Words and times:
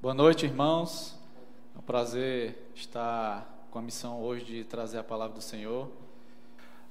Boa 0.00 0.14
noite, 0.14 0.46
irmãos. 0.46 1.18
É 1.74 1.78
um 1.80 1.82
prazer 1.82 2.70
estar 2.72 3.66
com 3.68 3.80
a 3.80 3.82
missão 3.82 4.22
hoje 4.22 4.44
de 4.44 4.62
trazer 4.62 4.98
a 4.98 5.02
palavra 5.02 5.34
do 5.34 5.42
Senhor. 5.42 5.90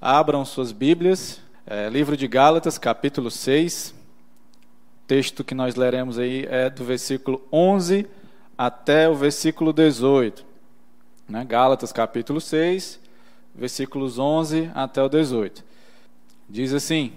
Abram 0.02 0.44
suas 0.44 0.74
Bíblias, 0.74 1.40
é, 1.66 1.88
livro 1.88 2.18
de 2.18 2.28
Gálatas, 2.28 2.78
capítulo 2.78 3.32
6. 3.32 3.92
O 3.92 5.08
texto 5.08 5.42
que 5.42 5.56
nós 5.56 5.76
leremos 5.76 6.20
aí 6.20 6.46
é 6.50 6.70
do 6.70 6.84
versículo 6.84 7.42
11 7.50 8.06
até 8.58 9.08
o 9.08 9.16
versículo 9.16 9.72
18. 9.72 10.46
Né? 11.30 11.46
Gálatas, 11.46 11.94
capítulo 11.94 12.42
6, 12.42 13.00
versículos 13.56 14.20
11 14.20 14.70
até 14.76 15.02
o 15.02 15.08
18. 15.08 15.64
Diz 16.50 16.74
assim: 16.74 17.14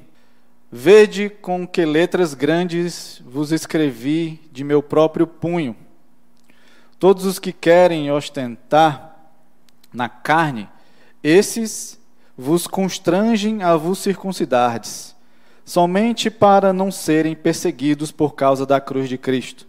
Vede 0.73 1.29
com 1.29 1.67
que 1.67 1.85
letras 1.85 2.33
grandes 2.33 3.21
vos 3.27 3.51
escrevi 3.51 4.41
de 4.53 4.63
meu 4.63 4.81
próprio 4.81 5.27
punho. 5.27 5.75
Todos 6.97 7.25
os 7.25 7.41
que 7.41 7.53
querem 7.53 8.13
ostentar 8.13 9.17
na 9.93 10.09
carne, 10.09 10.69
esses 11.25 11.99
vos 12.39 12.69
constrangem 12.69 13.65
a 13.65 13.77
vos 13.77 13.99
circuncidardes, 13.99 15.17
somente 15.65 16.31
para 16.31 16.73
não 16.73 16.93
serem 16.93 17.35
perseguidos 17.35 18.13
por 18.13 18.37
causa 18.37 18.65
da 18.65 18.81
cruz 18.81 19.09
de 19.09 19.19
Cristo. 19.19 19.67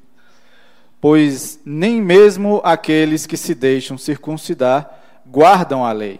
Pois 1.00 1.60
nem 1.66 2.00
mesmo 2.00 2.62
aqueles 2.64 3.26
que 3.26 3.38
se 3.38 3.56
deixam 3.56 3.98
circuncidar 3.98 5.00
guardam 5.26 5.84
a 5.84 5.92
lei. 5.92 6.20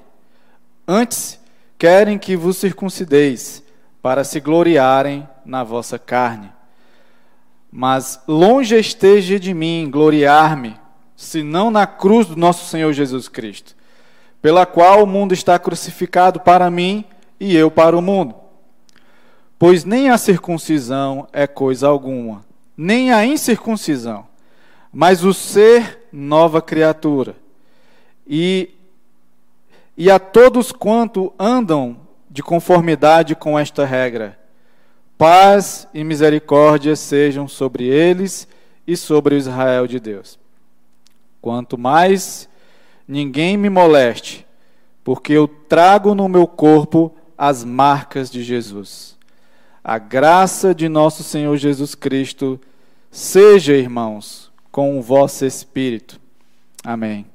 Antes, 0.88 1.40
querem 1.78 2.18
que 2.18 2.36
vos 2.36 2.58
circuncideis 2.58 3.62
para 4.02 4.24
se 4.24 4.40
gloriarem 4.40 5.28
na 5.46 5.64
vossa 5.64 6.00
carne. 6.00 6.52
Mas 7.72 8.20
longe 8.28 8.78
esteja 8.78 9.40
de 9.40 9.54
mim 9.54 9.90
gloriar-me, 9.90 10.76
senão 11.16 11.72
na 11.72 11.86
cruz 11.86 12.28
do 12.28 12.36
nosso 12.36 12.66
Senhor 12.66 12.92
Jesus 12.92 13.28
Cristo, 13.28 13.76
pela 14.42 14.66
qual 14.66 15.04
o 15.04 15.08
mundo 15.08 15.34
está 15.34 15.58
crucificado 15.60 16.40
para 16.40 16.70
mim 16.70 17.06
e 17.40 17.56
eu 17.56 17.70
para 17.70 17.98
o 17.98 18.02
mundo. 18.02 18.36
Pois 19.58 19.86
nem 19.86 20.10
a 20.10 20.18
circuncisão 20.18 21.28
é 21.32 21.46
coisa 21.46 21.88
alguma, 21.88 22.44
nem 22.76 23.14
a 23.14 23.24
incircuncisão, 23.26 24.26
mas 24.92 25.24
o 25.24 25.34
ser 25.34 26.08
nova 26.12 26.62
criatura. 26.62 27.36
E, 28.28 28.72
e 29.96 30.10
a 30.10 30.18
todos 30.18 30.72
quanto 30.72 31.32
andam 31.40 32.01
de 32.32 32.42
conformidade 32.42 33.36
com 33.36 33.60
esta 33.60 33.86
regra. 33.86 34.40
Paz 35.18 35.88
e 35.94 36.04
misericórdia 36.04 36.96
sejam 36.96 37.48
sobre 37.48 37.86
eles 37.86 38.48
e 38.88 38.96
sobre 38.96 39.36
o 39.36 39.38
Israel 39.38 39.86
de 39.86 40.00
Deus. 40.00 40.40
Quanto 41.42 41.78
mais 41.78 42.50
ninguém 43.08 43.58
me 43.58 43.70
moleste, 43.70 44.48
porque 45.04 45.34
eu 45.34 45.48
trago 45.48 46.16
no 46.16 46.30
meu 46.30 46.48
corpo 46.48 47.14
as 47.38 47.66
marcas 47.66 48.32
de 48.32 48.42
Jesus. 48.42 49.18
A 49.84 49.98
graça 49.98 50.74
de 50.74 50.88
nosso 50.88 51.24
Senhor 51.24 51.58
Jesus 51.58 51.96
Cristo 51.96 52.60
seja, 53.10 53.74
irmãos, 53.74 54.52
com 54.72 54.98
o 54.98 55.02
vosso 55.02 55.46
espírito. 55.46 56.20
Amém. 56.84 57.31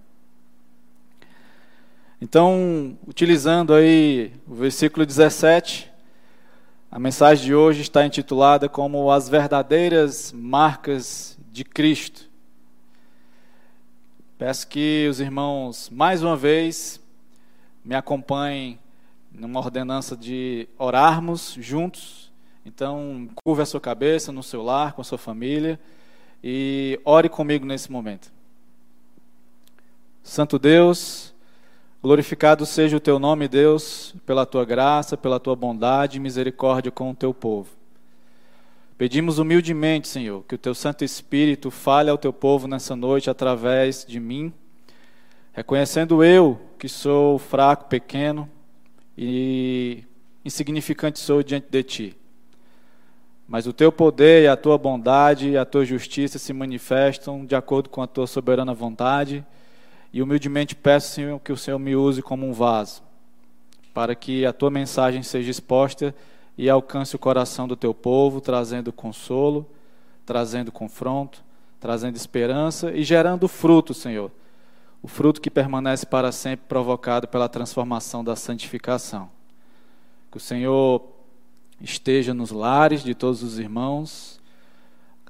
Então, 2.18 2.96
utilizando 3.06 3.74
aí 3.74 4.32
o 4.48 4.54
versículo 4.54 5.04
17, 5.04 5.92
a 6.90 6.98
mensagem 6.98 7.44
de 7.44 7.54
hoje 7.54 7.82
está 7.82 8.06
intitulada 8.06 8.70
como 8.70 9.10
As 9.10 9.28
Verdadeiras 9.28 10.32
Marcas 10.32 11.38
de 11.52 11.62
Cristo. 11.62 12.30
Peço 14.38 14.66
que 14.66 15.06
os 15.10 15.20
irmãos, 15.20 15.90
mais 15.90 16.22
uma 16.22 16.34
vez, 16.34 16.98
me 17.84 17.94
acompanhem 17.94 18.78
numa 19.30 19.60
ordenança 19.60 20.16
de 20.16 20.66
orarmos 20.78 21.54
juntos. 21.60 22.32
Então, 22.64 23.28
curva 23.44 23.62
a 23.62 23.66
sua 23.66 23.80
cabeça 23.80 24.32
no 24.32 24.42
seu 24.42 24.62
lar, 24.62 24.94
com 24.94 25.02
a 25.02 25.04
sua 25.04 25.18
família, 25.18 25.78
e 26.42 26.98
ore 27.04 27.28
comigo 27.28 27.66
nesse 27.66 27.92
momento. 27.92 28.32
Santo 30.22 30.58
Deus, 30.58 31.35
Glorificado 32.06 32.64
seja 32.64 32.96
o 32.96 33.00
teu 33.00 33.18
nome, 33.18 33.48
Deus, 33.48 34.14
pela 34.24 34.46
tua 34.46 34.64
graça, 34.64 35.16
pela 35.16 35.40
tua 35.40 35.56
bondade 35.56 36.18
e 36.18 36.20
misericórdia 36.20 36.92
com 36.92 37.10
o 37.10 37.14
teu 37.16 37.34
povo. 37.34 37.68
Pedimos 38.96 39.40
humildemente, 39.40 40.06
Senhor, 40.06 40.44
que 40.46 40.54
o 40.54 40.58
teu 40.58 40.72
Santo 40.72 41.02
Espírito 41.02 41.68
fale 41.68 42.08
ao 42.08 42.16
teu 42.16 42.32
povo 42.32 42.68
nessa 42.68 42.94
noite 42.94 43.28
através 43.28 44.06
de 44.06 44.20
mim, 44.20 44.52
reconhecendo 45.52 46.22
eu 46.22 46.60
que 46.78 46.88
sou 46.88 47.40
fraco, 47.40 47.86
pequeno 47.86 48.48
e 49.18 50.04
insignificante 50.44 51.18
sou 51.18 51.42
diante 51.42 51.66
de 51.68 51.82
ti. 51.82 52.16
Mas 53.48 53.66
o 53.66 53.72
teu 53.72 53.90
poder 53.90 54.44
e 54.44 54.46
a 54.46 54.56
tua 54.56 54.78
bondade 54.78 55.48
e 55.48 55.58
a 55.58 55.64
tua 55.64 55.84
justiça 55.84 56.38
se 56.38 56.52
manifestam 56.52 57.44
de 57.44 57.56
acordo 57.56 57.90
com 57.90 58.00
a 58.00 58.06
tua 58.06 58.28
soberana 58.28 58.72
vontade 58.72 59.44
e 60.12 60.22
humildemente 60.22 60.74
peço, 60.74 61.12
Senhor, 61.12 61.38
que 61.40 61.52
o 61.52 61.56
Senhor 61.56 61.78
me 61.78 61.94
use 61.94 62.22
como 62.22 62.46
um 62.46 62.52
vaso, 62.52 63.02
para 63.92 64.14
que 64.14 64.46
a 64.46 64.52
tua 64.52 64.70
mensagem 64.70 65.22
seja 65.22 65.50
exposta 65.50 66.14
e 66.56 66.70
alcance 66.70 67.14
o 67.14 67.18
coração 67.18 67.68
do 67.68 67.76
teu 67.76 67.92
povo, 67.92 68.40
trazendo 68.40 68.92
consolo, 68.92 69.66
trazendo 70.24 70.72
confronto, 70.72 71.44
trazendo 71.78 72.16
esperança 72.16 72.92
e 72.92 73.02
gerando 73.02 73.46
fruto, 73.46 73.92
Senhor. 73.92 74.30
O 75.02 75.08
fruto 75.08 75.40
que 75.40 75.50
permanece 75.50 76.06
para 76.06 76.32
sempre, 76.32 76.66
provocado 76.66 77.28
pela 77.28 77.48
transformação 77.48 78.24
da 78.24 78.34
santificação. 78.34 79.30
Que 80.30 80.38
o 80.38 80.40
Senhor 80.40 81.02
esteja 81.80 82.32
nos 82.32 82.50
lares 82.50 83.02
de 83.02 83.14
todos 83.14 83.42
os 83.42 83.58
irmãos, 83.58 84.40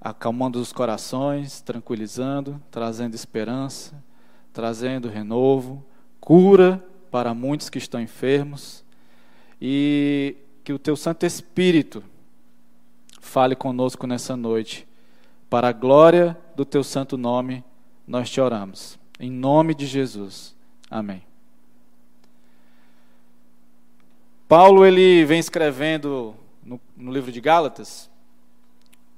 acalmando 0.01 0.61
os 0.61 0.73
corações, 0.73 1.61
tranquilizando, 1.61 2.63
trazendo 2.71 3.15
esperança 3.15 4.06
trazendo 4.57 5.11
renovo, 5.11 5.85
cura 6.19 6.83
para 7.11 7.35
muitos 7.35 7.69
que 7.69 7.77
estão 7.77 8.01
enfermos 8.01 8.83
e 9.61 10.35
que 10.65 10.73
o 10.73 10.79
teu 10.79 10.97
Santo 10.97 11.27
Espírito 11.27 12.03
fale 13.21 13.55
conosco 13.55 14.07
nessa 14.07 14.35
noite. 14.35 14.89
Para 15.51 15.69
a 15.69 15.73
glória 15.73 16.35
do 16.57 16.65
teu 16.65 16.83
santo 16.83 17.19
nome, 17.19 17.63
nós 18.09 18.31
te 18.31 18.41
oramos. 18.41 18.99
Em 19.21 19.31
nome 19.31 19.75
de 19.75 19.85
Jesus. 19.85 20.57
Amém. 20.91 21.23
Paulo 24.49 24.87
ele 24.87 25.23
vem 25.27 25.39
escrevendo 25.39 26.35
no, 26.65 26.81
no 26.97 27.13
livro 27.13 27.31
de 27.31 27.43
Gálatas 27.43 28.09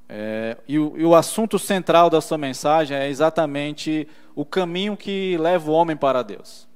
é, 0.08 0.56
e, 0.66 0.78
o, 0.78 0.94
e, 0.96 1.04
o, 1.04 1.14
assunto 1.14 1.58
central 1.58 2.08
da 2.08 2.22
sua 2.22 2.38
mensagem 2.38 2.96
é 2.96 3.10
exatamente 3.10 4.08
o 4.38 4.44
caminho 4.44 4.96
que 4.96 5.36
leva 5.36 5.68
o 5.68 5.74
homem 5.74 5.96
para 5.96 6.22
Deus. 6.22 6.68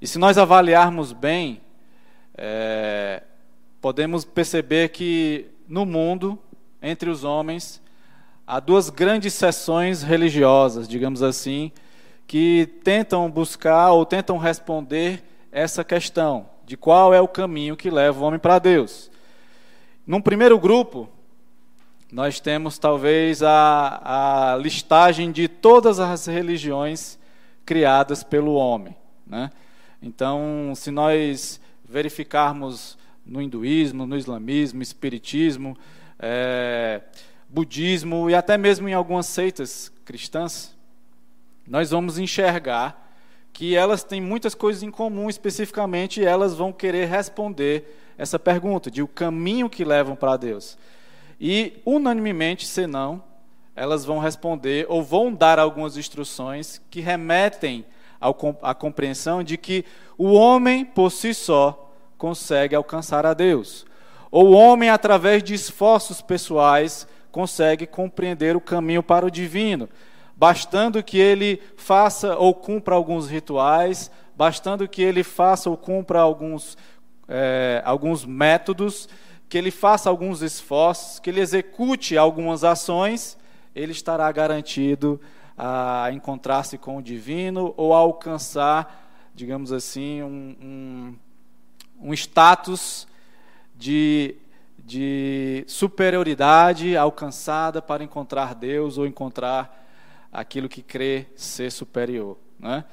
E 0.00 0.06
se 0.06 0.18
nós 0.18 0.38
avaliarmos 0.38 1.12
bem, 1.12 1.60
é, 2.34 3.22
podemos 3.78 4.24
perceber 4.24 4.88
que 4.88 5.48
no 5.68 5.84
mundo, 5.84 6.38
entre 6.80 7.10
os 7.10 7.24
homens, 7.24 7.78
há 8.46 8.58
duas 8.58 8.88
grandes 8.88 9.34
seções 9.34 10.02
religiosas, 10.02 10.88
digamos 10.88 11.22
assim, 11.22 11.70
que 12.26 12.66
tentam 12.82 13.30
buscar 13.30 13.92
ou 13.92 14.06
tentam 14.06 14.38
responder 14.38 15.22
essa 15.52 15.84
questão 15.84 16.48
de 16.64 16.74
qual 16.74 17.12
é 17.12 17.20
o 17.20 17.28
caminho 17.28 17.76
que 17.76 17.90
leva 17.90 18.18
o 18.18 18.26
homem 18.26 18.40
para 18.40 18.58
Deus. 18.58 19.10
Num 20.06 20.22
primeiro 20.22 20.58
grupo, 20.58 21.06
nós 22.12 22.38
temos 22.38 22.78
talvez 22.78 23.42
a, 23.42 24.52
a 24.52 24.56
listagem 24.58 25.32
de 25.32 25.48
todas 25.48 25.98
as 25.98 26.26
religiões 26.26 27.18
criadas 27.64 28.22
pelo 28.22 28.52
homem. 28.52 28.94
Né? 29.26 29.50
Então, 30.02 30.74
se 30.76 30.90
nós 30.90 31.58
verificarmos 31.82 32.98
no 33.24 33.40
hinduísmo, 33.40 34.04
no 34.04 34.14
islamismo, 34.14 34.82
espiritismo, 34.82 35.74
é, 36.18 37.00
budismo 37.48 38.28
e 38.28 38.34
até 38.34 38.58
mesmo 38.58 38.86
em 38.90 38.92
algumas 38.92 39.24
seitas 39.24 39.90
cristãs, 40.04 40.76
nós 41.66 41.92
vamos 41.92 42.18
enxergar 42.18 43.10
que 43.54 43.74
elas 43.74 44.04
têm 44.04 44.20
muitas 44.20 44.54
coisas 44.54 44.82
em 44.82 44.90
comum, 44.90 45.30
especificamente 45.30 46.22
elas 46.22 46.54
vão 46.54 46.74
querer 46.74 47.08
responder 47.08 48.12
essa 48.18 48.38
pergunta 48.38 48.90
de 48.90 49.02
o 49.02 49.08
caminho 49.08 49.70
que 49.70 49.82
levam 49.82 50.14
para 50.14 50.36
Deus. 50.36 50.76
E, 51.44 51.82
unanimemente, 51.84 52.64
senão, 52.64 53.20
elas 53.74 54.04
vão 54.04 54.20
responder 54.20 54.86
ou 54.88 55.02
vão 55.02 55.34
dar 55.34 55.58
algumas 55.58 55.96
instruções 55.96 56.80
que 56.88 57.00
remetem 57.00 57.84
à 58.62 58.72
compreensão 58.72 59.42
de 59.42 59.56
que 59.56 59.84
o 60.16 60.34
homem, 60.34 60.84
por 60.84 61.10
si 61.10 61.34
só, 61.34 61.92
consegue 62.16 62.76
alcançar 62.76 63.26
a 63.26 63.34
Deus. 63.34 63.84
Ou 64.30 64.50
o 64.50 64.52
homem, 64.52 64.88
através 64.88 65.42
de 65.42 65.52
esforços 65.52 66.22
pessoais, 66.22 67.08
consegue 67.32 67.88
compreender 67.88 68.54
o 68.54 68.60
caminho 68.60 69.02
para 69.02 69.26
o 69.26 69.30
divino. 69.30 69.88
bastando 70.36 71.02
que 71.02 71.18
ele 71.18 71.60
faça 71.76 72.36
ou 72.36 72.52
cumpra 72.52 72.94
alguns 72.94 73.28
rituais, 73.28 74.10
bastando 74.36 74.88
que 74.88 75.00
ele 75.00 75.22
faça 75.22 75.70
ou 75.70 75.76
cumpra 75.76 76.20
alguns, 76.20 76.76
é, 77.28 77.80
alguns 77.84 78.24
métodos, 78.24 79.08
que 79.52 79.58
ele 79.58 79.70
faça 79.70 80.08
alguns 80.08 80.40
esforços, 80.40 81.18
que 81.18 81.28
ele 81.28 81.38
execute 81.38 82.16
algumas 82.16 82.64
ações, 82.64 83.36
ele 83.74 83.92
estará 83.92 84.32
garantido 84.32 85.20
a 85.58 86.08
encontrar-se 86.10 86.78
com 86.78 86.96
o 86.96 87.02
divino 87.02 87.74
ou 87.76 87.92
a 87.92 87.98
alcançar, 87.98 89.30
digamos 89.34 89.70
assim, 89.70 90.22
um, 90.22 90.56
um, 90.62 91.14
um 92.00 92.14
status 92.14 93.06
de, 93.74 94.36
de 94.78 95.64
superioridade 95.66 96.96
alcançada 96.96 97.82
para 97.82 98.02
encontrar 98.02 98.54
Deus 98.54 98.96
ou 98.96 99.06
encontrar 99.06 99.86
aquilo 100.32 100.66
que 100.66 100.80
crê 100.80 101.26
ser 101.36 101.70
superior. 101.70 102.38
Né? 102.58 102.86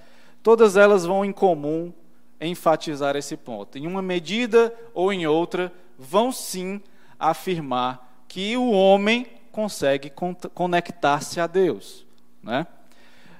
Todas 0.44 0.76
elas 0.76 1.06
vão 1.06 1.24
em 1.24 1.32
comum 1.32 1.94
enfatizar 2.42 3.16
esse 3.16 3.38
ponto. 3.38 3.78
Em 3.78 3.88
uma 3.88 4.02
medida 4.02 4.76
ou 4.94 5.14
em 5.14 5.26
outra, 5.26 5.72
vão 6.00 6.31
sim 6.31 6.81
afirmar 7.19 8.24
que 8.25 8.56
o 8.56 8.72
homem 8.72 9.28
consegue 9.51 10.10
conectar-se 10.54 11.42
a 11.42 11.46
Deus. 11.46 12.06
Né? 12.42 12.66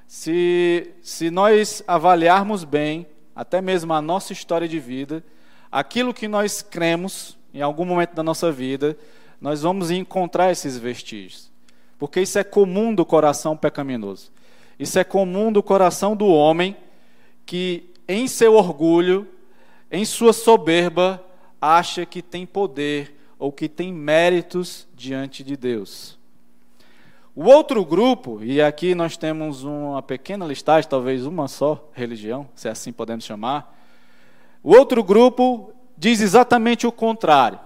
Se, 0.06 0.92
se 1.02 1.32
nós 1.32 1.82
avaliarmos 1.88 2.66
bem, 2.66 3.08
até 3.34 3.62
mesmo 3.62 3.94
a 3.94 4.02
nossa 4.02 4.34
história 4.34 4.68
de 4.68 4.80
vida, 4.80 5.24
aquilo 5.72 6.14
que 6.14 6.28
nós 6.28 6.62
cremos 6.62 7.38
em 7.54 7.62
algum 7.62 7.86
momento 7.86 8.14
da 8.14 8.24
nossa 8.24 8.52
vida, 8.52 8.98
nós 9.40 9.62
vamos 9.62 9.90
encontrar 9.90 10.52
esses 10.52 10.78
vestígios. 10.78 11.50
Porque 11.98 12.22
isso 12.22 12.38
é 12.38 12.44
comum 12.44 12.94
do 12.94 13.06
coração 13.06 13.56
pecaminoso. 13.56 14.32
Isso 14.78 15.00
é 15.00 15.04
comum 15.04 15.52
do 15.52 15.64
coração 15.64 16.16
do 16.16 16.28
homem 16.28 16.76
que, 17.46 17.90
em 18.08 18.28
seu 18.28 18.56
orgulho, 18.56 19.28
em 19.92 20.06
sua 20.06 20.34
soberba, 20.34 21.24
acha 21.62 22.06
que 22.06 22.22
tem 22.22 22.46
poder 22.46 23.16
ou 23.38 23.52
que 23.52 23.70
tem 23.70 23.94
méritos 23.94 24.88
diante 24.96 25.44
de 25.44 25.56
Deus. 25.56 26.20
O 27.36 27.46
outro 27.46 27.86
grupo, 27.86 28.44
e 28.44 28.62
aqui 28.62 28.94
nós 28.94 29.16
temos 29.16 29.64
uma 29.64 30.02
pequena 30.02 30.46
listagem, 30.46 30.90
talvez 30.90 31.26
uma 31.26 31.48
só 31.48 31.90
religião, 31.94 32.50
se 32.54 32.68
assim 32.68 32.92
podemos 32.92 33.24
chamar. 33.24 33.78
O 34.62 34.76
outro 34.76 35.02
grupo 35.02 35.74
diz 35.98 36.20
exatamente 36.20 36.86
o 36.86 36.92
contrário. 36.92 37.60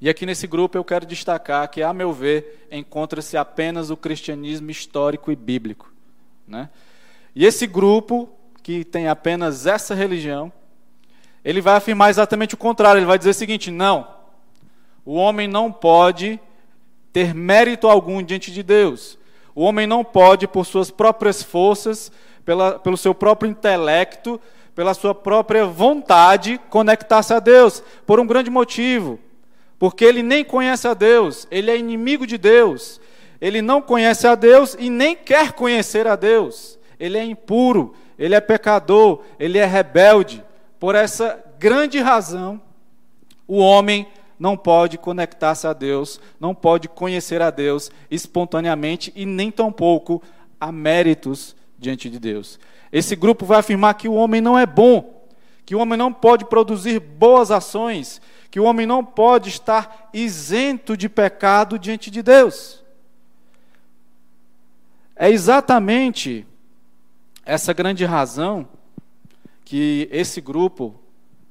E 0.00 0.08
aqui 0.08 0.26
nesse 0.26 0.46
grupo 0.46 0.76
eu 0.76 0.82
quero 0.82 1.06
destacar 1.06 1.68
que, 1.70 1.82
a 1.82 1.92
meu 1.92 2.12
ver, 2.12 2.66
encontra-se 2.70 3.36
apenas 3.36 3.90
o 3.90 3.96
cristianismo 3.96 4.70
histórico 4.70 5.30
e 5.30 5.36
bíblico. 5.36 5.92
Né? 6.48 6.70
E 7.34 7.44
esse 7.44 7.66
grupo, 7.66 8.28
que 8.62 8.82
tem 8.84 9.08
apenas 9.08 9.66
essa 9.66 9.94
religião, 9.94 10.50
ele 11.44 11.60
vai 11.60 11.76
afirmar 11.76 12.10
exatamente 12.10 12.54
o 12.54 12.58
contrário. 12.58 12.98
Ele 12.98 13.06
vai 13.06 13.18
dizer 13.18 13.30
o 13.30 13.34
seguinte: 13.34 13.70
não, 13.70 14.06
o 15.04 15.14
homem 15.14 15.48
não 15.48 15.72
pode 15.72 16.40
ter 17.12 17.34
mérito 17.34 17.88
algum 17.88 18.22
diante 18.22 18.50
de 18.50 18.62
Deus. 18.62 19.18
O 19.54 19.62
homem 19.62 19.86
não 19.86 20.04
pode, 20.04 20.46
por 20.46 20.64
suas 20.64 20.90
próprias 20.90 21.42
forças, 21.42 22.12
pela, 22.44 22.78
pelo 22.78 22.96
seu 22.96 23.14
próprio 23.14 23.50
intelecto, 23.50 24.40
pela 24.74 24.94
sua 24.94 25.14
própria 25.14 25.66
vontade, 25.66 26.60
conectar-se 26.70 27.34
a 27.34 27.40
Deus, 27.40 27.82
por 28.06 28.20
um 28.20 28.26
grande 28.26 28.48
motivo 28.48 29.18
porque 29.80 30.04
ele 30.04 30.22
nem 30.22 30.44
conhece 30.44 30.86
a 30.86 30.92
Deus, 30.92 31.48
ele 31.50 31.70
é 31.70 31.76
inimigo 31.76 32.26
de 32.26 32.36
Deus, 32.36 33.00
ele 33.40 33.62
não 33.62 33.80
conhece 33.80 34.26
a 34.26 34.34
Deus 34.34 34.76
e 34.78 34.90
nem 34.90 35.16
quer 35.16 35.52
conhecer 35.52 36.06
a 36.06 36.14
Deus, 36.14 36.78
ele 36.98 37.16
é 37.16 37.24
impuro, 37.24 37.94
ele 38.18 38.34
é 38.34 38.40
pecador, 38.42 39.22
ele 39.38 39.56
é 39.56 39.64
rebelde. 39.64 40.44
Por 40.80 40.94
essa 40.94 41.44
grande 41.58 42.00
razão, 42.00 42.60
o 43.46 43.58
homem 43.58 44.08
não 44.38 44.56
pode 44.56 44.96
conectar-se 44.96 45.66
a 45.66 45.74
Deus, 45.74 46.18
não 46.40 46.54
pode 46.54 46.88
conhecer 46.88 47.42
a 47.42 47.50
Deus 47.50 47.90
espontaneamente 48.10 49.12
e 49.14 49.26
nem 49.26 49.50
tampouco 49.50 50.22
há 50.58 50.72
méritos 50.72 51.54
diante 51.78 52.08
de 52.08 52.18
Deus. 52.18 52.58
Esse 52.90 53.14
grupo 53.14 53.44
vai 53.44 53.58
afirmar 53.58 53.92
que 53.92 54.08
o 54.08 54.14
homem 54.14 54.40
não 54.40 54.58
é 54.58 54.64
bom, 54.64 55.22
que 55.66 55.76
o 55.76 55.78
homem 55.78 55.98
não 55.98 56.10
pode 56.10 56.46
produzir 56.46 56.98
boas 56.98 57.50
ações, 57.50 58.18
que 58.50 58.58
o 58.58 58.64
homem 58.64 58.86
não 58.86 59.04
pode 59.04 59.50
estar 59.50 60.08
isento 60.14 60.96
de 60.96 61.10
pecado 61.10 61.78
diante 61.78 62.10
de 62.10 62.22
Deus. 62.22 62.82
É 65.14 65.28
exatamente 65.28 66.46
essa 67.44 67.74
grande 67.74 68.06
razão 68.06 68.66
que 69.70 70.08
esse 70.10 70.40
grupo, 70.40 70.96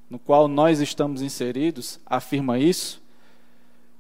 no 0.10 0.20
qual 0.20 0.50
nós 0.50 0.82
estamos 0.82 1.22
inseridos, 1.22 2.02
afirma 2.06 2.60
isso, 2.60 3.02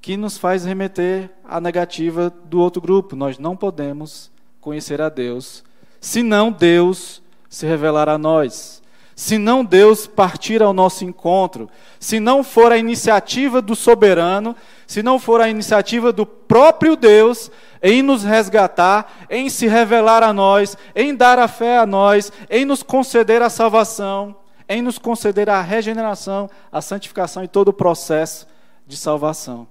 que 0.02 0.18
nos 0.18 0.38
faz 0.38 0.66
remeter 0.66 1.32
à 1.42 1.62
negativa 1.62 2.30
do 2.30 2.60
outro 2.60 2.82
grupo. 2.82 3.16
Nós 3.16 3.40
não 3.40 3.56
podemos 3.56 4.30
conhecer 4.60 5.02
a 5.02 5.08
Deus, 5.08 5.64
senão 6.02 6.52
Deus 6.52 7.22
se 7.48 7.66
revelar 7.66 8.10
a 8.10 8.18
nós 8.18 8.84
se 9.20 9.38
não 9.38 9.66
Deus 9.66 10.08
partir 10.08 10.64
ao 10.64 10.72
nosso 10.72 11.04
encontro, 11.04 11.70
se 12.00 12.22
não 12.22 12.42
for 12.42 12.72
a 12.72 12.78
iniciativa 12.78 13.62
do 13.62 13.76
soberano, 13.76 14.56
se 14.88 15.04
não 15.04 15.20
for 15.20 15.42
a 15.42 15.50
iniciativa 15.50 16.14
do 16.14 16.26
próprio 16.26 16.96
Deus 16.96 17.52
em 17.84 18.02
nos 18.02 18.24
resgatar, 18.24 19.28
em 19.30 19.50
se 19.50 19.68
revelar 19.68 20.24
a 20.24 20.32
nós, 20.32 20.78
em 20.96 21.14
dar 21.14 21.38
a 21.38 21.50
fé 21.50 21.80
a 21.80 21.86
nós, 21.86 22.32
em 22.50 22.64
nos 22.64 22.82
conceder 22.82 23.42
a 23.42 23.50
salvação, 23.50 24.38
em 24.70 24.82
nos 24.82 24.98
conceder 24.98 25.50
a 25.50 25.62
regeneração, 25.62 26.50
a 26.72 26.82
santificação 26.82 27.44
e 27.44 27.48
todo 27.50 27.68
o 27.68 27.74
processo 27.74 28.48
de 28.88 28.96
salvação. 28.96 29.68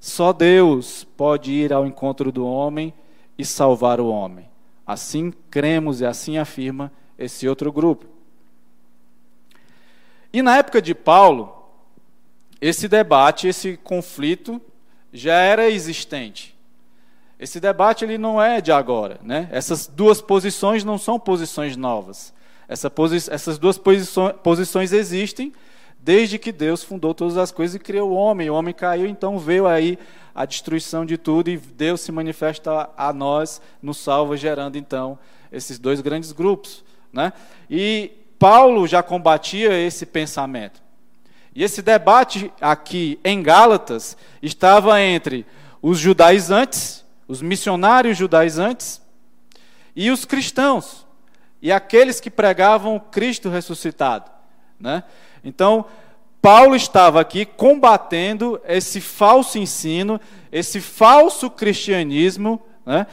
Só 0.00 0.32
Deus 0.32 1.04
pode 1.18 1.52
ir 1.52 1.70
ao 1.70 1.86
encontro 1.86 2.32
do 2.32 2.46
homem 2.46 2.94
e 3.36 3.44
salvar 3.44 4.00
o 4.00 4.08
homem. 4.08 4.48
Assim 4.86 5.34
cremos 5.50 6.00
e 6.00 6.06
assim 6.06 6.38
afirma 6.38 6.90
esse 7.18 7.46
outro 7.46 7.70
grupo. 7.70 8.16
E 10.38 10.42
na 10.42 10.56
época 10.56 10.80
de 10.80 10.94
Paulo, 10.94 11.52
esse 12.60 12.86
debate, 12.86 13.48
esse 13.48 13.76
conflito 13.76 14.62
já 15.12 15.34
era 15.34 15.68
existente. 15.68 16.56
Esse 17.40 17.58
debate 17.58 18.04
ele 18.04 18.16
não 18.16 18.40
é 18.40 18.60
de 18.60 18.70
agora, 18.70 19.18
né? 19.20 19.48
Essas 19.50 19.88
duas 19.88 20.20
posições 20.20 20.84
não 20.84 20.96
são 20.96 21.18
posições 21.18 21.76
novas. 21.76 22.32
Essa 22.68 22.88
posi 22.88 23.28
essas 23.28 23.58
duas 23.58 23.80
posições, 24.44 24.92
existem 24.92 25.52
desde 25.98 26.38
que 26.38 26.52
Deus 26.52 26.84
fundou 26.84 27.12
todas 27.12 27.36
as 27.36 27.50
coisas 27.50 27.74
e 27.74 27.80
criou 27.80 28.10
o 28.12 28.14
homem. 28.14 28.48
O 28.48 28.54
homem 28.54 28.72
caiu, 28.72 29.08
então 29.08 29.40
veio 29.40 29.66
aí 29.66 29.98
a 30.32 30.44
destruição 30.44 31.04
de 31.04 31.18
tudo 31.18 31.50
e 31.50 31.56
Deus 31.56 32.00
se 32.00 32.12
manifesta 32.12 32.90
a 32.96 33.12
nós, 33.12 33.60
nos 33.82 33.96
salva, 33.96 34.36
gerando 34.36 34.78
então 34.78 35.18
esses 35.50 35.80
dois 35.80 36.00
grandes 36.00 36.30
grupos, 36.30 36.84
né? 37.12 37.32
E 37.68 38.12
Paulo 38.38 38.86
já 38.86 39.02
combatia 39.02 39.78
esse 39.78 40.06
pensamento. 40.06 40.80
E 41.54 41.64
esse 41.64 41.82
debate 41.82 42.52
aqui 42.60 43.18
em 43.24 43.42
Gálatas 43.42 44.16
estava 44.40 45.00
entre 45.00 45.44
os 45.82 45.98
judaizantes, 45.98 47.04
os 47.26 47.42
missionários 47.42 48.16
judaizantes, 48.16 49.02
e 49.94 50.10
os 50.10 50.24
cristãos, 50.24 51.04
e 51.60 51.72
aqueles 51.72 52.20
que 52.20 52.30
pregavam 52.30 53.00
Cristo 53.00 53.48
ressuscitado. 53.48 54.30
Né? 54.78 55.02
Então, 55.42 55.84
Paulo 56.40 56.76
estava 56.76 57.20
aqui 57.20 57.44
combatendo 57.44 58.60
esse 58.64 59.00
falso 59.00 59.58
ensino, 59.58 60.20
esse 60.52 60.80
falso 60.80 61.50
cristianismo 61.50 62.62
né? 62.88 63.06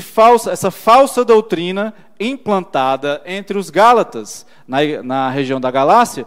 Falso, 0.00 0.48
essa 0.48 0.70
falsa 0.70 1.22
doutrina 1.22 1.92
implantada 2.18 3.20
entre 3.26 3.58
os 3.58 3.68
Gálatas, 3.68 4.46
na, 4.66 4.78
na 5.02 5.28
região 5.28 5.60
da 5.60 5.70
Galácia, 5.70 6.26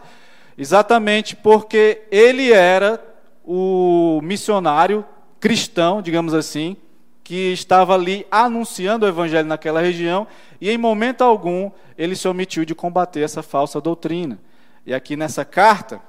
exatamente 0.55 1.35
porque 1.35 2.03
ele 2.11 2.53
era 2.53 3.03
o 3.43 4.21
missionário 4.21 5.03
cristão, 5.39 6.03
digamos 6.03 6.35
assim, 6.35 6.77
que 7.23 7.51
estava 7.51 7.95
ali 7.95 8.27
anunciando 8.29 9.07
o 9.07 9.09
evangelho 9.09 9.47
naquela 9.47 9.81
região, 9.81 10.27
e 10.61 10.69
em 10.69 10.77
momento 10.77 11.23
algum 11.23 11.71
ele 11.97 12.15
se 12.15 12.27
omitiu 12.27 12.63
de 12.63 12.75
combater 12.75 13.21
essa 13.21 13.41
falsa 13.41 13.81
doutrina. 13.81 14.37
E 14.85 14.93
aqui 14.93 15.15
nessa 15.15 15.43
carta, 15.43 15.99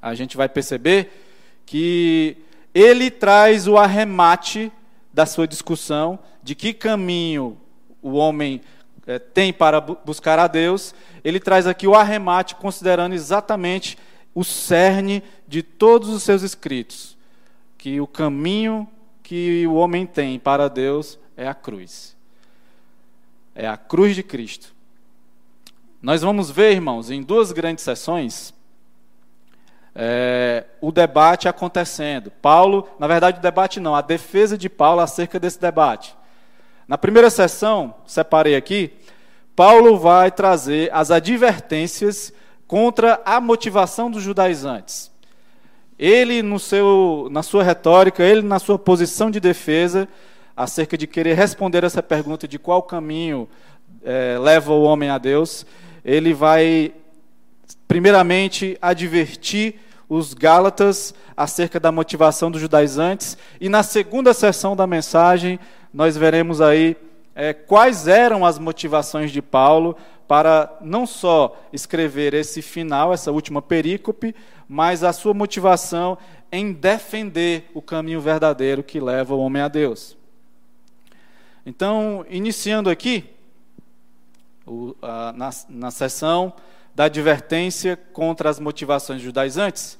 a 0.00 0.14
gente 0.14 0.36
vai 0.36 0.48
perceber 0.48 1.10
que 1.66 2.36
ele 2.72 3.10
traz 3.10 3.66
o 3.66 3.76
arremate 3.76 4.70
da 5.12 5.26
sua 5.26 5.46
discussão 5.46 6.18
de 6.42 6.54
que 6.54 6.72
caminho 6.72 7.58
o 8.02 8.12
homem 8.12 8.60
é, 9.06 9.18
tem 9.18 9.52
para 9.52 9.80
buscar 9.80 10.38
a 10.38 10.46
Deus, 10.46 10.94
ele 11.24 11.40
traz 11.40 11.66
aqui 11.66 11.86
o 11.86 11.94
arremate, 11.94 12.54
considerando 12.54 13.14
exatamente 13.14 13.98
o 14.34 14.44
cerne 14.44 15.22
de 15.46 15.62
todos 15.62 16.08
os 16.08 16.22
seus 16.22 16.42
escritos, 16.42 17.16
que 17.76 18.00
o 18.00 18.06
caminho 18.06 18.88
que 19.22 19.66
o 19.66 19.74
homem 19.74 20.06
tem 20.06 20.38
para 20.38 20.68
Deus 20.68 21.18
é 21.36 21.46
a 21.48 21.54
cruz. 21.54 22.16
é 23.54 23.66
a 23.66 23.76
cruz 23.76 24.14
de 24.14 24.22
Cristo. 24.22 24.74
Nós 26.00 26.22
vamos 26.22 26.50
ver, 26.50 26.72
irmãos, 26.72 27.10
em 27.10 27.22
duas 27.22 27.52
grandes 27.52 27.84
sessões, 27.84 28.54
é, 29.94 30.64
o 30.80 30.92
debate 30.92 31.48
acontecendo. 31.48 32.30
Paulo, 32.30 32.88
na 32.98 33.06
verdade, 33.06 33.38
o 33.38 33.42
debate 33.42 33.80
não, 33.80 33.94
a 33.94 34.00
defesa 34.00 34.56
de 34.56 34.68
Paulo 34.68 35.00
acerca 35.00 35.38
desse 35.38 35.60
debate. 35.60 36.16
Na 36.86 36.98
primeira 36.98 37.30
sessão, 37.30 37.94
separei 38.06 38.56
aqui, 38.56 38.92
Paulo 39.54 39.98
vai 39.98 40.30
trazer 40.30 40.90
as 40.92 41.10
advertências 41.10 42.32
contra 42.66 43.20
a 43.24 43.40
motivação 43.40 44.10
dos 44.10 44.22
judaizantes. 44.22 45.10
Ele, 45.98 46.42
no 46.42 46.58
seu, 46.58 47.28
na 47.30 47.42
sua 47.42 47.62
retórica, 47.62 48.22
ele, 48.22 48.42
na 48.42 48.58
sua 48.58 48.78
posição 48.78 49.30
de 49.30 49.38
defesa, 49.38 50.08
acerca 50.56 50.96
de 50.96 51.06
querer 51.06 51.34
responder 51.34 51.84
essa 51.84 52.02
pergunta 52.02 52.48
de 52.48 52.58
qual 52.58 52.82
caminho 52.82 53.48
é, 54.02 54.38
leva 54.38 54.72
o 54.72 54.82
homem 54.82 55.10
a 55.10 55.18
Deus, 55.18 55.66
ele 56.04 56.32
vai, 56.32 56.92
primeiramente, 57.90 58.78
advertir 58.80 59.80
os 60.08 60.32
Gálatas 60.32 61.12
acerca 61.36 61.80
da 61.80 61.90
motivação 61.90 62.48
dos 62.48 62.60
judaizantes, 62.60 63.36
e 63.60 63.68
na 63.68 63.82
segunda 63.82 64.32
sessão 64.32 64.76
da 64.76 64.86
mensagem, 64.86 65.58
nós 65.92 66.16
veremos 66.16 66.60
aí 66.60 66.96
é, 67.34 67.52
quais 67.52 68.06
eram 68.06 68.46
as 68.46 68.60
motivações 68.60 69.32
de 69.32 69.42
Paulo 69.42 69.96
para 70.28 70.72
não 70.80 71.04
só 71.04 71.60
escrever 71.72 72.32
esse 72.32 72.62
final, 72.62 73.12
essa 73.12 73.32
última 73.32 73.60
perícope, 73.60 74.36
mas 74.68 75.02
a 75.02 75.12
sua 75.12 75.34
motivação 75.34 76.16
em 76.52 76.72
defender 76.72 77.68
o 77.74 77.82
caminho 77.82 78.20
verdadeiro 78.20 78.84
que 78.84 79.00
leva 79.00 79.34
o 79.34 79.40
homem 79.40 79.62
a 79.62 79.66
Deus. 79.66 80.16
Então, 81.66 82.24
iniciando 82.30 82.88
aqui, 82.88 83.24
o, 84.64 84.94
a, 85.02 85.32
na, 85.32 85.50
na 85.68 85.90
sessão 85.90 86.54
da 86.94 87.04
advertência 87.04 87.96
contra 87.96 88.50
as 88.50 88.58
motivações 88.58 89.22
judaizantes, 89.22 89.98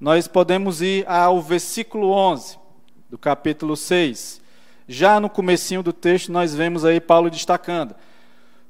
nós 0.00 0.26
podemos 0.26 0.80
ir 0.80 1.04
ao 1.06 1.40
versículo 1.40 2.10
11 2.10 2.58
do 3.08 3.18
capítulo 3.18 3.76
6. 3.76 4.40
Já 4.88 5.20
no 5.20 5.28
comecinho 5.28 5.82
do 5.82 5.92
texto 5.92 6.32
nós 6.32 6.54
vemos 6.54 6.84
aí 6.84 7.00
Paulo 7.00 7.30
destacando: 7.30 7.94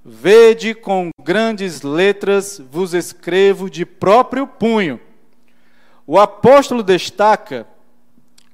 Vede 0.05 0.75
com 0.75 1.11
grandes 1.23 1.83
letras 1.83 2.61
vos 2.71 2.95
escrevo 2.95 3.71
de 3.71 3.87
próprio 3.87 4.47
punho. 4.47 5.01
O 6.07 6.19
apóstolo 6.19 6.83
destaca 6.83 7.67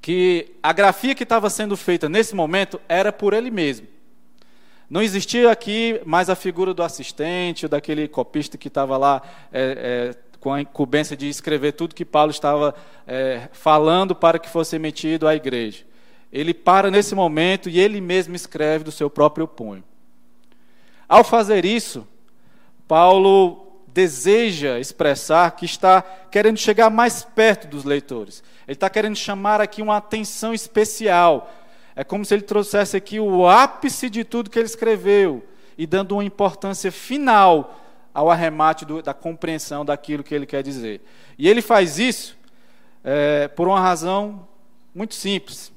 que 0.03 0.55
a 0.63 0.73
grafia 0.73 1.15
que 1.15 1.23
estava 1.23 1.49
sendo 1.49 1.77
feita 1.77 2.09
nesse 2.09 2.35
momento 2.35 2.81
era 2.89 3.13
por 3.13 3.33
ele 3.33 3.51
mesmo. 3.51 3.87
Não 4.89 5.03
existia 5.03 5.51
aqui 5.51 6.01
mais 6.05 6.31
a 6.31 6.37
figura 6.37 6.73
do 6.73 6.83
assistente, 6.83 7.67
daquele 7.67 8.07
copista 8.07 8.57
que 8.57 8.69
estava 8.69 8.97
lá 8.97 9.21
é, 9.53 10.15
é, 10.15 10.39
com 10.39 10.53
a 10.53 10.61
incumbência 10.61 11.17
de 11.17 11.29
escrever 11.29 11.73
tudo 11.73 11.95
que 11.95 12.05
Paulo 12.05 12.31
estava 12.31 12.75
é, 13.07 13.49
falando 13.53 14.15
para 14.15 14.39
que 14.39 14.49
fosse 14.49 14.77
emitido 14.77 15.27
à 15.27 15.35
igreja. 15.35 15.85
Ele 16.33 16.55
para 16.55 16.91
nesse 16.91 17.15
momento 17.15 17.69
e 17.69 17.81
ele 17.81 18.01
mesmo 18.01 18.37
escreve 18.37 18.85
do 18.85 18.93
seu 18.93 19.11
próprio 19.11 19.49
punho. 19.49 19.83
Ao 21.09 21.25
fazer 21.25 21.65
isso, 21.65 22.07
Paulo 22.87 23.83
deseja 23.89 24.79
expressar 24.79 25.51
que 25.53 25.65
está 25.65 26.03
querendo 26.31 26.59
chegar 26.59 26.91
mais 26.91 27.25
perto 27.25 27.67
dos 27.67 27.85
leitores. 27.85 28.43
Ele 28.69 28.75
está 28.75 28.91
querendo 28.91 29.17
chamar 29.17 29.61
aqui 29.61 29.81
uma 29.81 29.97
atenção 29.97 30.53
especial. 30.53 31.51
É 31.97 32.05
como 32.05 32.27
se 32.27 32.35
ele 32.35 32.43
trouxesse 32.43 32.95
aqui 32.95 33.19
o 33.19 33.49
ápice 33.49 34.11
de 34.11 34.23
tudo 34.23 34.51
que 34.51 34.59
ele 34.59 34.67
escreveu 34.67 35.43
e 35.79 35.87
dando 35.87 36.13
uma 36.13 36.25
importância 36.25 36.93
final 36.93 37.81
ao 38.13 38.31
arremate 38.31 38.85
do, 38.85 39.03
da 39.03 39.15
compreensão 39.15 39.83
daquilo 39.83 40.23
que 40.23 40.35
ele 40.35 40.45
quer 40.45 40.63
dizer. 40.63 41.01
E 41.39 41.49
ele 41.49 41.63
faz 41.63 41.99
isso 41.99 42.37
é, 43.03 43.49
por 43.49 43.67
uma 43.67 43.81
razão 43.81 44.47
muito 44.95 45.15
simples. 45.15 45.73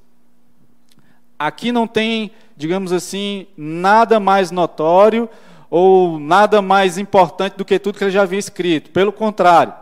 Aqui 1.38 1.72
não 1.72 1.88
tem, 1.88 2.32
digamos 2.58 2.92
assim, 2.92 3.48
nada 3.56 4.20
mais 4.20 4.52
notório 4.52 5.30
ou 5.70 6.20
nada 6.20 6.62
mais 6.62 6.98
importante 6.98 7.56
do 7.56 7.64
que 7.64 7.80
tudo 7.80 7.98
que 7.98 8.04
ele 8.04 8.12
já 8.12 8.24
havia 8.24 8.40
escrito. 8.40 8.92
Pelo 8.92 9.14
contrário, 9.14 9.74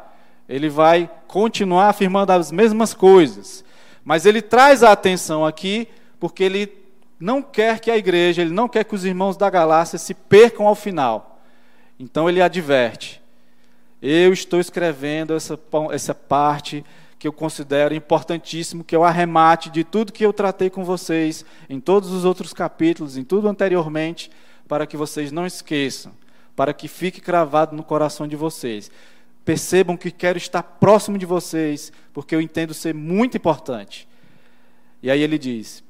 ele 0.48 0.70
vai 0.70 1.10
continuar 1.28 1.90
afirmando 1.90 2.32
as 2.32 2.52
mesmas 2.52 2.94
coisas. 2.94 3.66
Mas 4.06 4.26
ele 4.26 4.42
traz 4.42 4.84
a 4.84 4.92
atenção 4.92 5.44
aqui 5.44 5.88
porque 6.20 6.44
ele 6.44 6.72
não 7.20 7.42
quer 7.42 7.80
que 7.80 7.90
a 7.90 7.98
igreja, 7.98 8.42
ele 8.42 8.54
não 8.54 8.68
quer 8.68 8.84
que 8.84 8.96
os 8.96 9.06
irmãos 9.06 9.38
da 9.38 9.50
Galácia 9.50 9.98
se 9.98 10.14
percam 10.14 10.68
ao 10.68 10.76
final. 10.76 11.42
Então 12.00 12.30
ele 12.30 12.42
adverte: 12.42 13.22
eu 14.02 14.32
estou 14.32 14.60
escrevendo 14.60 15.34
essa, 15.34 15.60
essa 15.92 16.14
parte 16.14 16.86
que 17.18 17.28
eu 17.28 17.34
considero 17.34 17.96
importantíssimo, 17.96 18.84
que 18.84 18.96
é 18.96 19.00
o 19.00 19.04
arremate 19.04 19.72
de 19.72 19.84
tudo 19.84 20.14
que 20.14 20.24
eu 20.24 20.32
tratei 20.32 20.70
com 20.70 20.84
vocês 20.84 21.44
em 21.68 21.80
todos 21.80 22.12
os 22.12 22.24
outros 22.24 22.54
capítulos, 22.54 23.18
em 23.18 23.24
tudo 23.24 23.48
anteriormente, 23.48 24.30
para 24.68 24.86
que 24.86 24.96
vocês 24.96 25.32
não 25.32 25.46
esqueçam, 25.46 26.14
para 26.56 26.74
que 26.74 26.88
fique 26.88 27.20
cravado 27.20 27.76
no 27.76 27.84
coração 27.84 28.28
de 28.28 28.36
vocês. 28.36 28.92
Percebam 29.44 29.98
que 29.98 30.12
quero 30.12 30.38
estar 30.38 30.62
próximo 30.62 31.18
de 31.18 31.26
vocês, 31.26 31.92
porque 32.14 32.36
eu 32.36 32.42
entendo 32.42 32.74
ser 32.74 32.94
muito 32.94 33.38
importante. 33.38 34.08
E 35.02 35.10
aí 35.10 35.22
ele 35.22 35.40
diz: 35.40 35.84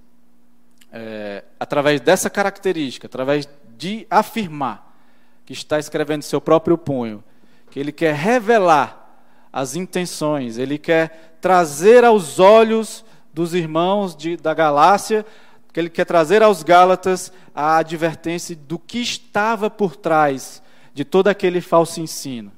é, 1.00 1.44
através 1.60 2.02
dessa 2.02 2.28
característica, 2.28 3.06
através 3.06 3.48
de 3.78 4.08
afirmar 4.10 4.98
que 5.46 5.54
está 5.54 5.78
escrevendo 5.78 6.24
seu 6.24 6.42
próprio 6.42 6.76
punho, 6.76 7.24
que 7.70 7.80
ele 7.80 7.92
quer 7.92 8.16
revelar 8.16 9.22
as 9.54 9.76
intenções, 9.76 10.58
ele 10.58 10.80
quer 10.80 11.38
trazer 11.40 12.04
aos 12.04 12.40
olhos 12.40 13.06
dos 13.32 13.54
irmãos 13.54 14.16
de, 14.16 14.38
da 14.38 14.56
Galácia, 14.56 15.24
que 15.72 15.80
ele 15.80 15.90
quer 15.90 16.06
trazer 16.06 16.42
aos 16.42 16.64
Gálatas 16.64 17.32
a 17.54 17.78
advertência 17.78 18.56
do 18.56 18.80
que 18.80 19.00
estava 19.00 19.70
por 19.70 19.96
trás 19.96 20.64
de 20.96 21.06
todo 21.06 21.28
aquele 21.28 21.62
falso 21.62 22.02
ensino, 22.02 22.52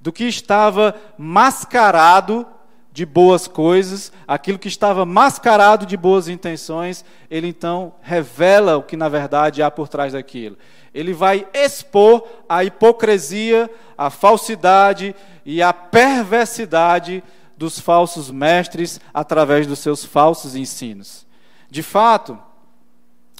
do 0.00 0.10
que 0.10 0.24
estava 0.24 0.94
mascarado 1.18 2.46
de 2.94 3.04
boas 3.04 3.46
coisas, 3.46 4.10
aquilo 4.26 4.58
que 4.58 4.68
estava 4.68 5.04
mascarado 5.04 5.84
de 5.84 5.98
boas 5.98 6.28
intenções, 6.28 7.04
ele 7.30 7.48
então 7.48 7.92
revela 8.00 8.78
o 8.78 8.82
que 8.82 8.96
na 8.96 9.10
verdade 9.10 9.62
há 9.62 9.70
por 9.70 9.88
trás 9.88 10.14
daquilo 10.14 10.56
ele 10.94 11.12
vai 11.12 11.46
expor 11.52 12.26
a 12.48 12.62
hipocrisia, 12.62 13.68
a 13.98 14.08
falsidade 14.08 15.14
e 15.44 15.60
a 15.60 15.72
perversidade 15.72 17.22
dos 17.56 17.80
falsos 17.80 18.30
mestres 18.30 19.00
através 19.12 19.66
dos 19.66 19.80
seus 19.80 20.04
falsos 20.04 20.54
ensinos. 20.54 21.26
De 21.68 21.82
fato, 21.82 22.38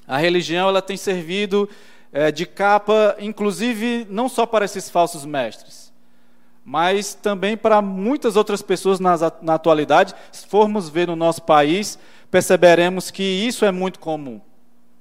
a 0.07 0.19
religião 0.19 0.69
ela 0.69 0.83
tem 0.83 0.97
servido 0.97 1.69
é, 2.13 2.33
de 2.33 2.45
capa, 2.45 3.17
inclusive 3.21 4.05
não 4.11 4.29
só 4.29 4.45
para 4.45 4.65
esses 4.65 4.91
falsos 4.91 5.25
mestres, 5.25 5.84
mas 6.65 7.15
também 7.15 7.57
para 7.57 7.83
muitas 7.83 8.37
outras 8.37 8.63
pessoas 8.63 8.99
na, 8.99 9.17
na 9.43 9.55
atualidade. 9.55 10.15
Se 10.33 10.47
formos 10.47 10.89
ver 10.89 11.09
no 11.09 11.17
nosso 11.17 11.43
país, 11.43 11.99
perceberemos 12.31 13.11
que 13.11 13.23
isso 13.23 13.65
é 13.65 13.71
muito 13.71 13.99
comum. 13.99 14.41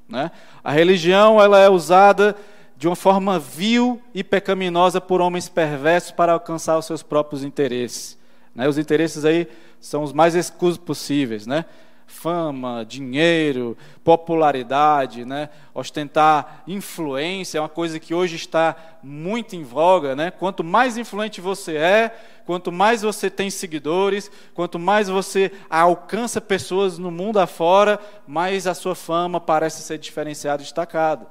Né? 0.10 0.30
A 0.64 0.72
religião 0.72 1.42
ela 1.42 1.60
é 1.60 1.70
usada 1.70 2.36
de 2.76 2.88
uma 2.88 2.96
forma 2.96 3.40
vil 3.40 4.02
e 4.14 4.24
pecaminosa 4.24 5.00
por 5.00 5.22
homens 5.22 5.48
perversos 5.48 6.12
para 6.12 6.34
alcançar 6.34 6.78
os 6.78 6.86
seus 6.86 7.02
próprios 7.02 7.44
interesses. 7.44 8.18
Né? 8.54 8.68
Os 8.68 8.78
interesses 8.78 9.24
aí 9.24 9.48
são 9.80 10.04
os 10.04 10.12
mais 10.12 10.36
escusos 10.36 10.78
possíveis, 10.78 11.48
né? 11.48 11.66
Fama, 12.14 12.86
dinheiro, 12.86 13.76
popularidade, 14.04 15.26
né? 15.26 15.50
ostentar 15.74 16.64
influência 16.68 17.58
é 17.58 17.62
uma 17.62 17.68
coisa 17.68 18.00
que 18.00 18.14
hoje 18.14 18.36
está 18.36 18.76
muito 19.02 19.56
em 19.56 19.64
voga. 19.64 20.16
Né? 20.16 20.32
Quanto 20.32 20.64
mais 20.64 20.98
influente 20.98 21.42
você 21.42 21.76
é, 21.76 22.16
quanto 22.46 22.72
mais 22.72 23.02
você 23.02 23.30
tem 23.30 23.50
seguidores, 23.50 24.32
quanto 24.54 24.78
mais 24.78 25.10
você 25.10 25.52
alcança 25.70 26.40
pessoas 26.40 26.98
no 26.98 27.12
mundo 27.12 27.40
afora, 27.40 28.00
mais 28.28 28.68
a 28.68 28.74
sua 28.74 28.96
fama 28.96 29.42
parece 29.42 29.82
ser 29.82 29.98
diferenciada 29.98 30.62
e 30.62 30.66
destacada. 30.66 31.26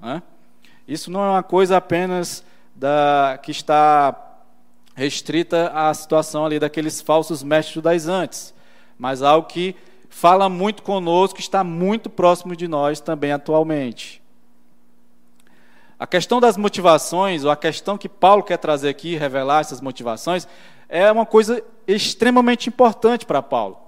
Né? 0.00 0.22
Isso 0.86 1.10
não 1.10 1.24
é 1.24 1.30
uma 1.30 1.42
coisa 1.42 1.76
apenas 1.76 2.44
da, 2.74 3.38
que 3.42 3.50
está 3.50 4.14
restrita 4.94 5.70
à 5.74 5.92
situação 5.92 6.44
ali 6.44 6.58
daqueles 6.58 7.00
falsos 7.00 7.42
mestres 7.42 7.74
judaizantes, 7.74 8.54
mas 8.98 9.22
algo 9.22 9.48
que 9.48 9.74
fala 10.08 10.48
muito 10.48 10.82
conosco, 10.82 11.40
está 11.40 11.62
muito 11.62 12.08
próximo 12.08 12.56
de 12.56 12.66
nós 12.66 13.00
também 13.00 13.32
atualmente. 13.32 14.22
A 15.98 16.06
questão 16.06 16.40
das 16.40 16.56
motivações, 16.56 17.44
ou 17.44 17.50
a 17.50 17.56
questão 17.56 17.96
que 17.96 18.08
Paulo 18.08 18.42
quer 18.42 18.58
trazer 18.58 18.88
aqui, 18.88 19.16
revelar 19.16 19.60
essas 19.60 19.80
motivações, 19.80 20.46
é 20.88 21.10
uma 21.10 21.24
coisa 21.24 21.62
extremamente 21.86 22.68
importante 22.68 23.24
para 23.24 23.42
Paulo. 23.42 23.78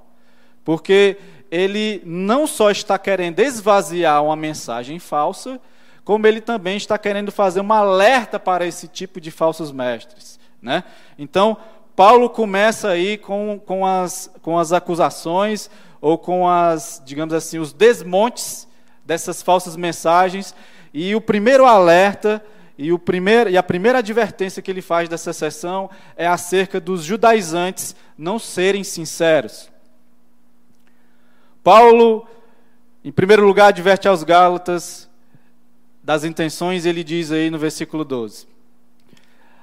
Porque 0.64 1.18
ele 1.50 2.02
não 2.04 2.46
só 2.46 2.70
está 2.70 2.98
querendo 2.98 3.40
esvaziar 3.40 4.22
uma 4.22 4.36
mensagem 4.36 4.98
falsa, 4.98 5.60
como 6.04 6.26
ele 6.26 6.40
também 6.40 6.76
está 6.76 6.96
querendo 6.96 7.30
fazer 7.30 7.60
uma 7.60 7.78
alerta 7.78 8.38
para 8.38 8.66
esse 8.66 8.88
tipo 8.88 9.20
de 9.20 9.30
falsos 9.30 9.70
mestres. 9.70 10.38
Né? 10.60 10.82
Então, 11.18 11.56
Paulo 11.98 12.30
começa 12.30 12.90
aí 12.90 13.18
com, 13.18 13.60
com, 13.66 13.84
as, 13.84 14.30
com 14.40 14.56
as 14.56 14.72
acusações, 14.72 15.68
ou 16.00 16.16
com 16.16 16.48
as, 16.48 17.02
digamos 17.04 17.34
assim, 17.34 17.58
os 17.58 17.72
desmontes 17.72 18.68
dessas 19.04 19.42
falsas 19.42 19.74
mensagens, 19.74 20.54
e 20.94 21.12
o 21.16 21.20
primeiro 21.20 21.66
alerta 21.66 22.40
e, 22.78 22.92
o 22.92 23.00
primeiro, 23.00 23.50
e 23.50 23.56
a 23.56 23.64
primeira 23.64 23.98
advertência 23.98 24.62
que 24.62 24.70
ele 24.70 24.80
faz 24.80 25.08
dessa 25.08 25.32
sessão 25.32 25.90
é 26.16 26.24
acerca 26.24 26.78
dos 26.78 27.02
judaizantes 27.02 27.96
não 28.16 28.38
serem 28.38 28.84
sinceros. 28.84 29.68
Paulo, 31.64 32.28
em 33.04 33.10
primeiro 33.10 33.44
lugar, 33.44 33.70
adverte 33.70 34.06
aos 34.06 34.22
Gálatas 34.22 35.10
das 36.00 36.22
intenções, 36.22 36.86
ele 36.86 37.02
diz 37.02 37.32
aí 37.32 37.50
no 37.50 37.58
versículo 37.58 38.04
12: 38.04 38.46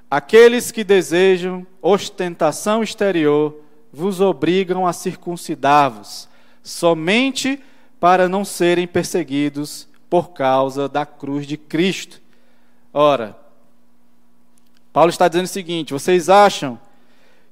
Aqueles 0.09 0.71
que 0.71 0.83
desejam 0.83 1.65
ostentação 1.81 2.83
exterior 2.83 3.55
vos 3.91 4.21
obrigam 4.21 4.85
a 4.85 4.93
circuncidar-vos, 4.93 6.27
somente 6.61 7.61
para 7.99 8.27
não 8.27 8.45
serem 8.45 8.87
perseguidos 8.87 9.87
por 10.09 10.29
causa 10.29 10.87
da 10.87 11.05
cruz 11.05 11.47
de 11.47 11.57
Cristo. 11.57 12.21
Ora, 12.93 13.35
Paulo 14.93 15.09
está 15.09 15.27
dizendo 15.27 15.45
o 15.45 15.49
seguinte: 15.49 15.93
vocês 15.93 16.29
acham 16.29 16.79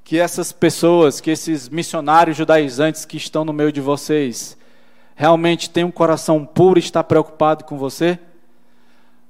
que 0.03 0.19
essas 0.19 0.51
pessoas, 0.51 1.19
que 1.19 1.31
esses 1.31 1.69
missionários 1.69 2.37
judaizantes 2.37 3.05
que 3.05 3.17
estão 3.17 3.43
no 3.43 3.53
meio 3.53 3.71
de 3.71 3.81
vocês, 3.81 4.57
realmente 5.15 5.69
têm 5.69 5.83
um 5.83 5.91
coração 5.91 6.45
puro 6.45 6.77
e 6.77 6.83
está 6.83 7.03
preocupado 7.03 7.63
com 7.63 7.77
você? 7.77 8.19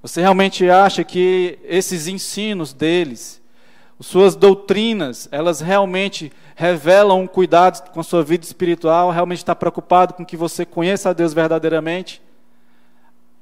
Você 0.04 0.20
realmente 0.20 0.70
acha 0.70 1.02
que 1.02 1.58
esses 1.64 2.08
ensinos 2.08 2.74
deles, 2.74 3.42
suas 4.02 4.36
doutrinas, 4.36 5.30
elas 5.32 5.62
realmente 5.62 6.30
revelam 6.56 7.22
um 7.22 7.28
cuidado 7.28 7.90
com 7.90 8.02
a 8.02 8.04
sua 8.04 8.22
vida 8.22 8.44
espiritual? 8.44 9.12
Realmente 9.12 9.38
está 9.38 9.56
preocupado 9.56 10.14
com 10.14 10.26
que 10.26 10.36
você 10.36 10.66
conheça 10.66 11.10
a 11.10 11.14
Deus 11.14 11.34
verdadeiramente? 11.34 12.22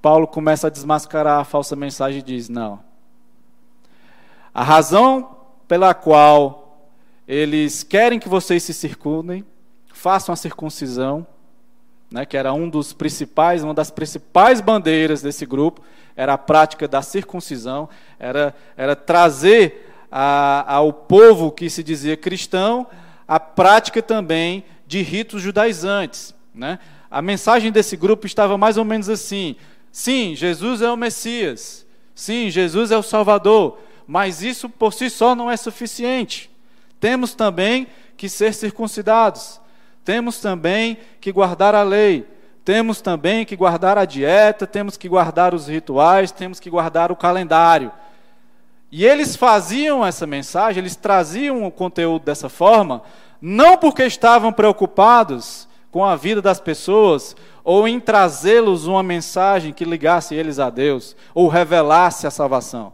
Paulo 0.03 0.27
começa 0.27 0.67
a 0.67 0.69
desmascarar 0.69 1.39
a 1.39 1.43
falsa 1.43 1.75
mensagem 1.75 2.19
e 2.19 2.23
diz: 2.23 2.47
não. 2.47 2.79
A 4.53 4.63
razão 4.63 5.35
pela 5.67 5.95
qual 5.95 6.91
eles 7.27 7.81
querem 7.81 8.19
que 8.19 8.29
vocês 8.29 8.61
se 8.61 8.73
circundem, 8.73 9.43
façam 9.91 10.31
a 10.31 10.35
circuncisão, 10.35 11.25
né, 12.11 12.25
que 12.25 12.35
era 12.35 12.51
um 12.53 12.69
dos 12.69 12.91
principais, 12.91 13.63
uma 13.63 13.73
das 13.73 13.89
principais 13.89 14.59
bandeiras 14.59 15.21
desse 15.21 15.45
grupo, 15.45 15.81
era 16.15 16.33
a 16.33 16.37
prática 16.37 16.87
da 16.87 17.01
circuncisão, 17.01 17.87
era, 18.19 18.53
era 18.75 18.95
trazer 18.95 19.89
a, 20.11 20.75
ao 20.75 20.91
povo 20.91 21.51
que 21.51 21.69
se 21.69 21.81
dizia 21.81 22.17
cristão 22.17 22.85
a 23.25 23.39
prática 23.39 24.01
também 24.01 24.65
de 24.85 25.01
ritos 25.01 25.41
judaizantes. 25.41 26.35
Né? 26.53 26.79
A 27.09 27.21
mensagem 27.21 27.71
desse 27.71 27.95
grupo 27.95 28.27
estava 28.27 28.57
mais 28.57 28.75
ou 28.77 28.83
menos 28.83 29.07
assim: 29.07 29.55
Sim, 29.89 30.35
Jesus 30.35 30.81
é 30.81 30.91
o 30.91 30.97
Messias. 30.97 31.85
Sim, 32.13 32.49
Jesus 32.49 32.91
é 32.91 32.97
o 32.97 33.03
Salvador. 33.03 33.79
Mas 34.05 34.41
isso 34.41 34.67
por 34.67 34.91
si 34.91 35.09
só 35.09 35.33
não 35.33 35.49
é 35.49 35.55
suficiente. 35.55 36.51
Temos 36.99 37.33
também 37.33 37.87
que 38.17 38.27
ser 38.27 38.53
circuncidados. 38.53 39.60
Temos 40.03 40.39
também 40.39 40.97
que 41.19 41.31
guardar 41.31 41.75
a 41.75 41.83
lei. 41.83 42.27
Temos 42.63 43.01
também 43.01 43.45
que 43.45 43.55
guardar 43.55 43.97
a 43.97 44.05
dieta. 44.05 44.67
Temos 44.67 44.97
que 44.97 45.09
guardar 45.09 45.53
os 45.53 45.67
rituais. 45.67 46.31
Temos 46.31 46.59
que 46.59 46.69
guardar 46.69 47.11
o 47.11 47.15
calendário. 47.15 47.91
E 48.91 49.05
eles 49.05 49.37
faziam 49.37 50.05
essa 50.05 50.27
mensagem, 50.27 50.81
eles 50.81 50.97
traziam 50.97 51.65
o 51.65 51.71
conteúdo 51.71 52.25
dessa 52.25 52.49
forma, 52.49 53.01
não 53.41 53.77
porque 53.77 54.03
estavam 54.03 54.51
preocupados 54.51 55.65
com 55.89 56.03
a 56.03 56.17
vida 56.17 56.41
das 56.41 56.59
pessoas, 56.59 57.35
ou 57.63 57.87
em 57.87 58.01
trazê-los 58.01 58.87
uma 58.87 59.01
mensagem 59.01 59.71
que 59.71 59.85
ligasse 59.85 60.35
eles 60.35 60.59
a 60.59 60.69
Deus, 60.69 61.15
ou 61.33 61.47
revelasse 61.47 62.27
a 62.27 62.31
salvação. 62.31 62.93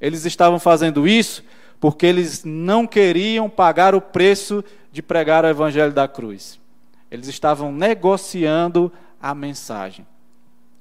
Eles 0.00 0.24
estavam 0.24 0.58
fazendo 0.58 1.06
isso 1.06 1.44
porque 1.78 2.06
eles 2.06 2.42
não 2.42 2.86
queriam 2.86 3.50
pagar 3.50 3.94
o 3.94 4.00
preço 4.00 4.64
de 4.96 5.02
pregar 5.02 5.44
o 5.44 5.48
evangelho 5.48 5.92
da 5.92 6.08
cruz. 6.08 6.58
Eles 7.10 7.28
estavam 7.28 7.70
negociando 7.70 8.90
a 9.20 9.34
mensagem. 9.34 10.06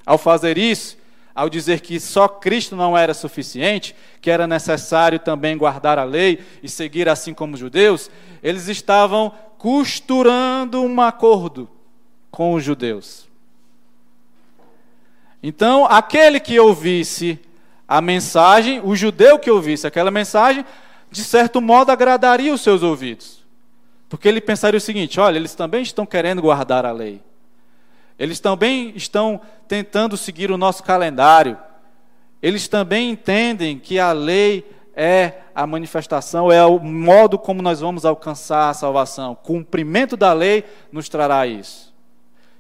Ao 0.05 0.17
fazer 0.17 0.57
isso, 0.57 0.97
ao 1.35 1.49
dizer 1.49 1.81
que 1.81 1.99
só 1.99 2.25
Cristo 2.25 2.77
não 2.77 2.97
era 2.97 3.13
suficiente, 3.13 3.93
que 4.21 4.31
era 4.31 4.47
necessário 4.47 5.19
também 5.19 5.57
guardar 5.57 5.99
a 5.99 6.05
lei 6.05 6.39
e 6.63 6.69
seguir 6.69 7.09
assim 7.09 7.33
como 7.33 7.55
os 7.55 7.59
judeus, 7.59 8.09
eles 8.41 8.69
estavam 8.69 9.33
costurando 9.57 10.81
um 10.81 11.01
acordo 11.01 11.67
com 12.31 12.53
os 12.53 12.63
judeus. 12.63 13.27
Então, 15.43 15.85
aquele 15.85 16.39
que 16.39 16.57
ouvisse 16.57 17.37
a 17.85 17.99
mensagem, 17.99 18.79
o 18.81 18.95
judeu 18.95 19.37
que 19.37 19.51
ouvisse 19.51 19.85
aquela 19.85 20.09
mensagem, 20.09 20.65
de 21.11 21.21
certo 21.21 21.59
modo 21.59 21.91
agradaria 21.91 22.53
os 22.53 22.61
seus 22.61 22.81
ouvidos. 22.81 23.34
Porque 24.15 24.29
ele 24.29 24.39
pensaria 24.39 24.77
o 24.77 24.81
seguinte: 24.81 25.19
olha, 25.19 25.37
eles 25.37 25.53
também 25.53 25.83
estão 25.83 26.05
querendo 26.05 26.41
guardar 26.41 26.85
a 26.85 26.91
lei. 26.93 27.21
Eles 28.17 28.39
também 28.39 28.93
estão 28.95 29.41
tentando 29.67 30.15
seguir 30.15 30.51
o 30.51 30.57
nosso 30.57 30.81
calendário. 30.83 31.57
Eles 32.41 32.69
também 32.69 33.09
entendem 33.09 33.77
que 33.77 33.99
a 33.99 34.13
lei 34.13 34.65
é 34.95 35.41
a 35.53 35.67
manifestação, 35.67 36.49
é 36.49 36.65
o 36.65 36.79
modo 36.79 37.37
como 37.37 37.61
nós 37.61 37.81
vamos 37.81 38.05
alcançar 38.05 38.69
a 38.69 38.73
salvação. 38.73 39.33
O 39.33 39.35
cumprimento 39.35 40.15
da 40.15 40.31
lei 40.31 40.63
nos 40.93 41.09
trará 41.09 41.45
isso. 41.45 41.93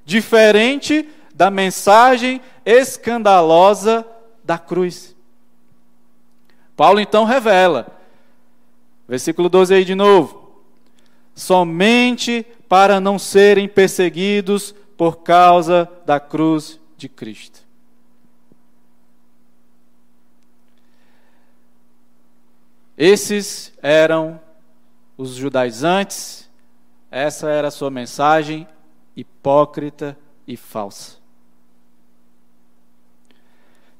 Diferente 0.03 1.07
da 1.33 1.49
mensagem 1.49 2.41
escandalosa 2.65 4.05
da 4.43 4.57
cruz. 4.57 5.15
Paulo 6.75 6.99
então 6.99 7.23
revela, 7.23 7.87
versículo 9.07 9.47
12 9.47 9.73
aí 9.73 9.85
de 9.85 9.95
novo: 9.95 10.44
somente 11.35 12.47
para 12.69 12.99
não 12.99 13.19
serem 13.19 13.67
perseguidos 13.67 14.73
por 14.97 15.17
causa 15.17 15.87
da 16.05 16.19
cruz 16.19 16.79
de 16.97 17.09
Cristo. 17.09 17.59
Esses 22.97 23.73
eram 23.81 24.39
os 25.17 25.31
judaizantes, 25.31 26.49
essa 27.11 27.49
era 27.49 27.67
a 27.67 27.71
sua 27.71 27.91
mensagem 27.91 28.65
hipócrita 29.15 30.17
e 30.47 30.55
falsa. 30.55 31.17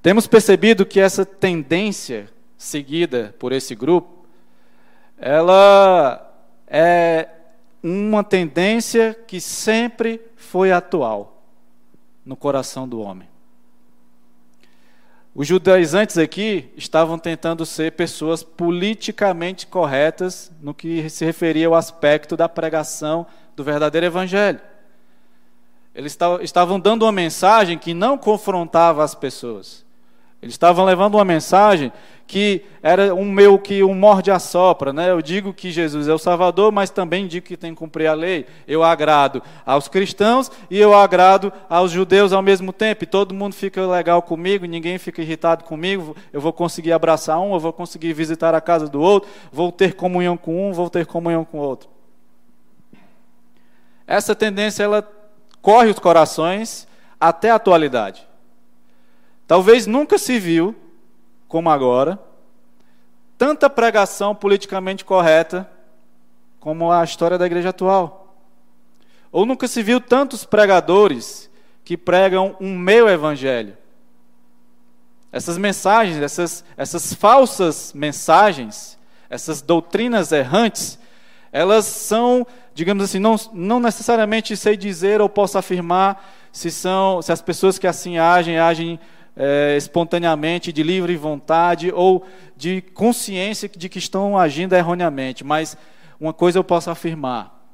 Temos 0.01 0.27
percebido 0.27 0.85
que 0.85 0.99
essa 0.99 1.25
tendência 1.25 2.29
seguida 2.57 3.35
por 3.37 3.51
esse 3.51 3.75
grupo, 3.75 4.25
ela 5.17 6.24
é 6.77 7.29
uma 7.81 8.21
tendência 8.21 9.17
que 9.25 9.39
sempre 9.39 10.19
foi 10.35 10.73
atual 10.73 11.41
no 12.25 12.35
coração 12.35 12.85
do 12.85 12.99
homem. 12.99 13.29
Os 15.33 15.47
judaizantes 15.47 16.17
aqui 16.17 16.69
estavam 16.75 17.17
tentando 17.17 17.65
ser 17.65 17.93
pessoas 17.93 18.43
politicamente 18.43 19.65
corretas 19.67 20.51
no 20.59 20.73
que 20.73 21.09
se 21.09 21.23
referia 21.23 21.67
ao 21.67 21.75
aspecto 21.75 22.35
da 22.35 22.49
pregação 22.49 23.25
do 23.55 23.63
verdadeiro 23.63 24.07
evangelho. 24.07 24.59
Eles 25.93 26.17
estavam 26.41 26.77
dando 26.77 27.03
uma 27.03 27.11
mensagem 27.13 27.77
que 27.77 27.93
não 27.93 28.17
confrontava 28.17 29.01
as 29.01 29.15
pessoas. 29.15 29.84
Eles 30.45 30.53
estavam 30.53 30.85
levando 30.85 31.15
uma 31.15 31.25
mensagem 31.25 31.91
que 32.27 32.63
era 32.83 33.15
um 33.15 33.25
meu 33.25 33.57
que 33.57 33.83
um 33.83 33.95
morde 33.95 34.29
a 34.29 34.37
sopra, 34.37 34.93
né? 34.93 35.09
Eu 35.09 35.19
digo 35.19 35.51
que 35.51 35.71
Jesus 35.71 36.07
é 36.07 36.13
o 36.13 36.19
Salvador, 36.19 36.71
mas 36.71 36.91
também 36.91 37.25
digo 37.25 37.47
que 37.47 37.57
tem 37.57 37.71
que 37.71 37.79
cumprir 37.79 38.05
a 38.05 38.13
lei. 38.13 38.45
Eu 38.67 38.83
agrado 38.83 39.41
aos 39.65 39.87
cristãos 39.87 40.51
e 40.69 40.77
eu 40.77 40.93
agrado 40.93 41.51
aos 41.67 41.89
judeus 41.89 42.31
ao 42.31 42.43
mesmo 42.43 42.71
tempo. 42.71 43.03
E 43.03 43.07
todo 43.07 43.33
mundo 43.33 43.55
fica 43.55 43.87
legal 43.87 44.21
comigo, 44.21 44.67
ninguém 44.67 44.99
fica 44.99 45.19
irritado 45.19 45.63
comigo. 45.63 46.15
Eu 46.31 46.39
vou 46.39 46.53
conseguir 46.53 46.91
abraçar 46.91 47.39
um, 47.39 47.55
eu 47.55 47.59
vou 47.59 47.73
conseguir 47.73 48.13
visitar 48.13 48.53
a 48.53 48.61
casa 48.61 48.87
do 48.87 49.01
outro, 49.01 49.27
vou 49.51 49.71
ter 49.71 49.95
comunhão 49.95 50.37
com 50.37 50.69
um, 50.69 50.73
vou 50.73 50.91
ter 50.91 51.07
comunhão 51.07 51.43
com 51.43 51.57
o 51.57 51.61
outro. 51.61 51.89
Essa 54.05 54.35
tendência 54.35 54.83
ela 54.83 55.03
corre 55.59 55.89
os 55.89 55.97
corações 55.97 56.87
até 57.19 57.49
a 57.49 57.55
atualidade. 57.55 58.34
Talvez 59.47 59.85
nunca 59.85 60.17
se 60.17 60.39
viu 60.39 60.75
como 61.47 61.69
agora, 61.69 62.19
tanta 63.37 63.69
pregação 63.69 64.33
politicamente 64.33 65.05
correta 65.05 65.69
como 66.59 66.91
a 66.91 67.03
história 67.03 67.37
da 67.37 67.45
igreja 67.45 67.69
atual. 67.69 68.35
Ou 69.31 69.45
nunca 69.45 69.67
se 69.67 69.83
viu 69.83 70.01
tantos 70.01 70.45
pregadores 70.45 71.49
que 71.83 71.95
pregam 71.95 72.55
um 72.59 72.77
meio 72.77 73.07
evangelho. 73.07 73.77
Essas 75.31 75.57
mensagens, 75.57 76.17
essas, 76.17 76.65
essas 76.75 77.13
falsas 77.13 77.93
mensagens, 77.93 78.97
essas 79.29 79.61
doutrinas 79.61 80.31
errantes, 80.31 80.97
elas 81.51 81.85
são, 81.85 82.47
digamos 82.73 83.03
assim, 83.03 83.19
não, 83.19 83.35
não 83.53 83.79
necessariamente 83.79 84.57
sei 84.57 84.75
dizer 84.75 85.21
ou 85.21 85.29
posso 85.29 85.57
afirmar 85.57 86.25
se 86.51 86.71
são, 86.71 87.21
se 87.21 87.31
as 87.31 87.41
pessoas 87.41 87.77
que 87.77 87.85
assim 87.85 88.17
agem, 88.17 88.57
agem 88.57 88.99
é, 89.35 89.75
espontaneamente, 89.75 90.71
de 90.71 90.81
livre 90.81 91.15
vontade 91.17 91.91
ou 91.91 92.25
de 92.55 92.81
consciência 92.81 93.67
de 93.67 93.89
que 93.89 93.99
estão 93.99 94.37
agindo 94.37 94.73
erroneamente. 94.73 95.43
Mas 95.43 95.77
uma 96.19 96.33
coisa 96.33 96.59
eu 96.59 96.63
posso 96.63 96.89
afirmar: 96.89 97.67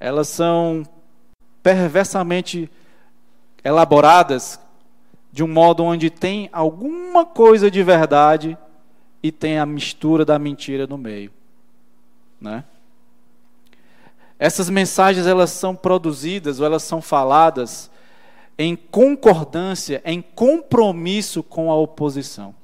elas 0.00 0.28
são 0.28 0.84
perversamente 1.62 2.70
elaboradas 3.62 4.60
de 5.32 5.42
um 5.42 5.48
modo 5.48 5.84
onde 5.84 6.08
tem 6.08 6.48
alguma 6.52 7.26
coisa 7.26 7.70
de 7.70 7.82
verdade 7.82 8.56
e 9.22 9.30
tem 9.30 9.58
a 9.58 9.66
mistura 9.66 10.24
da 10.24 10.38
mentira 10.38 10.86
no 10.86 10.96
meio, 10.96 11.30
né? 12.40 12.64
Essas 14.38 14.68
mensagens 14.68 15.26
elas 15.26 15.50
são 15.50 15.74
produzidas 15.74 16.60
ou 16.60 16.66
elas 16.66 16.82
são 16.82 17.00
faladas 17.00 17.90
em 18.58 18.74
concordância, 18.74 20.00
em 20.04 20.22
compromisso 20.22 21.42
com 21.42 21.70
a 21.70 21.76
oposição. 21.76 22.54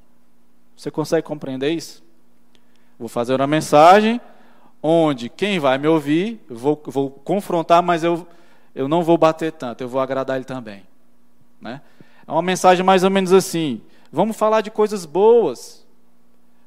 Você 0.77 0.91
consegue 0.91 1.27
compreender 1.27 1.71
isso? 1.71 2.03
Vou 2.99 3.09
fazer 3.09 3.35
uma 3.35 3.47
mensagem 3.47 4.21
onde 4.83 5.29
quem 5.29 5.59
vai 5.59 5.79
me 5.79 5.87
ouvir, 5.87 6.45
vou, 6.49 6.81
vou 6.87 7.11
confrontar, 7.11 7.83
mas 7.83 8.03
eu, 8.03 8.27
eu 8.75 8.89
não 8.89 9.03
vou 9.03 9.17
bater 9.17 9.53
tanto, 9.53 9.83
eu 9.83 9.89
vou 9.89 10.01
agradar 10.01 10.37
ele 10.37 10.45
também. 10.45 10.83
Né? 11.61 11.81
É 12.27 12.33
uma 12.33 12.43
mensagem 12.43 12.85
mais 12.85 13.05
ou 13.05 13.11
menos 13.11 13.33
assim: 13.33 13.81
vamos 14.11 14.37
falar 14.37 14.61
de 14.61 14.71
coisas 14.71 15.05
boas, 15.07 15.87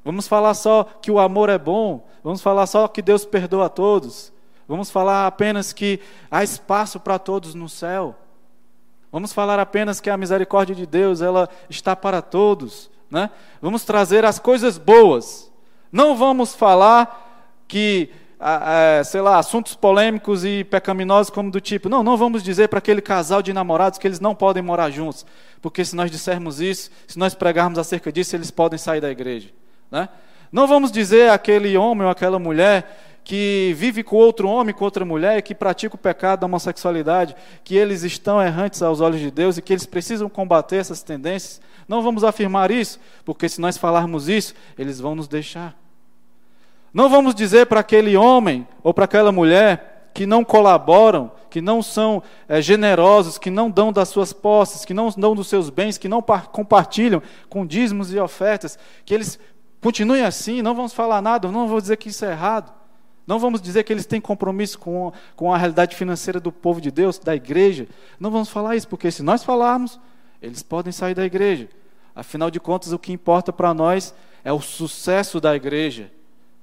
vamos 0.04 0.26
falar 0.26 0.54
só 0.54 0.84
que 0.84 1.10
o 1.10 1.18
amor 1.18 1.48
é 1.48 1.58
bom, 1.58 2.06
vamos 2.22 2.40
falar 2.40 2.66
só 2.66 2.88
que 2.88 3.02
Deus 3.02 3.24
perdoa 3.24 3.66
a 3.66 3.70
todos, 3.70 4.32
vamos 4.66 4.90
falar 4.90 5.26
apenas 5.26 5.72
que 5.72 6.00
há 6.30 6.42
espaço 6.42 6.98
para 6.98 7.18
todos 7.18 7.54
no 7.54 7.68
céu. 7.68 8.14
Vamos 9.16 9.32
falar 9.32 9.58
apenas 9.58 9.98
que 9.98 10.10
a 10.10 10.16
misericórdia 10.18 10.74
de 10.74 10.84
Deus 10.84 11.22
ela 11.22 11.48
está 11.70 11.96
para 11.96 12.20
todos, 12.20 12.90
né? 13.10 13.30
Vamos 13.62 13.82
trazer 13.82 14.26
as 14.26 14.38
coisas 14.38 14.76
boas. 14.76 15.50
Não 15.90 16.14
vamos 16.14 16.54
falar 16.54 17.64
que 17.66 18.10
sei 19.06 19.22
lá, 19.22 19.38
assuntos 19.38 19.74
polêmicos 19.74 20.44
e 20.44 20.64
pecaminosos 20.64 21.30
como 21.30 21.50
do 21.50 21.62
tipo, 21.62 21.88
não, 21.88 22.02
não 22.02 22.14
vamos 22.18 22.42
dizer 22.42 22.68
para 22.68 22.78
aquele 22.78 23.00
casal 23.00 23.40
de 23.40 23.54
namorados 23.54 23.98
que 23.98 24.06
eles 24.06 24.20
não 24.20 24.34
podem 24.34 24.62
morar 24.62 24.90
juntos, 24.90 25.24
porque 25.62 25.82
se 25.82 25.96
nós 25.96 26.10
dissermos 26.10 26.60
isso, 26.60 26.90
se 27.06 27.18
nós 27.18 27.34
pregarmos 27.34 27.78
acerca 27.78 28.12
disso, 28.12 28.36
eles 28.36 28.50
podem 28.50 28.78
sair 28.78 29.00
da 29.00 29.10
igreja, 29.10 29.48
né? 29.90 30.10
Não 30.52 30.66
vamos 30.66 30.92
dizer 30.92 31.30
aquele 31.30 31.74
homem 31.78 32.04
ou 32.04 32.10
aquela 32.10 32.38
mulher 32.38 33.15
que 33.26 33.74
vive 33.76 34.04
com 34.04 34.14
outro 34.14 34.48
homem, 34.48 34.72
com 34.72 34.84
outra 34.84 35.04
mulher, 35.04 35.42
que 35.42 35.52
pratica 35.52 35.96
o 35.96 35.98
pecado 35.98 36.38
da 36.38 36.46
homossexualidade, 36.46 37.34
que 37.64 37.74
eles 37.74 38.04
estão 38.04 38.40
errantes 38.40 38.82
aos 38.82 39.00
olhos 39.00 39.18
de 39.18 39.32
Deus 39.32 39.58
e 39.58 39.62
que 39.62 39.72
eles 39.72 39.84
precisam 39.84 40.28
combater 40.28 40.76
essas 40.76 41.02
tendências. 41.02 41.60
Não 41.88 42.02
vamos 42.02 42.22
afirmar 42.22 42.70
isso, 42.70 43.00
porque 43.24 43.48
se 43.48 43.60
nós 43.60 43.76
falarmos 43.76 44.28
isso, 44.28 44.54
eles 44.78 45.00
vão 45.00 45.16
nos 45.16 45.26
deixar. 45.26 45.76
Não 46.94 47.08
vamos 47.08 47.34
dizer 47.34 47.66
para 47.66 47.80
aquele 47.80 48.16
homem 48.16 48.64
ou 48.80 48.94
para 48.94 49.06
aquela 49.06 49.32
mulher 49.32 50.10
que 50.14 50.24
não 50.24 50.44
colaboram, 50.44 51.32
que 51.50 51.60
não 51.60 51.82
são 51.82 52.22
é, 52.48 52.62
generosos, 52.62 53.38
que 53.38 53.50
não 53.50 53.68
dão 53.68 53.92
das 53.92 54.08
suas 54.08 54.32
posses, 54.32 54.84
que 54.84 54.94
não 54.94 55.10
dão 55.10 55.34
dos 55.34 55.48
seus 55.48 55.68
bens, 55.68 55.98
que 55.98 56.08
não 56.08 56.22
compartilham 56.22 57.20
com 57.48 57.66
dízimos 57.66 58.14
e 58.14 58.20
ofertas, 58.20 58.78
que 59.04 59.12
eles 59.12 59.36
continuem 59.82 60.22
assim, 60.22 60.62
não 60.62 60.76
vamos 60.76 60.92
falar 60.92 61.20
nada, 61.20 61.50
não 61.50 61.66
vou 61.66 61.80
dizer 61.80 61.96
que 61.96 62.10
isso 62.10 62.24
é 62.24 62.30
errado. 62.30 62.85
Não 63.26 63.38
vamos 63.38 63.60
dizer 63.60 63.82
que 63.82 63.92
eles 63.92 64.06
têm 64.06 64.20
compromisso 64.20 64.78
com, 64.78 65.12
com 65.34 65.52
a 65.52 65.58
realidade 65.58 65.96
financeira 65.96 66.38
do 66.38 66.52
povo 66.52 66.80
de 66.80 66.90
Deus, 66.90 67.18
da 67.18 67.34
igreja. 67.34 67.88
Não 68.20 68.30
vamos 68.30 68.48
falar 68.48 68.76
isso, 68.76 68.86
porque 68.86 69.10
se 69.10 69.22
nós 69.22 69.42
falarmos, 69.42 69.98
eles 70.40 70.62
podem 70.62 70.92
sair 70.92 71.14
da 71.14 71.24
igreja. 71.24 71.68
Afinal 72.14 72.50
de 72.50 72.60
contas, 72.60 72.92
o 72.92 72.98
que 72.98 73.12
importa 73.12 73.52
para 73.52 73.74
nós 73.74 74.14
é 74.44 74.52
o 74.52 74.60
sucesso 74.60 75.40
da 75.40 75.56
igreja. 75.56 76.10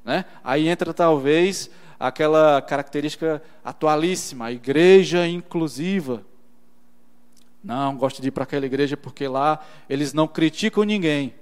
Né? 0.05 0.23
Aí 0.43 0.67
entra 0.67 0.93
talvez 0.93 1.69
aquela 1.99 2.61
característica 2.61 3.41
atualíssima, 3.63 4.45
a 4.45 4.51
igreja 4.51 5.27
inclusiva. 5.27 6.23
Não, 7.63 7.95
gosto 7.95 8.21
de 8.21 8.29
ir 8.29 8.31
para 8.31 8.43
aquela 8.43 8.65
igreja 8.65 8.97
porque 8.97 9.27
lá 9.27 9.59
eles 9.89 10.13
não 10.13 10.27
criticam 10.27 10.83
ninguém. 10.83 11.33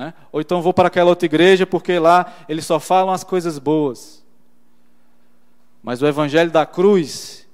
Né? 0.00 0.14
Ou 0.32 0.40
então 0.40 0.62
vou 0.62 0.72
para 0.72 0.88
aquela 0.88 1.10
outra 1.10 1.26
igreja 1.26 1.66
porque 1.66 1.98
lá 1.98 2.32
eles 2.48 2.64
só 2.64 2.80
falam 2.80 3.12
as 3.12 3.22
coisas 3.22 3.58
boas. 3.58 4.24
Mas 5.82 6.00
o 6.00 6.06
evangelho 6.06 6.50
da 6.50 6.64
cruz 6.64 7.46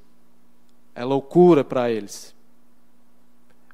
é 0.94 1.04
loucura 1.04 1.64
para 1.64 1.90
eles. 1.90 2.36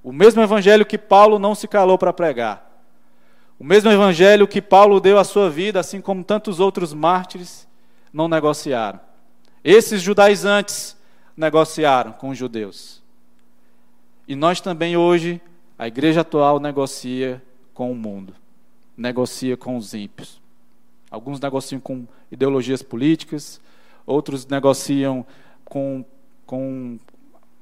O 0.03 0.11
mesmo 0.11 0.41
evangelho 0.41 0.87
que 0.87 0.97
Paulo 0.97 1.39
não 1.39 1.55
se 1.55 1.69
calou 1.69 1.99
para 1.99 2.15
pregar. 2.15 2.67
O 3.59 3.65
mesmo 3.65 3.91
evangelho 3.91 4.49
que 4.49 4.63
Paulo 4.63 5.01
deu 5.01 5.19
à 5.19 5.25
sua 5.25 5.51
vida, 5.51 5.79
assim 5.79 6.01
como 6.01 6.25
tantos 6.25 6.59
outros 6.59 6.95
mártires, 6.95 7.69
não 8.11 8.27
negociaram. 8.27 9.01
Esses 9.63 10.01
judaizantes 10.01 10.97
negociaram 11.37 12.13
com 12.13 12.31
os 12.31 12.39
judeus. 12.39 13.03
E 14.27 14.35
nós 14.35 14.63
também 14.63 14.97
hoje, 14.97 15.43
a 15.79 15.87
igreja 15.87 16.23
atual 16.23 16.59
negocia 16.59 17.43
com 17.75 17.93
o 17.93 17.95
mundo 17.95 18.41
negocia 19.03 19.57
com 19.57 19.77
os 19.77 19.93
ímpios. 19.93 20.41
Alguns 21.11 21.41
negociam 21.41 21.81
com 21.81 22.07
ideologias 22.31 22.83
políticas, 22.83 23.61
outros 24.07 24.47
negociam 24.47 25.27
com, 25.65 26.05
com 26.47 26.99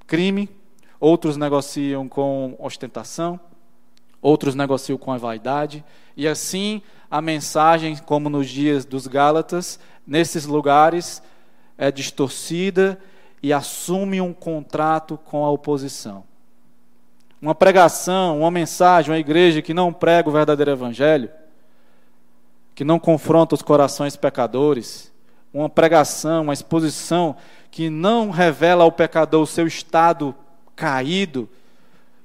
crime, 0.06 0.48
outros 1.00 1.38
negociam 1.38 2.06
com 2.08 2.54
ostentação, 2.58 3.40
outros 4.20 4.54
negociam 4.54 4.98
com 4.98 5.12
a 5.12 5.16
vaidade, 5.16 5.82
e 6.14 6.28
assim 6.28 6.82
a 7.10 7.22
mensagem, 7.22 7.96
como 7.96 8.28
nos 8.28 8.48
dias 8.48 8.84
dos 8.84 9.06
Gálatas, 9.06 9.80
nesses 10.06 10.44
lugares 10.44 11.22
é 11.78 11.90
distorcida 11.90 13.00
e 13.42 13.52
assume 13.52 14.20
um 14.20 14.34
contrato 14.34 15.16
com 15.16 15.44
a 15.44 15.50
oposição 15.50 16.29
uma 17.40 17.54
pregação, 17.54 18.40
uma 18.40 18.50
mensagem, 18.50 19.10
uma 19.10 19.18
igreja 19.18 19.62
que 19.62 19.72
não 19.72 19.92
prega 19.92 20.28
o 20.28 20.32
verdadeiro 20.32 20.70
evangelho, 20.70 21.30
que 22.74 22.84
não 22.84 22.98
confronta 22.98 23.54
os 23.54 23.62
corações 23.62 24.16
pecadores, 24.16 25.12
uma 25.52 25.68
pregação, 25.68 26.42
uma 26.42 26.52
exposição 26.52 27.36
que 27.70 27.88
não 27.88 28.30
revela 28.30 28.84
ao 28.84 28.92
pecador 28.92 29.42
o 29.42 29.46
seu 29.46 29.66
estado 29.66 30.34
caído, 30.76 31.48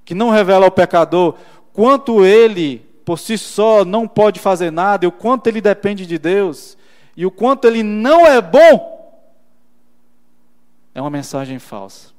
que 0.04 0.14
não 0.14 0.30
revela 0.30 0.66
ao 0.66 0.72
pecador 0.72 1.36
quanto 1.74 2.24
ele 2.24 2.80
por 3.06 3.20
si 3.20 3.38
só 3.38 3.86
não 3.86 4.08
pode 4.08 4.40
fazer 4.40 4.72
nada, 4.72 5.06
e 5.06 5.08
o 5.08 5.12
quanto 5.12 5.48
ele 5.48 5.62
depende 5.62 6.08
de 6.08 6.18
Deus, 6.18 6.76
e 7.16 7.26
o 7.26 7.32
quanto 7.32 7.66
ele 7.66 7.84
não 7.84 8.26
é 8.26 8.42
bom, 8.42 8.96
é 10.94 11.00
uma 11.00 11.12
mensagem 11.12 11.60
falsa. 11.60 12.15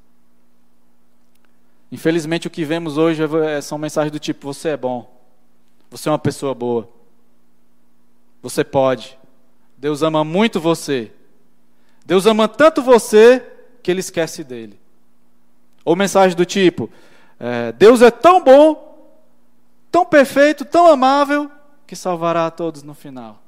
Infelizmente, 1.91 2.47
o 2.47 2.49
que 2.49 2.65
vemos 2.65 2.97
hoje 2.97 3.23
é, 3.45 3.61
são 3.61 3.77
mensagens 3.77 4.11
do 4.11 4.19
tipo: 4.19 4.53
você 4.53 4.69
é 4.69 4.77
bom, 4.77 5.09
você 5.89 6.09
é 6.09 6.11
uma 6.11 6.19
pessoa 6.19 6.53
boa, 6.53 6.89
você 8.41 8.63
pode, 8.63 9.17
Deus 9.77 10.01
ama 10.01 10.23
muito 10.23 10.59
você, 10.59 11.11
Deus 12.05 12.25
ama 12.25 12.47
tanto 12.47 12.81
você 12.81 13.45
que 13.81 13.89
ele 13.89 14.01
esquece 14.01 14.43
dele. 14.43 14.79
Ou 15.85 15.95
mensagem 15.95 16.35
do 16.35 16.45
tipo: 16.45 16.89
é, 17.39 17.71
Deus 17.71 18.01
é 18.01 18.11
tão 18.11 18.43
bom, 18.43 19.09
tão 19.89 20.05
perfeito, 20.05 20.65
tão 20.65 20.87
amável, 20.87 21.49
que 21.85 21.95
salvará 21.95 22.45
a 22.45 22.51
todos 22.51 22.83
no 22.83 22.93
final. 22.93 23.41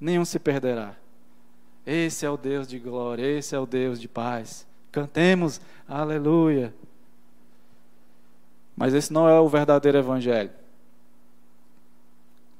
Nenhum 0.00 0.24
se 0.24 0.38
perderá. 0.38 0.94
Esse 1.86 2.26
é 2.26 2.30
o 2.30 2.36
Deus 2.36 2.66
de 2.66 2.80
glória, 2.80 3.24
esse 3.24 3.54
é 3.54 3.58
o 3.58 3.64
Deus 3.64 4.00
de 4.00 4.08
paz. 4.08 4.66
Cantemos, 4.90 5.60
aleluia. 5.88 6.74
Mas 8.76 8.92
esse 8.92 9.12
não 9.12 9.28
é 9.28 9.40
o 9.40 9.48
verdadeiro 9.48 9.96
evangelho. 9.96 10.50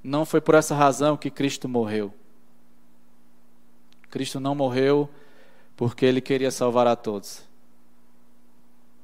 Não 0.02 0.24
foi 0.24 0.40
por 0.40 0.54
essa 0.54 0.74
razão 0.74 1.16
que 1.16 1.30
Cristo 1.30 1.68
morreu. 1.68 2.12
Cristo 4.08 4.40
não 4.40 4.54
morreu 4.54 5.10
porque 5.76 6.06
ele 6.06 6.20
queria 6.20 6.50
salvar 6.50 6.86
a 6.86 6.96
todos. 6.96 7.42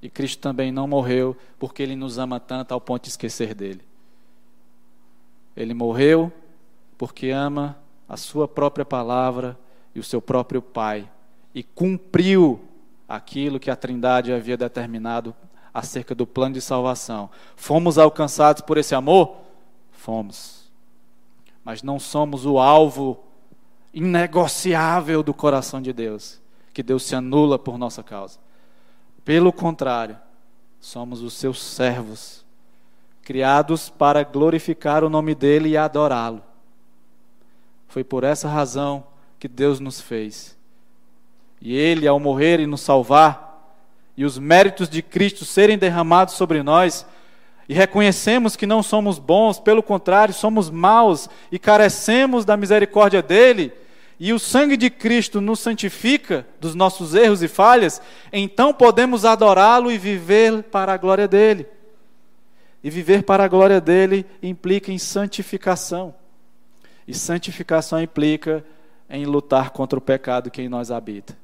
E 0.00 0.08
Cristo 0.08 0.40
também 0.40 0.72
não 0.72 0.88
morreu 0.88 1.36
porque 1.58 1.82
ele 1.82 1.94
nos 1.94 2.18
ama 2.18 2.40
tanto 2.40 2.72
ao 2.72 2.80
ponto 2.80 3.04
de 3.04 3.10
esquecer 3.10 3.54
dele. 3.54 3.82
Ele 5.54 5.74
morreu 5.74 6.32
porque 6.96 7.30
ama 7.30 7.76
a 8.08 8.16
sua 8.16 8.48
própria 8.48 8.84
palavra 8.84 9.58
e 9.94 10.00
o 10.00 10.04
seu 10.04 10.22
próprio 10.22 10.62
Pai 10.62 11.10
e 11.54 11.62
cumpriu 11.62 12.60
aquilo 13.08 13.60
que 13.60 13.70
a 13.70 13.76
Trindade 13.76 14.32
havia 14.32 14.56
determinado 14.56 15.34
acerca 15.72 16.14
do 16.14 16.26
plano 16.26 16.54
de 16.54 16.60
salvação. 16.60 17.30
Fomos 17.56 17.98
alcançados 17.98 18.62
por 18.62 18.76
esse 18.78 18.94
amor? 18.94 19.36
Fomos. 19.90 20.70
Mas 21.64 21.82
não 21.82 21.98
somos 21.98 22.44
o 22.44 22.58
alvo 22.58 23.22
inegociável 23.94 25.22
do 25.22 25.34
coração 25.34 25.80
de 25.80 25.92
Deus, 25.92 26.40
que 26.72 26.82
Deus 26.82 27.02
se 27.04 27.14
anula 27.14 27.58
por 27.58 27.78
nossa 27.78 28.02
causa. 28.02 28.38
Pelo 29.24 29.52
contrário, 29.52 30.18
somos 30.80 31.22
os 31.22 31.34
seus 31.34 31.62
servos, 31.62 32.44
criados 33.22 33.88
para 33.88 34.24
glorificar 34.24 35.04
o 35.04 35.10
nome 35.10 35.34
dele 35.34 35.70
e 35.70 35.76
adorá-lo. 35.76 36.42
Foi 37.86 38.02
por 38.02 38.24
essa 38.24 38.48
razão 38.48 39.04
que 39.38 39.46
Deus 39.46 39.78
nos 39.78 40.00
fez. 40.00 40.56
E 41.60 41.76
ele, 41.76 42.08
ao 42.08 42.18
morrer 42.18 42.58
e 42.58 42.66
nos 42.66 42.80
salvar, 42.80 43.51
e 44.16 44.24
os 44.24 44.38
méritos 44.38 44.88
de 44.88 45.02
Cristo 45.02 45.44
serem 45.44 45.78
derramados 45.78 46.34
sobre 46.34 46.62
nós, 46.62 47.06
e 47.68 47.74
reconhecemos 47.74 48.56
que 48.56 48.66
não 48.66 48.82
somos 48.82 49.18
bons, 49.18 49.58
pelo 49.58 49.82
contrário, 49.82 50.34
somos 50.34 50.68
maus 50.68 51.28
e 51.50 51.58
carecemos 51.58 52.44
da 52.44 52.56
misericórdia 52.56 53.22
dele, 53.22 53.72
e 54.18 54.32
o 54.32 54.38
sangue 54.38 54.76
de 54.76 54.88
Cristo 54.88 55.40
nos 55.40 55.60
santifica 55.60 56.46
dos 56.60 56.74
nossos 56.74 57.14
erros 57.14 57.42
e 57.42 57.48
falhas, 57.48 58.00
então 58.32 58.72
podemos 58.72 59.24
adorá-lo 59.24 59.90
e 59.90 59.98
viver 59.98 60.62
para 60.64 60.92
a 60.92 60.96
glória 60.96 61.26
dele. 61.26 61.66
E 62.84 62.90
viver 62.90 63.24
para 63.24 63.44
a 63.44 63.48
glória 63.48 63.80
dele 63.80 64.24
implica 64.42 64.92
em 64.92 64.98
santificação. 64.98 66.14
E 67.06 67.14
santificação 67.14 68.00
implica 68.00 68.64
em 69.10 69.24
lutar 69.26 69.70
contra 69.70 69.98
o 69.98 70.02
pecado 70.02 70.50
que 70.50 70.62
em 70.62 70.68
nós 70.68 70.90
habita. 70.90 71.36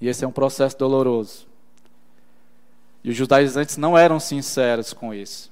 E 0.00 0.08
esse 0.08 0.24
é 0.24 0.28
um 0.28 0.32
processo 0.32 0.76
doloroso. 0.76 1.46
E 3.02 3.10
os 3.10 3.16
judaizantes 3.16 3.76
não 3.76 3.96
eram 3.96 4.18
sinceros 4.18 4.92
com 4.92 5.14
isso. 5.14 5.50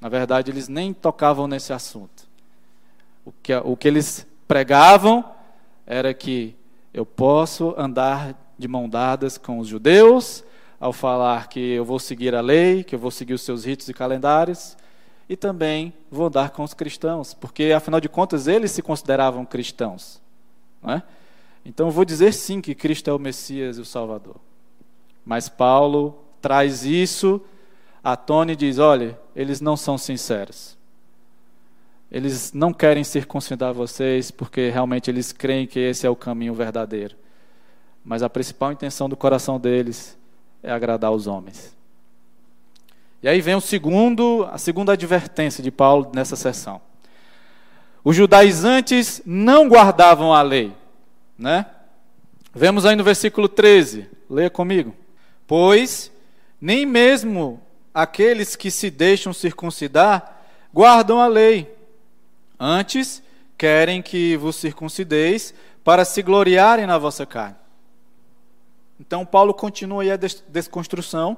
Na 0.00 0.08
verdade, 0.08 0.50
eles 0.50 0.68
nem 0.68 0.92
tocavam 0.92 1.46
nesse 1.46 1.72
assunto. 1.72 2.28
O 3.24 3.32
que, 3.42 3.54
o 3.54 3.76
que 3.76 3.88
eles 3.88 4.26
pregavam 4.46 5.24
era 5.86 6.12
que 6.12 6.54
eu 6.92 7.06
posso 7.06 7.74
andar 7.76 8.34
de 8.58 8.68
mão 8.68 8.88
dadas 8.88 9.38
com 9.38 9.58
os 9.58 9.66
judeus, 9.66 10.44
ao 10.78 10.92
falar 10.92 11.48
que 11.48 11.58
eu 11.58 11.84
vou 11.84 11.98
seguir 11.98 12.34
a 12.34 12.40
lei, 12.40 12.84
que 12.84 12.94
eu 12.94 12.98
vou 12.98 13.10
seguir 13.10 13.34
os 13.34 13.42
seus 13.42 13.64
ritos 13.64 13.88
e 13.88 13.94
calendários, 13.94 14.76
e 15.28 15.36
também 15.36 15.92
vou 16.10 16.26
andar 16.26 16.50
com 16.50 16.62
os 16.62 16.74
cristãos, 16.74 17.32
porque 17.32 17.72
afinal 17.72 18.00
de 18.00 18.08
contas 18.08 18.46
eles 18.46 18.70
se 18.70 18.82
consideravam 18.82 19.44
cristãos. 19.44 20.20
Não 20.82 20.92
é? 20.92 21.02
Então 21.64 21.86
eu 21.86 21.90
vou 21.90 22.04
dizer 22.04 22.32
sim 22.34 22.60
que 22.60 22.74
Cristo 22.74 23.08
é 23.08 23.12
o 23.12 23.18
Messias 23.18 23.78
e 23.78 23.80
o 23.80 23.84
Salvador. 23.84 24.36
Mas 25.24 25.48
Paulo 25.48 26.22
traz 26.40 26.84
isso 26.84 27.40
à 28.02 28.16
tona 28.16 28.52
e 28.52 28.56
diz: 28.56 28.78
olha, 28.78 29.18
eles 29.34 29.60
não 29.60 29.76
são 29.76 29.96
sinceros. 29.96 30.76
Eles 32.12 32.52
não 32.52 32.72
querem 32.72 33.02
circuncidar 33.02 33.72
vocês 33.72 34.30
porque 34.30 34.68
realmente 34.68 35.10
eles 35.10 35.32
creem 35.32 35.66
que 35.66 35.80
esse 35.80 36.06
é 36.06 36.10
o 36.10 36.14
caminho 36.14 36.54
verdadeiro. 36.54 37.16
Mas 38.04 38.22
a 38.22 38.28
principal 38.28 38.70
intenção 38.70 39.08
do 39.08 39.16
coração 39.16 39.58
deles 39.58 40.16
é 40.62 40.70
agradar 40.70 41.10
os 41.10 41.26
homens. 41.26 41.74
E 43.22 43.28
aí 43.28 43.40
vem 43.40 43.54
o 43.54 43.60
segundo, 43.60 44.46
a 44.52 44.58
segunda 44.58 44.92
advertência 44.92 45.62
de 45.62 45.70
Paulo 45.70 46.12
nessa 46.14 46.36
sessão. 46.36 46.80
Os 48.04 48.14
judaizantes 48.14 49.22
não 49.24 49.66
guardavam 49.66 50.34
a 50.34 50.42
lei 50.42 50.74
né? 51.38 51.66
Vemos 52.54 52.86
aí 52.86 52.94
no 52.94 53.02
versículo 53.02 53.48
13, 53.48 54.08
leia 54.30 54.50
comigo. 54.50 54.94
Pois 55.46 56.10
nem 56.60 56.86
mesmo 56.86 57.60
aqueles 57.92 58.56
que 58.56 58.70
se 58.70 58.90
deixam 58.90 59.32
circuncidar 59.32 60.40
guardam 60.72 61.20
a 61.20 61.26
lei. 61.26 61.76
Antes, 62.58 63.22
querem 63.58 64.00
que 64.00 64.36
vos 64.36 64.56
circuncideis 64.56 65.52
para 65.82 66.04
se 66.04 66.22
gloriarem 66.22 66.86
na 66.86 66.96
vossa 66.96 67.26
carne. 67.26 67.56
Então, 68.98 69.26
Paulo 69.26 69.52
continua 69.52 70.02
aí 70.02 70.10
a 70.10 70.16
desconstrução 70.16 71.36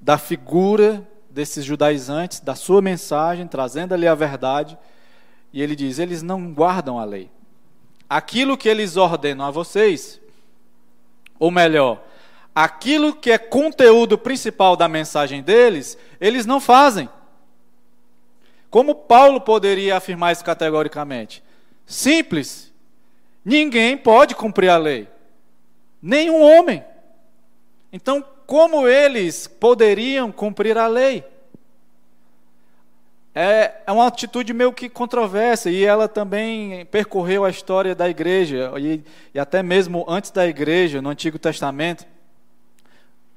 da 0.00 0.18
figura 0.18 1.08
desses 1.30 1.64
judaizantes, 1.64 2.40
da 2.40 2.54
sua 2.54 2.82
mensagem, 2.82 3.46
trazendo 3.46 3.94
ali 3.94 4.06
a 4.06 4.14
verdade. 4.14 4.76
E 5.52 5.62
ele 5.62 5.76
diz: 5.76 5.98
eles 5.98 6.22
não 6.22 6.52
guardam 6.52 6.98
a 6.98 7.04
lei 7.04 7.30
aquilo 8.10 8.58
que 8.58 8.68
eles 8.68 8.96
ordenam 8.96 9.46
a 9.46 9.52
vocês, 9.52 10.20
ou 11.38 11.48
melhor, 11.48 12.04
aquilo 12.52 13.14
que 13.14 13.30
é 13.30 13.38
conteúdo 13.38 14.18
principal 14.18 14.74
da 14.74 14.88
mensagem 14.88 15.40
deles, 15.40 15.96
eles 16.20 16.44
não 16.44 16.60
fazem. 16.60 17.08
Como 18.68 18.96
Paulo 18.96 19.40
poderia 19.40 19.96
afirmar 19.96 20.32
isso 20.32 20.44
categoricamente? 20.44 21.40
Simples. 21.86 22.72
Ninguém 23.44 23.96
pode 23.96 24.34
cumprir 24.34 24.68
a 24.68 24.76
lei. 24.76 25.08
Nenhum 26.02 26.42
homem. 26.42 26.84
Então, 27.92 28.24
como 28.44 28.88
eles 28.88 29.46
poderiam 29.46 30.32
cumprir 30.32 30.76
a 30.76 30.88
lei? 30.88 31.24
É, 33.34 33.74
é 33.86 33.92
uma 33.92 34.06
atitude 34.06 34.52
meio 34.52 34.72
que 34.72 34.88
controversa 34.88 35.70
e 35.70 35.84
ela 35.84 36.08
também 36.08 36.84
percorreu 36.86 37.44
a 37.44 37.50
história 37.50 37.94
da 37.94 38.08
igreja 38.08 38.72
e, 38.78 39.04
e 39.32 39.38
até 39.38 39.62
mesmo 39.62 40.04
antes 40.08 40.30
da 40.30 40.46
igreja, 40.46 41.00
no 41.00 41.10
Antigo 41.10 41.38
Testamento, 41.38 42.04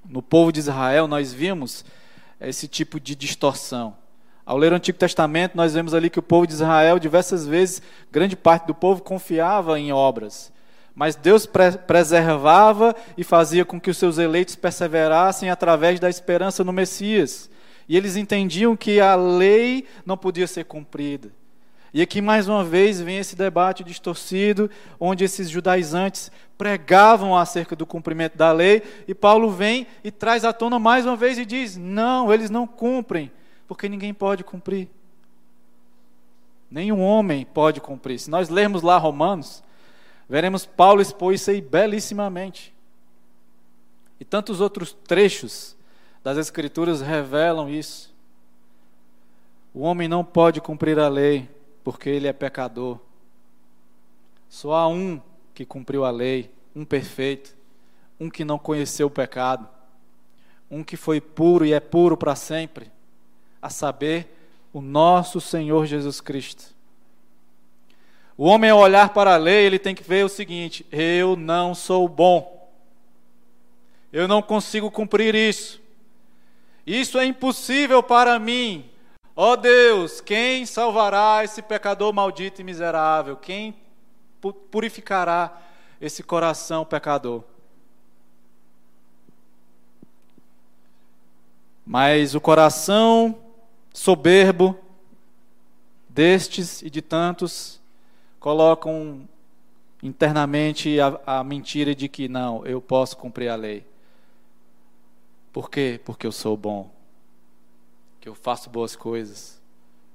no 0.09 0.21
povo 0.21 0.51
de 0.51 0.59
Israel, 0.59 1.07
nós 1.07 1.31
vimos 1.31 1.85
esse 2.41 2.67
tipo 2.67 2.99
de 2.99 3.15
distorção. 3.15 3.95
Ao 4.45 4.57
ler 4.57 4.73
o 4.73 4.75
Antigo 4.75 4.97
Testamento, 4.97 5.55
nós 5.55 5.73
vemos 5.73 5.93
ali 5.93 6.09
que 6.09 6.19
o 6.19 6.23
povo 6.23 6.45
de 6.45 6.53
Israel, 6.53 6.99
diversas 6.99 7.47
vezes, 7.47 7.81
grande 8.11 8.35
parte 8.35 8.67
do 8.67 8.75
povo 8.75 9.01
confiava 9.01 9.79
em 9.79 9.93
obras. 9.93 10.51
Mas 10.93 11.15
Deus 11.15 11.45
pre 11.45 11.71
preservava 11.71 12.95
e 13.17 13.23
fazia 13.23 13.63
com 13.63 13.79
que 13.79 13.89
os 13.89 13.97
seus 13.97 14.17
eleitos 14.17 14.55
perseverassem 14.55 15.49
através 15.49 15.99
da 15.99 16.09
esperança 16.09 16.63
no 16.63 16.73
Messias. 16.73 17.49
E 17.87 17.97
eles 17.97 18.15
entendiam 18.15 18.75
que 18.75 18.99
a 18.99 19.15
lei 19.15 19.85
não 20.05 20.17
podia 20.17 20.47
ser 20.47 20.65
cumprida. 20.65 21.31
E 21.93 22.01
aqui 22.01 22.21
mais 22.21 22.47
uma 22.47 22.63
vez 22.63 22.99
vem 22.99 23.19
esse 23.19 23.35
debate 23.35 23.83
distorcido, 23.83 24.67
onde 24.99 25.23
esses 25.23 25.47
judaizantes 25.47 26.31
pregavam 26.57 27.37
acerca 27.37 27.75
do 27.75 27.85
cumprimento 27.85 28.35
da 28.35 28.51
lei, 28.51 28.81
e 29.07 29.13
Paulo 29.13 29.51
vem 29.51 29.85
e 30.03 30.09
traz 30.09 30.43
à 30.43 30.51
tona 30.51 30.79
mais 30.79 31.05
uma 31.05 31.15
vez 31.15 31.37
e 31.37 31.45
diz: 31.45 31.77
não, 31.77 32.33
eles 32.33 32.49
não 32.49 32.65
cumprem, 32.65 33.31
porque 33.67 33.87
ninguém 33.87 34.11
pode 34.11 34.43
cumprir. 34.43 34.89
Nenhum 36.71 36.99
homem 36.99 37.45
pode 37.45 37.79
cumprir. 37.79 38.17
Se 38.17 38.31
nós 38.31 38.49
lermos 38.49 38.81
lá 38.81 38.97
Romanos, 38.97 39.63
veremos 40.27 40.65
Paulo 40.65 40.99
expor 40.99 41.31
isso 41.31 41.51
aí 41.51 41.61
belissimamente. 41.61 42.73
E 44.19 44.25
tantos 44.25 44.59
outros 44.59 44.93
trechos 45.07 45.72
das 46.23 46.37
Escrituras 46.37 47.01
revelam 47.01 47.69
isso. 47.69 48.13
O 49.73 49.81
homem 49.81 50.07
não 50.07 50.23
pode 50.23 50.61
cumprir 50.61 50.97
a 50.97 51.09
lei 51.09 51.49
porque 51.83 52.09
ele 52.09 52.27
é 52.27 52.33
pecador. 52.33 52.99
Só 54.47 54.73
há 54.73 54.87
um 54.87 55.21
que 55.53 55.65
cumpriu 55.65 56.05
a 56.05 56.11
lei, 56.11 56.49
um 56.75 56.85
perfeito, 56.85 57.55
um 58.19 58.29
que 58.29 58.45
não 58.45 58.57
conheceu 58.57 59.07
o 59.07 59.11
pecado, 59.11 59.67
um 60.71 60.83
que 60.83 60.95
foi 60.95 61.19
puro 61.19 61.65
e 61.65 61.73
é 61.73 61.79
puro 61.79 62.15
para 62.15 62.35
sempre, 62.35 62.89
a 63.61 63.69
saber, 63.69 64.29
o 64.71 64.81
nosso 64.81 65.41
Senhor 65.41 65.85
Jesus 65.85 66.21
Cristo. 66.21 66.73
O 68.37 68.45
homem, 68.45 68.69
ao 68.69 68.79
olhar 68.79 69.09
para 69.09 69.33
a 69.33 69.37
lei, 69.37 69.65
ele 69.65 69.77
tem 69.77 69.93
que 69.93 70.03
ver 70.03 70.25
o 70.25 70.29
seguinte: 70.29 70.85
eu 70.91 71.35
não 71.35 71.75
sou 71.75 72.07
bom, 72.07 72.71
eu 74.11 74.27
não 74.27 74.41
consigo 74.41 74.89
cumprir 74.89 75.35
isso. 75.35 75.82
Isso 76.85 77.17
é 77.17 77.25
impossível 77.25 78.03
para 78.03 78.37
mim. 78.37 78.89
Ó 79.35 79.53
oh 79.53 79.57
Deus, 79.57 80.21
quem 80.21 80.65
salvará 80.65 81.43
esse 81.43 81.61
pecador 81.61 82.13
maldito 82.13 82.61
e 82.61 82.63
miserável? 82.63 83.35
Quem 83.35 83.75
purificará 84.69 85.59
esse 85.99 86.21
coração 86.21 86.85
pecador? 86.85 87.43
Mas 91.85 92.35
o 92.35 92.41
coração 92.41 93.37
soberbo 93.93 94.77
destes 96.07 96.81
e 96.81 96.89
de 96.89 97.01
tantos 97.01 97.81
colocam 98.39 99.27
internamente 100.01 100.99
a, 100.99 101.19
a 101.25 101.43
mentira 101.43 101.95
de 101.95 102.07
que 102.07 102.27
não, 102.27 102.65
eu 102.65 102.81
posso 102.81 103.17
cumprir 103.17 103.49
a 103.49 103.55
lei. 103.55 103.85
Por 105.53 105.69
quê? 105.69 106.01
Porque 106.03 106.25
eu 106.25 106.31
sou 106.31 106.57
bom. 106.57 106.91
Que 108.19 108.27
eu 108.27 108.33
faço 108.33 108.71
boas 108.71 108.95
coisas. 108.95 109.61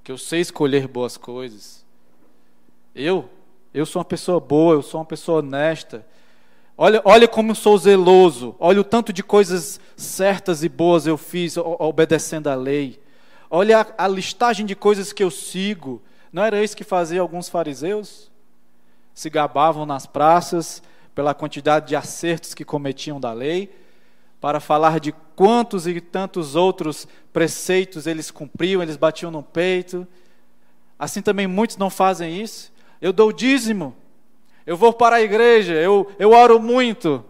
Que 0.03 0.11
eu 0.11 0.17
sei 0.17 0.41
escolher 0.41 0.85
boas 0.85 1.15
coisas. 1.15 1.85
Eu, 2.93 3.29
eu 3.73 3.85
sou 3.85 4.01
uma 4.01 4.05
pessoa 4.05 4.39
boa, 4.39 4.73
eu 4.73 4.81
sou 4.81 4.99
uma 4.99 5.05
pessoa 5.05 5.39
honesta. 5.39 6.05
Olha, 6.77 7.01
olha 7.05 7.27
como 7.27 7.51
eu 7.51 7.55
sou 7.55 7.77
zeloso. 7.77 8.53
Olha 8.59 8.81
o 8.81 8.83
tanto 8.83 9.13
de 9.13 9.23
coisas 9.23 9.79
certas 9.95 10.61
e 10.61 10.67
boas 10.67 11.07
eu 11.07 11.17
fiz 11.17 11.55
obedecendo 11.57 12.47
à 12.47 12.55
lei. 12.55 13.01
Olha 13.49 13.79
a, 13.79 14.05
a 14.05 14.07
listagem 14.07 14.65
de 14.65 14.75
coisas 14.75 15.13
que 15.13 15.23
eu 15.23 15.31
sigo. 15.31 16.01
Não 16.33 16.43
era 16.43 16.61
isso 16.61 16.75
que 16.75 16.83
faziam 16.83 17.21
alguns 17.21 17.47
fariseus? 17.47 18.29
Se 19.13 19.29
gabavam 19.29 19.85
nas 19.85 20.05
praças 20.05 20.83
pela 21.15 21.33
quantidade 21.33 21.87
de 21.87 21.95
acertos 21.95 22.53
que 22.53 22.63
cometiam 22.65 23.19
da 23.19 23.33
lei, 23.33 23.69
para 24.39 24.59
falar 24.59 24.99
de 24.99 25.13
quantos 25.39 25.87
e 25.87 26.01
tantos 26.01 26.53
outros 26.53 27.07
preceitos 27.31 28.05
eles 28.05 28.29
cumpriam, 28.29 28.83
eles 28.83 28.97
batiam 28.97 29.31
no 29.31 29.41
peito. 29.41 30.05
Assim 30.99 31.21
também 31.21 31.47
muitos 31.47 31.77
não 31.77 31.89
fazem 31.89 32.41
isso. 32.41 32.73
Eu 32.99 33.13
dou 33.13 33.31
dízimo, 33.31 33.95
eu 34.65 34.75
vou 34.75 34.91
para 34.91 35.15
a 35.15 35.21
igreja, 35.21 35.75
eu, 35.75 36.11
eu 36.19 36.31
oro 36.31 36.59
muito, 36.59 37.23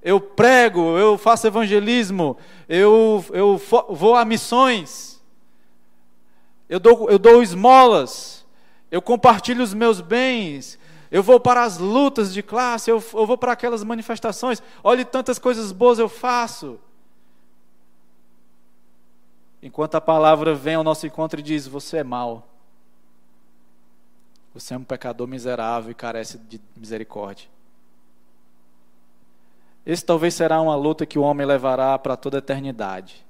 eu 0.00 0.20
prego, 0.20 0.96
eu 0.96 1.18
faço 1.18 1.44
evangelismo, 1.44 2.36
eu, 2.68 3.24
eu 3.30 3.60
vou 3.88 4.14
a 4.14 4.24
missões, 4.24 5.20
eu 6.68 6.78
dou, 6.78 7.10
eu 7.10 7.18
dou 7.18 7.42
esmolas, 7.42 8.46
eu 8.92 9.02
compartilho 9.02 9.64
os 9.64 9.74
meus 9.74 10.00
bens, 10.00 10.78
eu 11.10 11.20
vou 11.20 11.40
para 11.40 11.64
as 11.64 11.78
lutas 11.78 12.32
de 12.32 12.44
classe, 12.44 12.92
eu, 12.92 13.02
eu 13.12 13.26
vou 13.26 13.36
para 13.36 13.50
aquelas 13.50 13.82
manifestações, 13.82 14.62
olhe 14.84 15.04
tantas 15.04 15.36
coisas 15.36 15.72
boas 15.72 15.98
eu 15.98 16.08
faço. 16.08 16.78
Enquanto 19.62 19.94
a 19.94 20.00
palavra 20.00 20.54
vem 20.54 20.74
ao 20.74 20.84
nosso 20.84 21.06
encontro 21.06 21.40
e 21.40 21.42
diz: 21.42 21.66
Você 21.66 21.98
é 21.98 22.04
mau. 22.04 22.48
Você 24.54 24.74
é 24.74 24.76
um 24.76 24.84
pecador 24.84 25.26
miserável 25.26 25.90
e 25.90 25.94
carece 25.94 26.38
de 26.38 26.60
misericórdia. 26.76 27.48
Esse 29.86 30.04
talvez 30.04 30.34
será 30.34 30.60
uma 30.60 30.74
luta 30.74 31.06
que 31.06 31.18
o 31.18 31.22
homem 31.22 31.46
levará 31.46 31.98
para 31.98 32.16
toda 32.16 32.38
a 32.38 32.40
eternidade. 32.40 33.24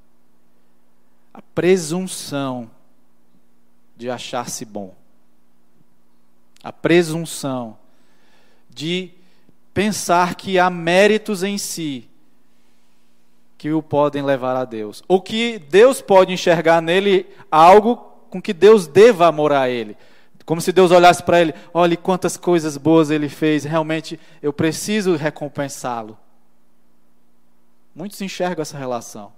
A 1.33 1.43
presunção 1.43 2.71
de 3.97 4.11
achar-se 4.11 4.64
bom. 4.64 4.95
A 6.62 6.73
presunção 6.73 7.79
de 8.69 9.11
pensar 9.73 10.35
que 10.35 10.59
há 10.59 10.69
méritos 10.69 11.43
em 11.43 11.59
si 11.59 12.10
que 13.61 13.70
o 13.75 13.83
podem 13.83 14.23
levar 14.23 14.57
a 14.57 14.64
Deus. 14.64 15.03
Ou 15.07 15.20
que 15.20 15.59
Deus 15.59 16.01
pode 16.01 16.33
enxergar 16.33 16.81
nele 16.81 17.27
algo 17.51 17.96
com 18.31 18.40
que 18.40 18.55
Deus 18.55 18.87
deva 18.87 19.27
amor 19.27 19.53
a 19.53 19.68
ele. 19.68 19.99
Como 20.46 20.62
se 20.62 20.73
Deus 20.73 20.90
olhasse 20.90 21.23
para 21.23 21.42
ele, 21.42 21.55
olhe 21.75 21.94
quantas 21.94 22.38
coisas 22.38 22.79
boas 22.79 23.11
ele 23.11 23.29
fez, 23.29 23.64
realmente 23.64 24.18
eu 24.42 24.51
preciso 24.51 25.14
recompensá-lo. 25.14 26.16
Muitos 27.94 28.18
enxergam 28.23 28.62
essa 28.62 28.79
relação. 28.79 29.31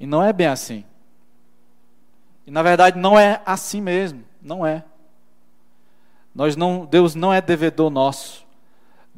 E 0.00 0.06
não 0.06 0.24
é 0.24 0.32
bem 0.32 0.48
assim. 0.48 0.84
E 2.44 2.50
na 2.50 2.64
verdade 2.64 2.98
não 2.98 3.16
é 3.16 3.40
assim 3.46 3.80
mesmo, 3.80 4.24
não 4.42 4.66
é. 4.66 4.82
Nós 6.34 6.56
não, 6.56 6.84
Deus 6.84 7.14
não 7.14 7.32
é 7.32 7.40
devedor 7.40 7.90
nosso. 7.90 8.44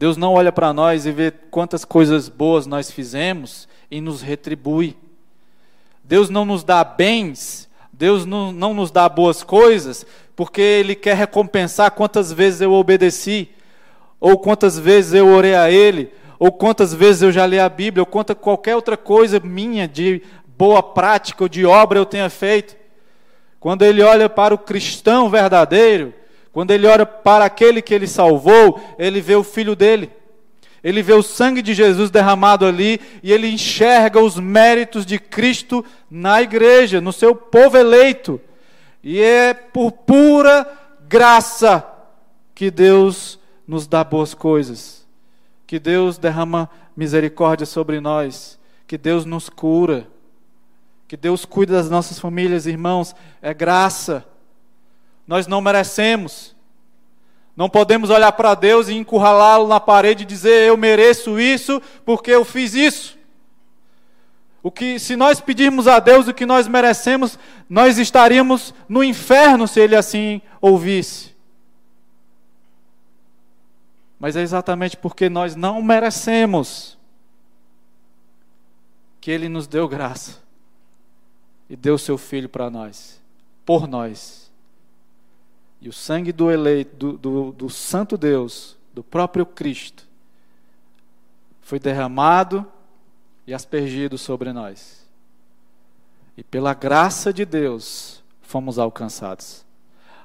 Deus 0.03 0.17
não 0.17 0.33
olha 0.33 0.51
para 0.51 0.73
nós 0.73 1.07
e 1.07 1.13
vê 1.13 1.31
quantas 1.31 1.85
coisas 1.85 2.29
boas 2.29 2.67
nós 2.67 2.91
fizemos 2.91 3.69
e 3.89 4.01
nos 4.01 4.21
retribui. 4.21 4.97
Deus 6.03 6.29
não 6.29 6.45
nos 6.45 6.65
dá 6.65 6.83
bens, 6.83 7.71
Deus 7.93 8.27
não, 8.27 8.51
não 8.51 8.75
nos 8.75 8.91
dá 8.91 9.09
boas 9.09 9.45
coisas 9.45 10.05
porque 10.35 10.61
Ele 10.61 10.97
quer 10.97 11.15
recompensar 11.15 11.93
quantas 11.93 12.33
vezes 12.33 12.61
eu 12.61 12.73
obedeci, 12.73 13.51
ou 14.19 14.37
quantas 14.37 14.77
vezes 14.77 15.15
eu 15.15 15.29
orei 15.29 15.55
a 15.55 15.71
Ele, 15.71 16.13
ou 16.37 16.51
quantas 16.51 16.93
vezes 16.93 17.23
eu 17.23 17.31
já 17.31 17.47
li 17.47 17.61
a 17.61 17.69
Bíblia, 17.69 18.03
ou 18.03 18.07
quanta 18.07 18.35
qualquer 18.35 18.75
outra 18.75 18.97
coisa 18.97 19.39
minha 19.39 19.87
de 19.87 20.21
boa 20.59 20.83
prática 20.83 21.45
ou 21.45 21.49
de 21.49 21.65
obra 21.65 22.01
eu 22.01 22.05
tenha 22.05 22.29
feito. 22.29 22.75
Quando 23.61 23.83
Ele 23.83 24.03
olha 24.03 24.29
para 24.29 24.53
o 24.53 24.59
cristão 24.59 25.31
verdadeiro, 25.31 26.13
quando 26.53 26.71
Ele 26.71 26.87
olha 26.87 27.07
para 27.07 27.45
aquele 27.45 27.81
que 27.81 27.95
Ele 27.95 28.07
salvou, 28.07 28.81
Ele 28.99 29.21
vê 29.21 29.35
o 29.35 29.43
Filho 29.43 29.75
dele. 29.75 30.11
Ele 30.83 31.03
vê 31.03 31.13
o 31.13 31.23
sangue 31.23 31.63
de 31.63 31.75
Jesus 31.75 32.11
derramado 32.11 32.67
ali 32.67 33.01
e 33.23 33.33
ele 33.33 33.49
enxerga 33.49 34.21
os 34.21 34.37
méritos 34.37 35.07
de 35.07 35.17
Cristo 35.17 35.85
na 36.11 36.43
igreja, 36.43 37.01
no 37.01 37.13
seu 37.13 37.37
povo 37.37 37.79
eleito. 37.79 38.41
E 39.03 39.21
é 39.21 39.55
por 39.55 39.93
pura 39.93 40.67
graça 41.09 41.87
que 42.55 42.71
Deus 42.71 43.39
nos 43.67 43.87
dá 43.87 44.03
boas 44.03 44.35
coisas, 44.35 45.07
que 45.67 45.79
Deus 45.79 46.19
derrama 46.19 46.69
misericórdia 46.97 47.65
sobre 47.65 48.01
nós, 48.01 48.59
que 48.87 48.99
Deus 48.99 49.25
nos 49.25 49.49
cura, 49.49 50.07
que 51.07 51.17
Deus 51.17 51.45
cuida 51.45 51.75
das 51.75 51.89
nossas 51.89 52.19
famílias, 52.19 52.67
irmãos, 52.67 53.15
é 53.41 53.55
graça. 53.55 54.25
Nós 55.33 55.47
não 55.47 55.63
merecemos. 55.63 56.55
Não 57.57 57.67
podemos 57.67 58.11
olhar 58.11 58.33
para 58.33 58.55
Deus 58.55 58.89
e 58.89 58.93
encurralá-lo 58.93 59.67
na 59.67 59.81
parede 59.81 60.25
e 60.25 60.27
dizer 60.27 60.69
eu 60.69 60.77
mereço 60.77 61.41
isso 61.41 61.81
porque 62.05 62.31
eu 62.31 62.45
fiz 62.45 62.75
isso. 62.75 63.19
O 64.63 64.71
que, 64.71 64.99
se 64.99 65.17
nós 65.17 65.41
pedirmos 65.41 65.89
a 65.89 65.99
Deus 66.01 66.29
o 66.29 66.35
que 66.35 66.45
nós 66.45 66.69
merecemos, 66.69 67.39
nós 67.67 67.97
estaríamos 67.97 68.75
no 68.87 69.03
inferno 69.03 69.67
se 69.67 69.81
Ele 69.81 69.97
assim 69.97 70.43
ouvisse. 70.61 71.35
Mas 74.21 74.37
é 74.37 74.43
exatamente 74.43 74.99
porque 74.99 75.31
nós 75.31 75.57
não 75.57 75.81
merecemos 75.81 76.99
que 79.19 79.31
Ele 79.31 79.49
nos 79.49 79.67
deu 79.67 79.89
graça 79.89 80.43
e 81.71 81.75
deu 81.75 81.97
seu 81.97 82.19
Filho 82.19 82.51
para 82.51 82.69
nós, 82.69 83.19
por 83.65 83.89
nós. 83.89 84.42
E 85.83 85.89
o 85.89 85.93
sangue 85.93 86.31
do 86.31 86.49
eleito, 86.49 86.95
do, 86.95 87.19
do, 87.19 87.53
do 87.53 87.69
Santo 87.69 88.17
Deus, 88.17 88.77
do 88.95 89.03
próprio 89.03 89.45
Cristo, 89.45 90.05
foi 91.61 91.81
derramado 91.81 92.65
e 93.45 93.53
aspergido 93.53 94.17
sobre 94.17 94.53
nós. 94.53 95.05
E 96.37 96.45
pela 96.45 96.73
graça 96.73 97.33
de 97.33 97.45
Deus 97.45 98.23
fomos 98.43 98.79
alcançados. 98.79 99.65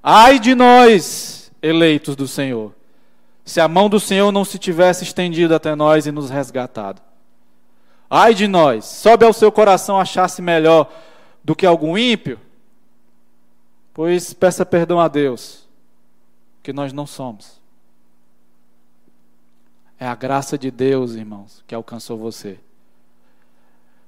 Ai 0.04 0.38
de 0.38 0.54
nós, 0.54 1.52
eleitos 1.60 2.16
do 2.16 2.28
Senhor, 2.28 2.72
se 3.44 3.60
a 3.60 3.68
mão 3.68 3.90
do 3.90 4.00
Senhor 4.00 4.32
não 4.32 4.46
se 4.46 4.60
tivesse 4.60 5.04
estendido 5.04 5.56
até 5.56 5.74
nós 5.74 6.06
e 6.06 6.12
nos 6.12 6.30
resgatado. 6.30 7.02
Ai 8.08 8.36
de 8.36 8.48
nós, 8.48 8.86
sobe 8.86 9.26
ao 9.26 9.34
seu 9.34 9.52
coração 9.52 10.00
achasse 10.00 10.40
melhor 10.40 10.88
do 11.44 11.56
que 11.56 11.66
algum 11.66 11.98
ímpio, 11.98 12.40
pois 13.98 14.32
peça 14.32 14.64
perdão 14.64 15.00
a 15.00 15.08
Deus, 15.08 15.68
que 16.62 16.72
nós 16.72 16.94
não 16.94 17.08
somos. 17.08 17.60
É 20.00 20.06
a 20.06 20.14
graça 20.14 20.56
de 20.56 20.70
Deus, 20.70 21.16
irmãos, 21.16 21.64
que 21.66 21.74
alcançou 21.74 22.16
você. 22.16 22.60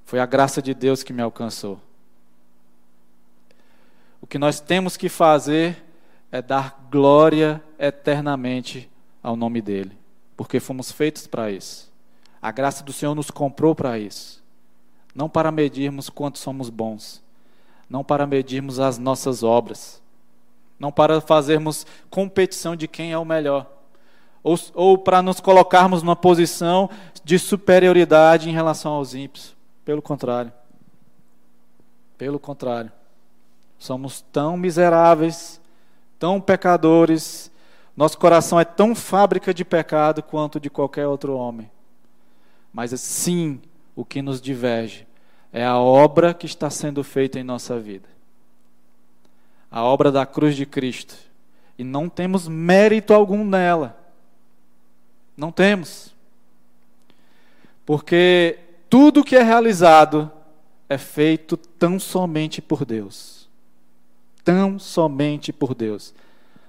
Foi 0.04 0.20
a 0.20 0.26
graça 0.26 0.62
de 0.62 0.74
Deus 0.74 1.02
que 1.02 1.12
me 1.12 1.20
alcançou. 1.20 1.80
O 4.20 4.28
que 4.28 4.38
nós 4.38 4.60
temos 4.60 4.96
que 4.96 5.08
fazer 5.08 5.84
é 6.30 6.40
dar 6.40 6.86
glória 6.88 7.60
eternamente 7.76 8.88
ao 9.20 9.34
nome 9.34 9.60
dEle, 9.60 9.98
porque 10.36 10.60
fomos 10.60 10.92
feitos 10.92 11.26
para 11.26 11.50
isso. 11.50 11.90
A 12.40 12.52
graça 12.52 12.84
do 12.84 12.92
Senhor 12.92 13.16
nos 13.16 13.28
comprou 13.28 13.74
para 13.74 13.98
isso. 13.98 14.40
Não 15.12 15.28
para 15.28 15.50
medirmos 15.50 16.08
quanto 16.08 16.38
somos 16.38 16.70
bons, 16.70 17.20
não 17.90 18.04
para 18.04 18.24
medirmos 18.24 18.78
as 18.78 18.96
nossas 18.96 19.42
obras, 19.42 20.00
não 20.78 20.92
para 20.92 21.20
fazermos 21.20 21.84
competição 22.08 22.76
de 22.76 22.86
quem 22.86 23.10
é 23.10 23.18
o 23.18 23.24
melhor, 23.24 23.66
ou, 24.44 24.56
ou 24.74 24.96
para 24.96 25.20
nos 25.20 25.40
colocarmos 25.40 26.00
numa 26.00 26.14
posição 26.14 26.88
de 27.24 27.36
superioridade 27.36 28.48
em 28.48 28.52
relação 28.52 28.92
aos 28.92 29.12
ímpios. 29.12 29.56
Pelo 29.84 30.00
contrário. 30.00 30.52
Pelo 32.16 32.38
contrário. 32.38 32.92
Somos 33.78 34.24
tão 34.32 34.56
miseráveis, 34.56 35.60
tão 36.18 36.40
pecadores, 36.40 37.50
nosso 37.96 38.16
coração 38.18 38.58
é 38.58 38.64
tão 38.64 38.94
fábrica 38.94 39.52
de 39.52 39.64
pecado 39.64 40.22
quanto 40.22 40.60
de 40.60 40.70
qualquer 40.70 41.06
outro 41.06 41.34
homem. 41.34 41.70
Mas 42.72 42.98
sim, 43.00 43.60
o 43.96 44.04
que 44.04 44.22
nos 44.22 44.40
diverge 44.40 45.09
é 45.52 45.64
a 45.64 45.78
obra 45.78 46.32
que 46.32 46.46
está 46.46 46.70
sendo 46.70 47.02
feita 47.02 47.38
em 47.38 47.42
nossa 47.42 47.78
vida. 47.78 48.08
A 49.70 49.82
obra 49.82 50.12
da 50.12 50.24
cruz 50.24 50.54
de 50.54 50.66
Cristo. 50.66 51.14
E 51.78 51.84
não 51.84 52.08
temos 52.08 52.46
mérito 52.46 53.14
algum 53.14 53.44
nela. 53.44 53.96
Não 55.36 55.50
temos. 55.50 56.14
Porque 57.84 58.58
tudo 58.88 59.24
que 59.24 59.34
é 59.34 59.42
realizado 59.42 60.30
é 60.88 60.98
feito 60.98 61.56
tão 61.56 61.98
somente 61.98 62.60
por 62.60 62.84
Deus. 62.84 63.48
Tão 64.44 64.78
somente 64.78 65.52
por 65.52 65.74
Deus. 65.74 66.12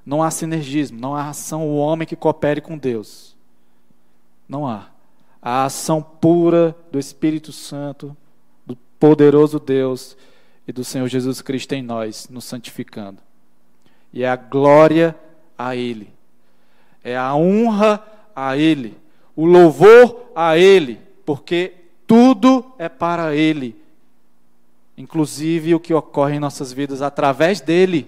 Não 0.06 0.24
há 0.24 0.32
sinergismo, 0.32 1.00
não 1.00 1.16
há 1.16 1.30
ação 1.30 1.68
o 1.68 1.78
homem 1.78 2.08
que 2.08 2.16
coopere 2.16 2.62
com 2.62 2.78
Deus. 2.78 3.36
Não 4.48 4.68
há. 4.68 4.88
a 5.42 5.66
ação 5.66 6.02
pura 6.02 6.76
do 6.92 7.00
Espírito 7.00 7.52
Santo, 7.52 8.16
poderoso 9.02 9.60
Deus 9.60 10.16
e 10.68 10.72
do 10.72 10.84
Senhor 10.84 11.08
Jesus 11.08 11.42
Cristo 11.42 11.74
em 11.74 11.82
nós, 11.82 12.30
nos 12.30 12.46
santificando. 12.46 13.18
E 14.14 14.24
é 14.24 14.30
a 14.30 14.36
glória 14.36 15.16
a 15.58 15.76
Ele, 15.76 16.14
é 17.04 17.18
a 17.18 17.34
honra 17.34 18.06
a 18.36 18.56
Ele, 18.56 18.96
o 19.36 19.44
louvor 19.44 20.32
a 20.36 20.56
Ele, 20.56 21.00
porque 21.26 21.74
tudo 22.06 22.74
é 22.78 22.88
para 22.88 23.36
Ele, 23.36 23.76
inclusive 24.96 25.74
o 25.74 25.80
que 25.80 25.96
ocorre 25.96 26.36
em 26.36 26.40
nossas 26.40 26.72
vidas 26.72 27.02
através 27.02 27.60
dele. 27.60 28.08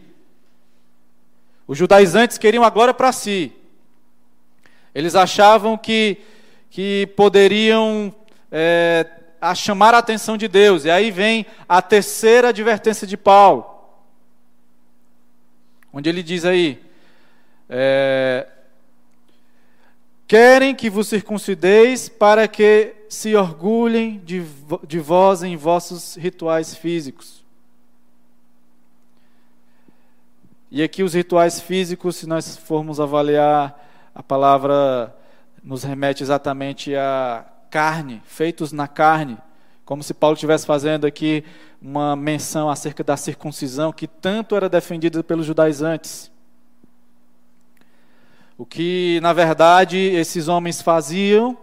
Os 1.65 1.75
judaizantes 1.75 2.37
queriam 2.37 2.63
a 2.63 2.69
glória 2.69 2.93
para 2.93 3.11
si. 3.11 3.51
Eles 4.93 5.15
achavam 5.15 5.75
que, 5.75 6.17
que 6.69 7.07
poderiam 7.15 8.13
é, 8.51 9.07
a 9.43 9.53
chamar 9.53 9.93
a 9.93 9.97
atenção 9.97 10.37
de 10.37 10.47
Deus. 10.47 10.85
E 10.85 10.89
aí 10.89 11.11
vem 11.11 11.45
a 11.67 11.81
terceira 11.81 12.49
advertência 12.49 13.05
de 13.05 13.17
Paulo, 13.17 13.65
onde 15.91 16.09
ele 16.09 16.23
diz 16.23 16.45
aí: 16.45 16.81
é, 17.69 18.47
Querem 20.25 20.73
que 20.73 20.89
vos 20.89 21.09
circuncideis 21.09 22.07
para 22.07 22.47
que 22.47 22.95
se 23.09 23.35
orgulhem 23.35 24.19
de, 24.23 24.43
de 24.87 24.99
vós 24.99 25.43
em 25.43 25.55
vossos 25.57 26.15
rituais 26.15 26.73
físicos. 26.73 27.43
E 30.71 30.81
aqui 30.81 31.03
os 31.03 31.13
rituais 31.13 31.59
físicos, 31.59 32.15
se 32.15 32.25
nós 32.25 32.57
formos 32.57 32.99
avaliar, 32.99 33.79
a 34.15 34.23
palavra 34.23 35.15
nos 35.63 35.83
remete 35.83 36.23
exatamente 36.23 36.95
a 36.95 37.45
carne, 37.73 38.21
feitos 38.23 38.71
na 38.71 38.87
carne, 38.87 39.35
como 39.83 40.03
se 40.03 40.13
Paulo 40.13 40.35
estivesse 40.35 40.63
fazendo 40.63 41.07
aqui 41.07 41.43
uma 41.81 42.15
menção 42.15 42.69
acerca 42.69 43.03
da 43.03 43.17
circuncisão 43.17 43.91
que 43.91 44.05
tanto 44.07 44.55
era 44.55 44.69
defendida 44.69 45.23
pelos 45.23 45.43
judaizantes. 45.43 46.31
O 48.55 48.63
que, 48.63 49.19
na 49.23 49.33
verdade, 49.33 49.97
esses 49.97 50.47
homens 50.47 50.83
faziam, 50.83 51.57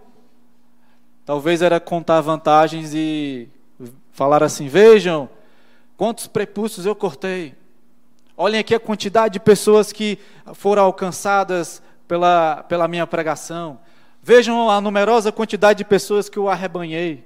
talvez 1.25 1.61
era 1.61 1.79
contar 1.79 2.19
vantagens 2.19 2.93
e 2.93 3.47
falar 4.11 4.43
assim: 4.43 4.67
vejam 4.67 5.29
quantos 5.95 6.27
prepúcios 6.27 6.85
eu 6.85 6.93
cortei. 6.93 7.55
Olhem 8.35 8.59
aqui 8.59 8.75
a 8.75 8.81
quantidade 8.81 9.35
de 9.35 9.39
pessoas 9.39 9.93
que 9.93 10.19
foram 10.55 10.83
alcançadas 10.83 11.81
pela, 12.05 12.63
pela 12.63 12.85
minha 12.89 13.07
pregação. 13.07 13.79
Vejam 14.23 14.69
a 14.69 14.79
numerosa 14.79 15.31
quantidade 15.31 15.79
de 15.79 15.85
pessoas 15.85 16.29
que 16.29 16.37
eu 16.37 16.47
arrebanhei. 16.47 17.23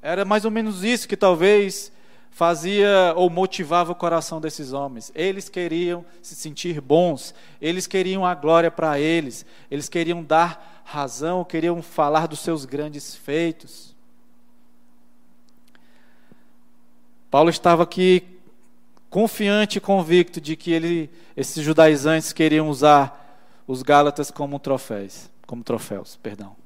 Era 0.00 0.24
mais 0.24 0.44
ou 0.44 0.50
menos 0.50 0.82
isso 0.82 1.06
que 1.06 1.16
talvez 1.16 1.92
fazia 2.32 3.12
ou 3.14 3.30
motivava 3.30 3.92
o 3.92 3.94
coração 3.94 4.40
desses 4.40 4.72
homens. 4.72 5.12
Eles 5.14 5.48
queriam 5.48 6.04
se 6.20 6.34
sentir 6.34 6.80
bons, 6.80 7.34
eles 7.60 7.86
queriam 7.86 8.26
a 8.26 8.34
glória 8.34 8.70
para 8.70 8.98
eles, 8.98 9.46
eles 9.70 9.88
queriam 9.88 10.24
dar 10.24 10.82
razão, 10.84 11.44
queriam 11.44 11.80
falar 11.80 12.26
dos 12.26 12.40
seus 12.40 12.64
grandes 12.64 13.14
feitos. 13.14 13.94
Paulo 17.30 17.50
estava 17.50 17.82
aqui 17.82 18.24
confiante 19.08 19.78
e 19.78 19.80
convicto 19.80 20.40
de 20.40 20.56
que 20.56 20.72
ele, 20.72 21.10
esses 21.36 21.62
judaizantes 21.62 22.32
queriam 22.32 22.68
usar 22.68 23.20
os 23.66 23.82
Gálatas 23.82 24.30
como 24.30 24.58
troféus, 24.58 25.30
como 25.52 25.62
troféus, 25.62 26.16
perdão. 26.16 26.56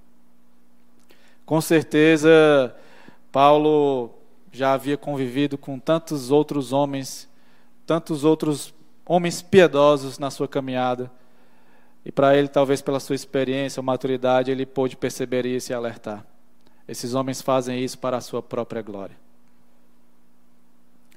Com 1.44 1.60
certeza, 1.60 2.72
Paulo 3.32 4.14
já 4.52 4.74
havia 4.74 4.96
convivido 4.96 5.58
com 5.58 5.76
tantos 5.76 6.30
outros 6.30 6.72
homens, 6.72 7.28
tantos 7.84 8.22
outros 8.22 8.72
homens 9.04 9.42
piedosos 9.42 10.20
na 10.20 10.30
sua 10.30 10.46
caminhada. 10.46 11.10
E 12.04 12.12
para 12.12 12.36
ele, 12.36 12.46
talvez 12.46 12.80
pela 12.80 13.00
sua 13.00 13.16
experiência 13.16 13.80
ou 13.80 13.84
maturidade, 13.84 14.52
ele 14.52 14.64
pôde 14.64 14.96
perceber 14.96 15.44
isso 15.46 15.72
e 15.72 15.74
alertar. 15.74 16.24
Esses 16.86 17.12
homens 17.12 17.42
fazem 17.42 17.82
isso 17.82 17.98
para 17.98 18.18
a 18.18 18.20
sua 18.20 18.40
própria 18.40 18.82
glória. 18.82 19.16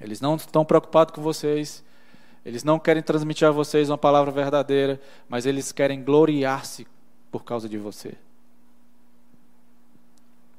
Eles 0.00 0.20
não 0.20 0.34
estão 0.34 0.64
preocupados 0.64 1.14
com 1.14 1.22
vocês, 1.22 1.84
eles 2.44 2.64
não 2.64 2.80
querem 2.80 3.00
transmitir 3.00 3.46
a 3.46 3.52
vocês 3.52 3.88
uma 3.88 3.98
palavra 3.98 4.32
verdadeira, 4.32 5.00
mas 5.28 5.46
eles 5.46 5.70
querem 5.70 6.02
gloriar-se 6.02 6.84
por 7.30 7.44
causa 7.44 7.68
de 7.68 7.78
você. 7.78 8.14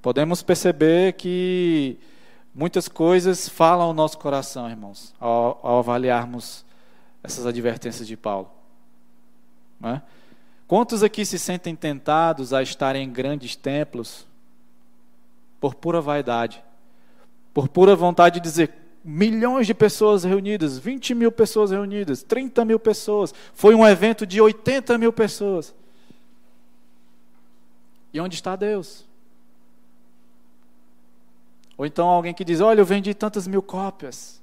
Podemos 0.02 0.42
perceber 0.42 1.14
que 1.14 1.98
muitas 2.54 2.88
coisas 2.88 3.48
falam 3.48 3.88
ao 3.88 3.94
nosso 3.94 4.18
coração, 4.18 4.70
irmãos, 4.70 5.14
ao, 5.20 5.60
ao 5.62 5.80
avaliarmos 5.80 6.66
essas 7.24 7.46
advertências 7.46 8.08
de 8.08 8.18
Paulo. 8.18 8.50
É? 9.84 10.02
Quantos 10.68 11.04
aqui 11.04 11.26
se 11.26 11.38
sentem 11.38 11.76
tentados 11.76 12.54
a 12.54 12.64
estar 12.64 12.96
em 12.96 13.12
grandes 13.12 13.56
templos 13.56 14.26
por 15.60 15.76
pura 15.76 16.02
vaidade, 16.02 16.64
por 17.54 17.68
pura 17.68 17.96
vontade 17.96 18.36
de 18.36 18.42
dizer, 18.42 18.74
milhões 19.04 19.68
de 19.68 19.74
pessoas 19.74 20.24
reunidas, 20.24 20.78
20 20.78 21.14
mil 21.14 21.32
pessoas 21.32 21.72
reunidas, 21.72 22.24
30 22.24 22.64
mil 22.66 22.80
pessoas. 22.80 23.34
Foi 23.54 23.76
um 23.76 23.86
evento 23.86 24.26
de 24.26 24.40
80 24.40 24.98
mil 24.98 25.12
pessoas. 25.12 25.76
E 28.14 28.20
onde 28.20 28.36
está 28.36 28.56
Deus? 28.56 29.06
Ou 31.78 31.86
então 31.86 32.08
alguém 32.08 32.34
que 32.34 32.46
diz: 32.46 32.62
Olha, 32.62 32.82
eu 32.82 32.86
vendi 32.86 33.14
tantas 33.14 33.48
mil 33.48 33.62
cópias. 33.62 34.42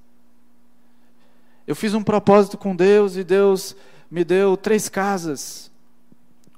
Eu 1.66 1.76
fiz 1.76 1.92
um 1.94 2.02
propósito 2.02 2.56
com 2.56 2.74
Deus 2.74 3.16
e 3.16 3.22
Deus 3.22 3.76
me 4.10 4.24
deu 4.24 4.56
três 4.56 4.88
casas. 4.88 5.70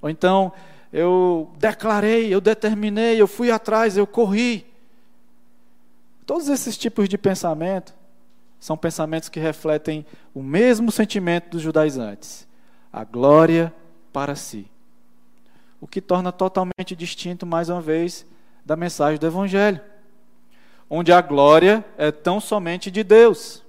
Ou 0.00 0.08
então 0.08 0.52
eu 0.92 1.50
declarei, 1.58 2.32
eu 2.32 2.40
determinei, 2.40 3.20
eu 3.20 3.26
fui 3.26 3.50
atrás, 3.50 3.96
eu 3.96 4.06
corri. 4.06 4.66
Todos 6.24 6.48
esses 6.48 6.76
tipos 6.76 7.08
de 7.08 7.18
pensamento 7.18 7.92
são 8.58 8.76
pensamentos 8.76 9.28
que 9.28 9.40
refletem 9.40 10.06
o 10.34 10.42
mesmo 10.42 10.92
sentimento 10.92 11.50
dos 11.50 11.62
judaizantes: 11.62 12.46
a 12.92 13.04
glória 13.04 13.74
para 14.12 14.34
si. 14.34 14.70
O 15.80 15.86
que 15.86 16.00
torna 16.00 16.30
totalmente 16.30 16.94
distinto, 16.94 17.46
mais 17.46 17.68
uma 17.68 17.80
vez, 17.80 18.26
da 18.64 18.76
mensagem 18.76 19.18
do 19.18 19.26
Evangelho, 19.26 19.80
onde 20.88 21.12
a 21.12 21.20
glória 21.20 21.84
é 21.96 22.10
tão 22.10 22.40
somente 22.40 22.90
de 22.90 23.02
Deus. 23.02 23.62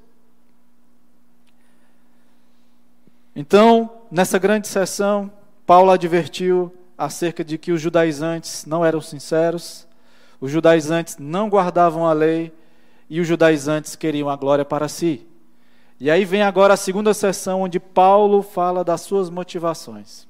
Então, 3.36 3.90
nessa 4.12 4.38
grande 4.38 4.68
sessão, 4.68 5.32
Paulo 5.66 5.92
advertiu 5.92 6.76
acerca 6.98 7.44
de 7.44 7.58
que 7.58 7.72
os 7.72 7.80
judaizantes 7.80 8.66
não 8.66 8.84
eram 8.84 9.00
sinceros, 9.00 9.88
os 10.40 10.52
judaizantes 10.52 11.18
não 11.18 11.50
guardavam 11.50 12.06
a 12.06 12.14
lei 12.14 12.52
e 13.10 13.22
os 13.22 13.28
judaizantes 13.28 13.96
queriam 13.96 14.30
a 14.30 14.36
glória 14.36 14.66
para 14.66 14.88
si. 14.88 15.26
E 16.00 16.10
aí 16.10 16.26
vem 16.26 16.42
agora 16.42 16.74
a 16.74 16.78
segunda 16.78 17.14
sessão 17.14 17.62
onde 17.62 17.80
Paulo 17.80 18.42
fala 18.42 18.84
das 18.84 19.02
suas 19.02 19.30
motivações. 19.30 20.28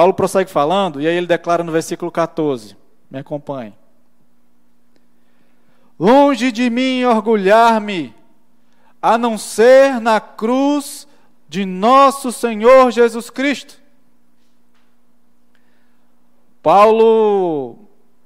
Paulo 0.00 0.14
prossegue 0.14 0.50
falando 0.50 0.98
e 0.98 1.06
aí 1.06 1.14
ele 1.14 1.26
declara 1.26 1.62
no 1.62 1.70
versículo 1.70 2.10
14. 2.10 2.74
Me 3.10 3.18
acompanhe. 3.18 3.74
Longe 5.98 6.50
de 6.50 6.70
mim 6.70 7.04
orgulhar-me, 7.04 8.14
a 9.02 9.18
não 9.18 9.36
ser 9.36 10.00
na 10.00 10.18
cruz 10.18 11.06
de 11.46 11.66
nosso 11.66 12.32
Senhor 12.32 12.90
Jesus 12.90 13.28
Cristo. 13.28 13.78
Paulo 16.62 17.76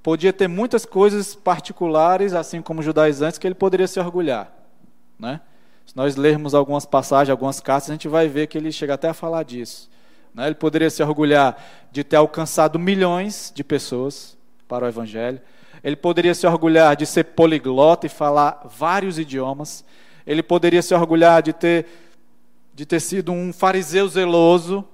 podia 0.00 0.32
ter 0.32 0.46
muitas 0.46 0.86
coisas 0.86 1.34
particulares, 1.34 2.34
assim 2.34 2.62
como 2.62 2.78
os 2.78 2.86
judaizantes, 2.86 3.36
que 3.36 3.48
ele 3.48 3.54
poderia 3.56 3.88
se 3.88 3.98
orgulhar. 3.98 4.48
Né? 5.18 5.40
Se 5.84 5.96
nós 5.96 6.14
lermos 6.14 6.54
algumas 6.54 6.86
passagens, 6.86 7.30
algumas 7.30 7.58
cartas, 7.58 7.90
a 7.90 7.94
gente 7.94 8.06
vai 8.06 8.28
ver 8.28 8.46
que 8.46 8.56
ele 8.56 8.70
chega 8.70 8.94
até 8.94 9.08
a 9.08 9.12
falar 9.12 9.42
disso. 9.42 9.92
Né? 10.34 10.46
Ele 10.46 10.54
poderia 10.54 10.90
se 10.90 11.02
orgulhar 11.02 11.62
de 11.92 12.02
ter 12.02 12.16
alcançado 12.16 12.78
milhões 12.78 13.52
de 13.54 13.62
pessoas 13.62 14.36
para 14.68 14.84
o 14.84 14.88
Evangelho. 14.88 15.40
Ele 15.82 15.96
poderia 15.96 16.34
se 16.34 16.46
orgulhar 16.46 16.96
de 16.96 17.06
ser 17.06 17.24
poliglota 17.24 18.06
e 18.06 18.08
falar 18.08 18.62
vários 18.64 19.18
idiomas. 19.18 19.84
Ele 20.26 20.42
poderia 20.42 20.82
se 20.82 20.94
orgulhar 20.94 21.42
de 21.42 21.52
ter, 21.52 21.86
de 22.74 22.84
ter 22.86 23.00
sido 23.00 23.32
um 23.32 23.52
fariseu 23.52 24.08
zeloso. 24.08 24.84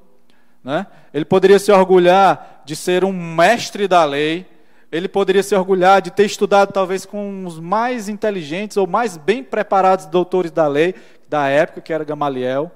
Né? 0.62 0.86
Ele 1.14 1.24
poderia 1.24 1.58
se 1.58 1.72
orgulhar 1.72 2.62
de 2.64 2.76
ser 2.76 3.04
um 3.04 3.12
mestre 3.12 3.88
da 3.88 4.04
lei 4.04 4.46
ele 4.92 5.08
poderia 5.08 5.42
se 5.42 5.54
orgulhar 5.54 6.02
de 6.02 6.10
ter 6.10 6.24
estudado 6.24 6.72
talvez 6.72 7.06
com 7.06 7.46
os 7.46 7.60
mais 7.60 8.08
inteligentes 8.08 8.76
ou 8.76 8.86
mais 8.86 9.16
bem 9.16 9.42
preparados 9.42 10.06
doutores 10.06 10.50
da 10.50 10.66
lei 10.66 10.94
da 11.28 11.46
época, 11.48 11.80
que 11.80 11.92
era 11.92 12.02
Gamaliel. 12.02 12.72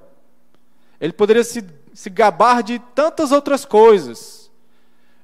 Ele 1.01 1.12
poderia 1.12 1.43
se, 1.43 1.65
se 1.95 2.11
gabar 2.11 2.62
de 2.62 2.78
tantas 2.78 3.32
outras 3.32 3.64
coisas. 3.64 4.51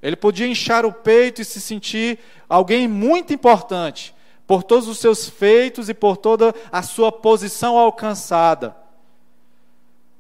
Ele 0.01 0.17
podia 0.17 0.47
inchar 0.47 0.87
o 0.87 0.93
peito 0.93 1.43
e 1.43 1.45
se 1.45 1.61
sentir 1.61 2.19
alguém 2.49 2.89
muito 2.89 3.35
importante, 3.35 4.15
por 4.47 4.63
todos 4.63 4.89
os 4.89 4.99
seus 4.99 5.29
feitos 5.29 5.89
e 5.89 5.95
por 5.95 6.17
toda 6.17 6.55
a 6.73 6.83
sua 6.83 7.13
posição 7.13 7.77
alcançada. 7.77 8.75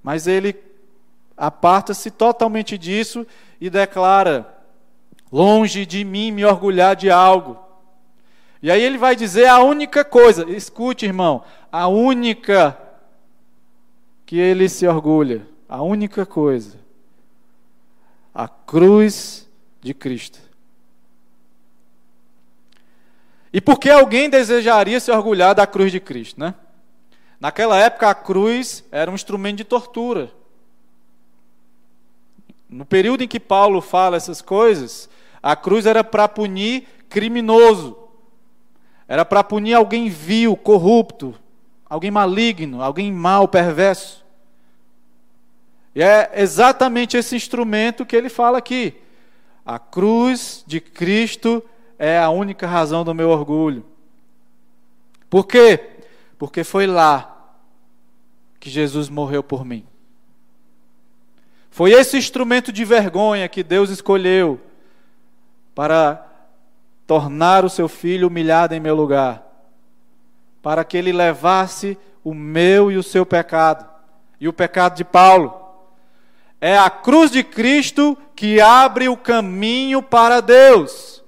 Mas 0.03 0.27
ele 0.27 0.55
aparta-se 1.37 2.11
totalmente 2.11 2.77
disso 2.77 3.27
e 3.61 3.71
declara: 3.71 4.55
longe 5.33 5.87
de 5.87 6.05
mim 6.05 6.31
me 6.31 6.45
orgulhar 6.45 6.95
de 6.95 7.11
algo. 7.11 7.59
E 8.63 8.71
aí 8.71 8.83
ele 8.83 8.99
vai 8.99 9.17
dizer 9.17 9.47
a 9.47 9.61
única 9.61 10.05
coisa, 10.05 10.49
escute, 10.51 11.07
irmão, 11.07 11.43
a 11.73 11.89
única 11.89 12.79
que 14.27 14.39
ele 14.39 14.69
se 14.69 14.87
orgulha, 14.87 15.47
a 15.71 15.81
única 15.83 16.27
coisa, 16.27 16.81
a 18.35 18.49
cruz 18.49 19.49
de 19.81 19.95
Cristo. 19.95 20.41
E 23.53 23.61
por 23.61 23.79
que 23.79 23.89
alguém 23.89 24.29
desejaria 24.29 24.99
se 24.99 25.13
orgulhar 25.13 25.55
da 25.55 25.69
cruz 25.69 25.93
de 25.93 26.01
Cristo, 26.01 26.41
né? 26.41 26.57
Naquela 27.39 27.79
época 27.79 28.11
a 28.11 28.15
cruz 28.17 28.83
era 28.91 29.13
um 29.13 29.15
instrumento 29.15 29.59
de 29.59 29.65
tortura. 29.65 30.33
No 32.69 32.85
período 32.85 33.23
em 33.23 33.29
que 33.29 33.39
Paulo 33.39 33.81
fala 33.81 34.17
essas 34.17 34.43
coisas, 34.43 35.09
a 35.41 35.55
cruz 35.55 35.87
era 35.87 36.03
para 36.03 36.27
punir 36.27 36.89
criminoso. 37.09 37.97
Era 39.07 39.25
para 39.25 39.45
punir 39.45 39.75
alguém 39.75 40.09
vil, 40.09 40.57
corrupto, 40.57 41.33
alguém 41.89 42.11
maligno, 42.11 42.83
alguém 42.83 43.13
mau, 43.13 43.47
perverso. 43.47 44.21
E 45.95 46.03
é 46.03 46.31
exatamente 46.35 47.17
esse 47.17 47.35
instrumento 47.35 48.07
que 48.07 48.15
ele 48.15 48.29
fala 48.29 48.59
aqui. 48.59 48.95
A 49.65 49.79
cruz 49.79 50.65
de 50.67 50.81
Cristo 50.81 51.63
é 51.99 52.19
a 52.19 52.31
única 52.31 52.67
razão 52.67 53.05
do 53.05 53.15
meu 53.15 53.31
orgulho. 53.31 53.85
Por 55.29 55.47
quê? 55.47 55.79
Porque 56.39 56.65
foi 56.65 56.87
lá 56.87 57.55
que 58.59 58.71
Jesus 58.71 59.09
morreu 59.09 59.43
por 59.43 59.65
mim. 59.65 59.85
Foi 61.71 61.93
esse 61.93 62.17
instrumento 62.17 62.73
de 62.73 62.85
vergonha 62.85 63.49
que 63.49 63.63
Deus 63.63 63.91
escolheu 63.91 64.61
para 65.75 66.27
tornar 67.07 67.65
o 67.65 67.71
seu 67.71 67.89
filho 67.89 68.29
humilhado 68.29 68.75
em 68.75 68.81
meu 68.81 68.95
lugar, 68.95 69.43
para 70.61 70.85
que 70.85 70.97
ele 70.97 71.13
levasse 71.13 71.97
o 72.23 72.35
meu 72.35 72.91
e 72.91 72.97
o 72.97 73.03
seu 73.03 73.25
pecado, 73.25 73.89
e 74.41 74.49
o 74.49 74.53
pecado 74.53 74.97
de 74.97 75.05
Paulo. 75.05 75.70
É 76.61 76.77
a 76.77 76.91
cruz 76.91 77.31
de 77.31 77.43
Cristo 77.43 78.17
que 78.37 78.61
abre 78.61 79.09
o 79.09 79.17
caminho 79.17 80.03
para 80.03 80.41
Deus. 80.41 81.21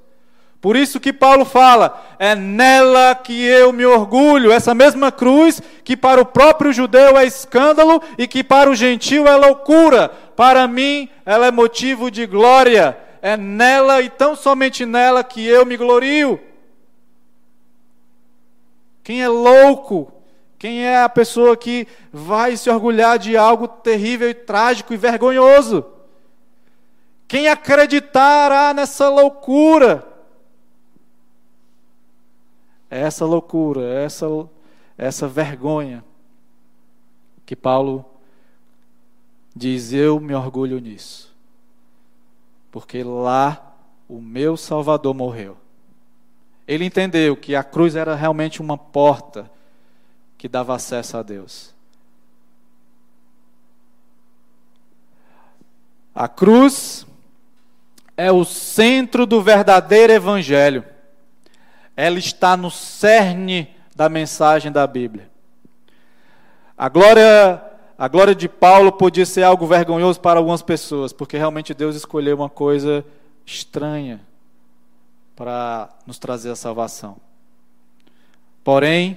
Por 0.63 0.77
isso 0.77 1.01
que 1.01 1.13
Paulo 1.13 1.45
fala, 1.45 2.01
é 2.21 2.37
nela 2.37 3.17
que 3.17 3.45
eu 3.45 3.73
me 3.73 3.85
orgulho, 3.85 4.53
essa 4.53 4.73
mesma 4.73 5.11
cruz 5.11 5.61
que 5.83 5.97
para 5.97 6.21
o 6.21 6.25
próprio 6.25 6.73
judeu 6.73 7.19
é 7.19 7.27
escândalo 7.27 8.01
e 8.17 8.29
que 8.29 8.45
para 8.45 8.71
o 8.71 8.75
gentio 8.75 9.27
é 9.27 9.35
loucura, 9.35 10.09
para 10.37 10.69
mim 10.69 11.09
ela 11.27 11.47
é 11.47 11.51
motivo 11.51 12.13
de 12.13 12.27
glória, 12.27 12.97
é 13.21 13.37
nela 13.37 14.01
e 14.03 14.09
tão 14.09 14.37
somente 14.37 14.87
nela 14.87 15.25
que 15.25 15.45
eu 15.45 15.67
me 15.67 15.77
glorio. 15.77 16.39
Quem 19.03 19.21
é 19.21 19.29
louco 19.29 20.13
quem 20.63 20.85
é 20.85 21.03
a 21.03 21.09
pessoa 21.09 21.57
que 21.57 21.89
vai 22.13 22.57
se 22.57 22.71
orgulhar 22.71 23.19
de 23.19 23.37
algo 23.37 23.67
terrível 23.67 24.31
e 24.31 24.35
trágico 24.35 24.95
e 24.95 24.97
vergonhoso? 24.97 25.85
Quem 27.27 27.49
acreditará 27.49 28.73
nessa 28.73 29.09
loucura? 29.09 30.07
Essa 32.89 33.27
loucura, 33.27 33.83
essa, 33.83 34.27
essa 34.97 35.27
vergonha 35.27 36.05
que 37.45 37.57
Paulo 37.57 38.05
diz: 39.57 39.93
Eu 39.93 40.21
me 40.21 40.33
orgulho 40.33 40.79
nisso, 40.79 41.35
porque 42.71 43.03
lá 43.03 43.75
o 44.09 44.21
meu 44.21 44.57
Salvador 44.57 45.13
morreu. 45.13 45.57
Ele 46.69 46.85
entendeu 46.85 47.37
que 47.37 47.57
a 47.57 47.65
cruz 47.65 47.97
era 47.97 48.15
realmente 48.15 48.63
uma 48.63 48.79
porta 48.79 49.51
que 50.43 50.49
dava 50.49 50.75
acesso 50.75 51.17
a 51.17 51.23
Deus. 51.23 51.73
A 56.13 56.27
cruz 56.27 57.07
é 58.17 58.33
o 58.33 58.45
centro 58.45 59.25
do 59.25 59.41
verdadeiro 59.41 60.13
evangelho. 60.13 60.85
Ela 61.97 62.19
está 62.19 62.57
no 62.57 62.73
cerne 62.73 63.73
da 63.95 64.09
mensagem 64.09 64.73
da 64.73 64.85
Bíblia. 64.85 65.31
A 66.77 66.89
glória, 66.89 67.63
a 67.97 68.09
glória 68.09 68.35
de 68.35 68.49
Paulo 68.49 68.91
podia 68.91 69.25
ser 69.25 69.45
algo 69.45 69.65
vergonhoso 69.65 70.21
para 70.21 70.41
algumas 70.41 70.61
pessoas, 70.61 71.13
porque 71.13 71.39
realmente 71.39 71.73
Deus 71.73 71.95
escolheu 71.95 72.35
uma 72.35 72.51
coisa 72.51 73.05
estranha 73.47 74.21
para 75.37 75.89
nos 76.05 76.19
trazer 76.19 76.51
a 76.51 76.57
salvação. 76.57 77.17
Porém, 78.65 79.17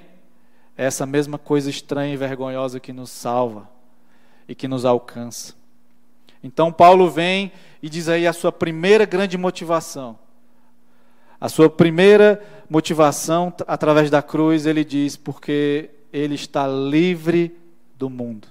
essa 0.78 1.06
mesma 1.06 1.38
coisa 1.38 1.70
estranha 1.70 2.14
e 2.14 2.18
vergonhosa 2.18 2.80
que 2.80 2.92
nos 2.92 3.10
salva 3.10 3.70
e 4.48 4.54
que 4.54 4.68
nos 4.68 4.86
alcança. 4.86 5.54
Então, 6.44 6.72
Paulo 6.72 7.10
vem 7.10 7.52
e 7.82 7.90
diz 7.90 8.08
aí 8.08 8.28
a 8.28 8.34
sua 8.34 8.52
primeira 8.52 9.06
grande 9.06 9.38
motivação. 9.38 10.18
A 11.40 11.50
sua 11.50 11.70
primeira 11.70 12.42
motivação 12.70 13.54
através 13.68 14.10
da 14.10 14.22
cruz, 14.22 14.66
ele 14.66 14.84
diz, 14.84 15.18
porque 15.18 15.90
ele 16.12 16.36
está 16.36 16.68
livre 16.68 17.58
do 17.98 18.10
mundo. 18.10 18.48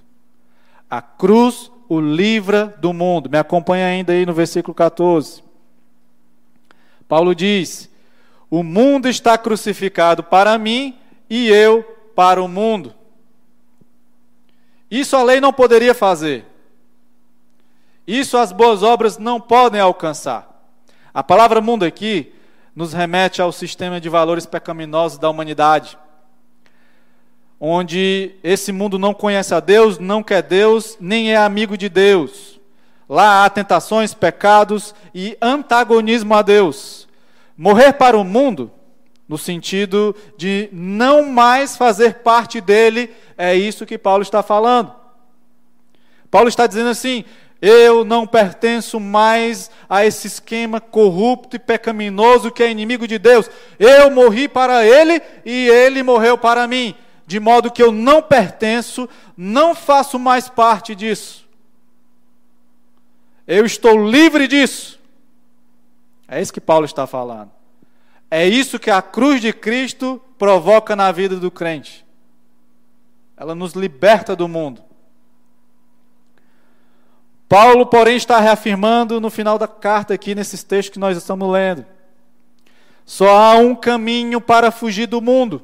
A 0.89 1.01
cruz 1.01 1.71
o 1.87 1.99
livra 1.99 2.75
do 2.79 2.93
mundo. 2.93 3.29
Me 3.29 3.37
acompanha 3.37 3.87
ainda 3.87 4.13
aí 4.13 4.25
no 4.25 4.33
versículo 4.33 4.73
14. 4.73 5.43
Paulo 7.07 7.35
diz: 7.35 7.89
O 8.49 8.63
mundo 8.63 9.07
está 9.07 9.37
crucificado 9.37 10.23
para 10.23 10.57
mim 10.57 10.95
e 11.29 11.47
eu 11.49 11.94
para 12.15 12.41
o 12.41 12.47
mundo. 12.47 12.93
Isso 14.89 15.15
a 15.15 15.23
lei 15.23 15.41
não 15.41 15.51
poderia 15.51 15.93
fazer. 15.93 16.45
Isso 18.07 18.37
as 18.37 18.51
boas 18.51 18.83
obras 18.83 19.17
não 19.17 19.41
podem 19.41 19.81
alcançar. 19.81 20.55
A 21.13 21.23
palavra 21.23 21.59
mundo 21.59 21.83
aqui 21.83 22.31
nos 22.75 22.93
remete 22.93 23.41
ao 23.41 23.51
sistema 23.51 23.99
de 23.99 24.09
valores 24.09 24.45
pecaminosos 24.45 25.17
da 25.17 25.29
humanidade, 25.29 25.97
onde 27.59 28.35
esse 28.43 28.71
mundo 28.71 28.99
não 28.99 29.13
conhece 29.13 29.53
a 29.55 29.59
Deus, 29.59 29.97
não 29.97 30.21
quer 30.21 30.43
Deus, 30.43 30.97
nem 30.99 31.31
é 31.31 31.37
amigo 31.37 31.77
de 31.77 31.89
Deus. 31.89 32.59
Lá 33.07 33.45
há 33.45 33.49
tentações, 33.49 34.13
pecados 34.13 34.93
e 35.13 35.37
antagonismo 35.41 36.33
a 36.33 36.41
Deus. 36.41 37.07
Morrer 37.57 37.93
para 37.93 38.17
o 38.17 38.23
mundo 38.23 38.71
no 39.27 39.37
sentido 39.37 40.15
de 40.37 40.69
não 40.71 41.23
mais 41.29 41.75
fazer 41.75 42.15
parte 42.15 42.61
dele, 42.61 43.09
é 43.37 43.55
isso 43.55 43.85
que 43.85 43.97
Paulo 43.97 44.21
está 44.21 44.43
falando. 44.43 44.93
Paulo 46.29 46.47
está 46.47 46.67
dizendo 46.67 46.89
assim: 46.89 47.25
eu 47.61 48.05
não 48.05 48.27
pertenço 48.27 48.99
mais 48.99 49.71
a 49.89 50.05
esse 50.05 50.27
esquema 50.27 50.79
corrupto 50.79 51.55
e 51.55 51.59
pecaminoso 51.59 52.51
que 52.51 52.61
é 52.61 52.69
inimigo 52.69 53.07
de 53.07 53.17
Deus. 53.17 53.49
Eu 53.79 54.11
morri 54.11 54.47
para 54.47 54.85
ele 54.85 55.21
e 55.43 55.67
ele 55.69 56.03
morreu 56.03 56.37
para 56.37 56.67
mim, 56.67 56.93
de 57.25 57.39
modo 57.39 57.71
que 57.71 57.81
eu 57.81 57.91
não 57.91 58.21
pertenço, 58.21 59.09
não 59.35 59.73
faço 59.73 60.19
mais 60.19 60.47
parte 60.49 60.93
disso. 60.93 61.45
Eu 63.47 63.65
estou 63.65 64.09
livre 64.09 64.47
disso. 64.47 64.99
É 66.27 66.41
isso 66.41 66.53
que 66.53 66.61
Paulo 66.61 66.85
está 66.85 67.07
falando. 67.07 67.54
É 68.29 68.47
isso 68.47 68.79
que 68.79 68.89
a 68.89 69.01
cruz 69.01 69.41
de 69.41 69.53
Cristo 69.53 70.21
provoca 70.37 70.95
na 70.95 71.11
vida 71.11 71.37
do 71.37 71.51
crente. 71.51 72.05
Ela 73.37 73.53
nos 73.53 73.73
liberta 73.73 74.35
do 74.35 74.47
mundo. 74.47 74.83
Paulo, 77.47 77.85
porém, 77.85 78.17
está 78.17 78.39
reafirmando 78.39 79.21
no 79.21 79.29
final 79.29 79.57
da 79.57 79.67
carta 79.67 80.13
aqui, 80.13 80.33
nesses 80.33 80.63
textos 80.63 80.93
que 80.93 80.99
nós 80.99 81.17
estamos 81.17 81.51
lendo. 81.51 81.85
Só 83.05 83.37
há 83.37 83.55
um 83.55 83.75
caminho 83.75 84.41
para 84.41 84.71
fugir 84.71 85.05
do 85.05 85.21
mundo: 85.21 85.63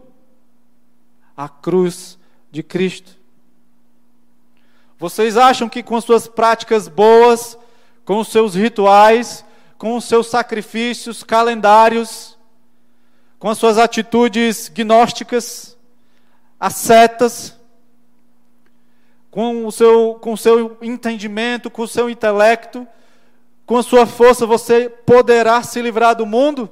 a 1.35 1.49
cruz 1.49 2.19
de 2.51 2.61
Cristo. 2.61 3.17
Vocês 4.99 5.35
acham 5.35 5.67
que 5.67 5.81
com 5.81 5.99
suas 5.99 6.27
práticas 6.27 6.87
boas, 6.87 7.57
com 8.05 8.23
seus 8.23 8.53
rituais, 8.53 9.43
com 9.75 9.99
seus 9.99 10.27
sacrifícios, 10.27 11.23
calendários, 11.23 12.30
com 13.41 13.49
as 13.49 13.57
suas 13.57 13.79
atitudes 13.79 14.69
gnósticas, 14.69 15.75
ascetas, 16.59 17.57
com 19.31 19.65
o 19.65 19.71
seu, 19.71 20.19
com 20.21 20.33
o 20.33 20.37
seu 20.37 20.77
entendimento, 20.79 21.71
com 21.71 21.81
o 21.81 21.87
seu 21.87 22.07
intelecto, 22.07 22.87
com 23.65 23.77
a 23.77 23.81
sua 23.81 24.05
força 24.05 24.45
você 24.45 24.87
poderá 24.87 25.63
se 25.63 25.81
livrar 25.81 26.15
do 26.15 26.23
mundo? 26.23 26.69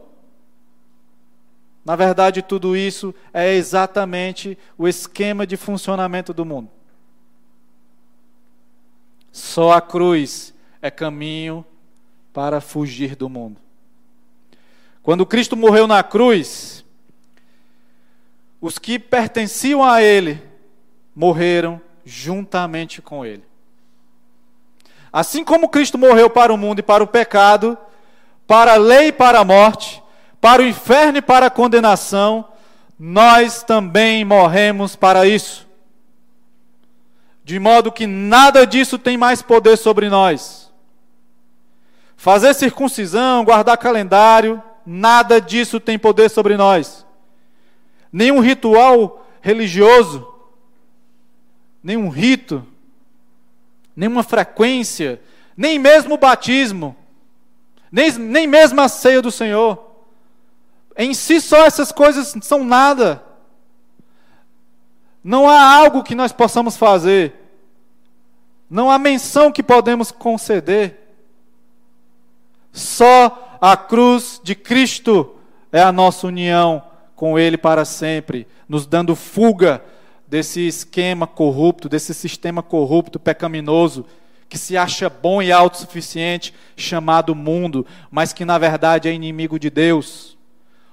Na 1.83 1.95
verdade, 1.95 2.43
tudo 2.43 2.77
isso 2.77 3.15
é 3.33 3.55
exatamente 3.55 4.55
o 4.77 4.87
esquema 4.87 5.47
de 5.47 5.57
funcionamento 5.57 6.35
do 6.35 6.45
mundo. 6.45 6.69
Só 9.31 9.71
a 9.71 9.81
cruz 9.81 10.53
é 10.83 10.91
caminho 10.91 11.65
para 12.31 12.61
fugir 12.61 13.15
do 13.15 13.27
mundo. 13.27 13.59
Quando 15.01 15.25
Cristo 15.25 15.55
morreu 15.55 15.87
na 15.87 16.03
cruz, 16.03 16.85
os 18.61 18.77
que 18.77 18.99
pertenciam 18.99 19.83
a 19.83 20.01
Ele 20.01 20.41
morreram 21.15 21.81
juntamente 22.05 23.01
com 23.01 23.25
Ele. 23.25 23.43
Assim 25.11 25.43
como 25.43 25.69
Cristo 25.69 25.97
morreu 25.97 26.29
para 26.29 26.53
o 26.53 26.57
mundo 26.57 26.79
e 26.79 26.83
para 26.83 27.03
o 27.03 27.07
pecado, 27.07 27.77
para 28.45 28.73
a 28.73 28.77
lei 28.77 29.07
e 29.07 29.11
para 29.11 29.39
a 29.39 29.45
morte, 29.45 30.03
para 30.39 30.61
o 30.61 30.65
inferno 30.65 31.17
e 31.17 31.21
para 31.21 31.47
a 31.47 31.51
condenação, 31.51 32.45
nós 32.97 33.63
também 33.63 34.23
morremos 34.25 34.95
para 34.95 35.25
isso. 35.25 35.67
De 37.43 37.57
modo 37.57 37.91
que 37.91 38.05
nada 38.05 38.67
disso 38.67 38.99
tem 38.99 39.17
mais 39.17 39.41
poder 39.41 39.77
sobre 39.77 40.09
nós. 40.09 40.71
Fazer 42.15 42.53
circuncisão, 42.53 43.45
guardar 43.45 43.77
calendário, 43.77 44.61
nada 44.91 45.39
disso 45.39 45.79
tem 45.79 45.99
poder 45.99 46.29
sobre 46.29 46.57
nós. 46.57 47.05
Nenhum 48.11 48.39
ritual 48.39 49.23
religioso, 49.39 50.27
nenhum 51.83 52.09
rito, 52.09 52.65
nenhuma 53.95 54.23
frequência, 54.23 55.21
nem 55.55 55.77
mesmo 55.77 56.15
o 56.15 56.17
batismo, 56.17 56.97
nem, 57.91 58.11
nem 58.13 58.47
mesmo 58.47 58.81
a 58.81 58.89
ceia 58.89 59.21
do 59.21 59.29
Senhor. 59.29 59.91
Em 60.97 61.13
si 61.13 61.39
só 61.39 61.67
essas 61.67 61.91
coisas 61.91 62.33
são 62.41 62.63
nada. 62.63 63.23
Não 65.23 65.47
há 65.47 65.61
algo 65.75 66.01
que 66.01 66.15
nós 66.15 66.31
possamos 66.31 66.75
fazer. 66.75 67.35
Não 68.67 68.89
há 68.89 68.97
menção 68.97 69.51
que 69.51 69.61
podemos 69.61 70.11
conceder. 70.11 70.97
Só 72.71 73.48
a 73.61 73.75
cruz 73.75 74.39
de 74.43 74.55
Cristo 74.55 75.35
é 75.71 75.81
a 75.81 75.91
nossa 75.91 76.27
união 76.27 76.83
com 77.15 77.37
Ele 77.37 77.57
para 77.57 77.85
sempre, 77.85 78.47
nos 78.67 78.85
dando 78.85 79.15
fuga 79.15 79.83
desse 80.27 80.67
esquema 80.67 81.27
corrupto, 81.27 81.89
desse 81.89 82.13
sistema 82.13 82.63
corrupto, 82.63 83.19
pecaminoso, 83.19 84.05
que 84.47 84.57
se 84.57 84.77
acha 84.77 85.09
bom 85.09 85.41
e 85.41 85.51
autossuficiente, 85.51 86.53
chamado 86.75 87.35
mundo, 87.35 87.85
mas 88.09 88.33
que 88.33 88.45
na 88.45 88.57
verdade 88.57 89.07
é 89.07 89.13
inimigo 89.13 89.59
de 89.59 89.69
Deus 89.69 90.39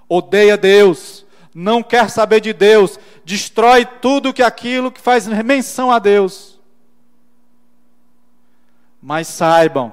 odeia 0.08 0.56
Deus, 0.56 1.24
não 1.54 1.82
quer 1.82 2.10
saber 2.10 2.40
de 2.40 2.52
Deus, 2.52 2.98
destrói 3.24 3.84
tudo 3.84 4.32
que 4.32 4.42
aquilo 4.42 4.92
que 4.92 5.00
faz 5.00 5.26
menção 5.26 5.90
a 5.90 5.98
Deus. 5.98 6.60
Mas 9.00 9.28
saibam, 9.28 9.92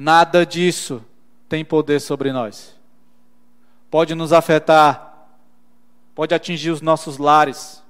nada 0.00 0.46
disso 0.46 1.04
tem 1.48 1.64
poder 1.64 2.00
sobre 2.00 2.30
nós. 2.30 2.72
Pode 3.90 4.14
nos 4.14 4.32
afetar, 4.32 5.26
pode 6.14 6.32
atingir 6.32 6.70
os 6.70 6.80
nossos 6.80 7.18
lares, 7.18 7.82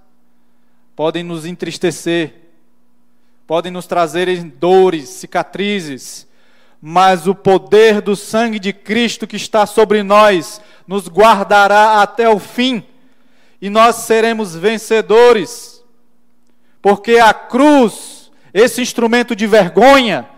podem 0.97 1.23
nos 1.23 1.45
entristecer, 1.45 2.35
podem 3.47 3.71
nos 3.71 3.87
trazer 3.87 4.43
dores, 4.43 5.07
cicatrizes, 5.11 6.27
mas 6.81 7.27
o 7.27 7.35
poder 7.35 8.01
do 8.01 8.17
sangue 8.17 8.59
de 8.59 8.73
Cristo 8.73 9.27
que 9.27 9.37
está 9.37 9.67
sobre 9.67 10.03
nós 10.03 10.63
nos 10.87 11.09
guardará 11.09 12.01
até 12.01 12.27
o 12.27 12.39
fim, 12.39 12.83
e 13.61 13.69
nós 13.69 13.97
seremos 13.97 14.57
vencedores, 14.57 15.85
porque 16.81 17.19
a 17.19 17.35
cruz, 17.35 18.33
esse 18.55 18.81
instrumento 18.81 19.37
de 19.37 19.47
vergonha, 19.47 20.38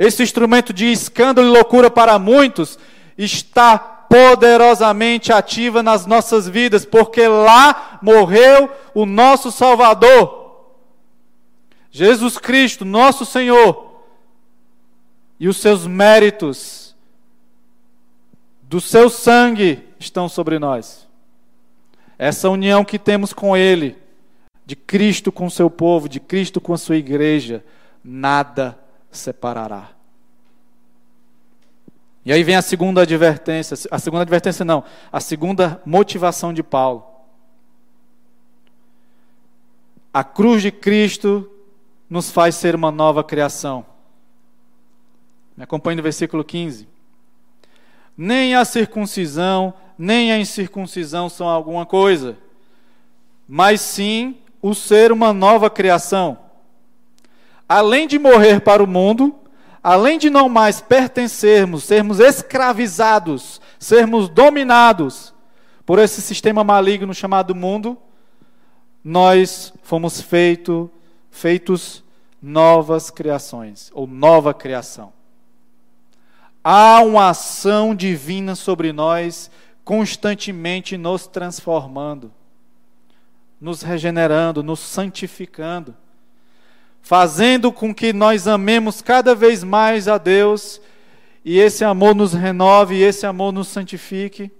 esse 0.00 0.22
instrumento 0.22 0.72
de 0.72 0.90
escândalo 0.90 1.46
e 1.46 1.50
loucura 1.50 1.90
para 1.90 2.18
muitos, 2.18 2.78
está 3.18 3.78
poderosamente 3.78 5.30
ativa 5.30 5.82
nas 5.82 6.06
nossas 6.06 6.48
vidas, 6.48 6.86
porque 6.86 7.28
lá 7.28 7.98
morreu 8.00 8.72
o 8.94 9.04
nosso 9.04 9.52
Salvador. 9.52 10.62
Jesus 11.90 12.38
Cristo, 12.38 12.82
nosso 12.82 13.26
Senhor, 13.26 14.00
e 15.38 15.46
os 15.48 15.58
seus 15.58 15.86
méritos 15.86 16.96
do 18.62 18.80
seu 18.80 19.10
sangue 19.10 19.86
estão 19.98 20.30
sobre 20.30 20.58
nós. 20.58 21.06
Essa 22.18 22.48
união 22.48 22.86
que 22.86 22.98
temos 22.98 23.34
com 23.34 23.54
Ele, 23.54 23.98
de 24.64 24.74
Cristo 24.74 25.30
com 25.30 25.44
o 25.44 25.50
seu 25.50 25.68
povo, 25.68 26.08
de 26.08 26.18
Cristo 26.18 26.58
com 26.58 26.72
a 26.72 26.78
sua 26.78 26.96
igreja, 26.96 27.62
nada 28.02 28.78
separará. 29.10 29.90
E 32.24 32.32
aí 32.32 32.44
vem 32.44 32.56
a 32.56 32.62
segunda 32.62 33.02
advertência, 33.02 33.76
a 33.90 33.98
segunda 33.98 34.22
advertência 34.22 34.64
não, 34.64 34.84
a 35.10 35.20
segunda 35.20 35.80
motivação 35.86 36.52
de 36.52 36.62
Paulo. 36.62 37.06
A 40.12 40.22
cruz 40.22 40.60
de 40.60 40.70
Cristo 40.70 41.50
nos 42.08 42.30
faz 42.30 42.56
ser 42.56 42.74
uma 42.74 42.90
nova 42.90 43.24
criação. 43.24 43.86
Me 45.56 45.64
acompanhe 45.64 45.96
no 45.96 46.02
versículo 46.02 46.44
15. 46.44 46.88
Nem 48.16 48.54
a 48.54 48.64
circuncisão, 48.64 49.72
nem 49.96 50.32
a 50.32 50.38
incircuncisão 50.38 51.28
são 51.28 51.48
alguma 51.48 51.86
coisa, 51.86 52.36
mas 53.48 53.80
sim 53.80 54.36
o 54.60 54.74
ser 54.74 55.12
uma 55.12 55.32
nova 55.32 55.70
criação. 55.70 56.38
Além 57.70 58.08
de 58.08 58.18
morrer 58.18 58.62
para 58.62 58.82
o 58.82 58.86
mundo, 58.86 59.32
além 59.80 60.18
de 60.18 60.28
não 60.28 60.48
mais 60.48 60.80
pertencermos, 60.80 61.84
sermos 61.84 62.18
escravizados, 62.18 63.60
sermos 63.78 64.28
dominados 64.28 65.32
por 65.86 66.00
esse 66.00 66.20
sistema 66.20 66.64
maligno 66.64 67.14
chamado 67.14 67.54
mundo, 67.54 67.96
nós 69.04 69.72
fomos 69.84 70.20
feito, 70.20 70.90
feitos 71.30 72.02
novas 72.42 73.08
criações, 73.08 73.88
ou 73.94 74.04
nova 74.04 74.52
criação. 74.52 75.12
Há 76.64 77.00
uma 77.02 77.28
ação 77.28 77.94
divina 77.94 78.56
sobre 78.56 78.92
nós, 78.92 79.48
constantemente 79.84 80.98
nos 80.98 81.28
transformando, 81.28 82.32
nos 83.60 83.82
regenerando, 83.82 84.60
nos 84.60 84.80
santificando, 84.80 85.94
fazendo 87.02 87.72
com 87.72 87.94
que 87.94 88.12
nós 88.12 88.46
amemos 88.46 89.02
cada 89.02 89.34
vez 89.34 89.64
mais 89.64 90.08
a 90.08 90.18
Deus 90.18 90.80
e 91.44 91.58
esse 91.58 91.84
amor 91.84 92.14
nos 92.14 92.32
renove, 92.32 92.96
e 92.96 93.02
esse 93.02 93.26
amor 93.26 93.52
nos 93.52 93.68
santifique, 93.68 94.50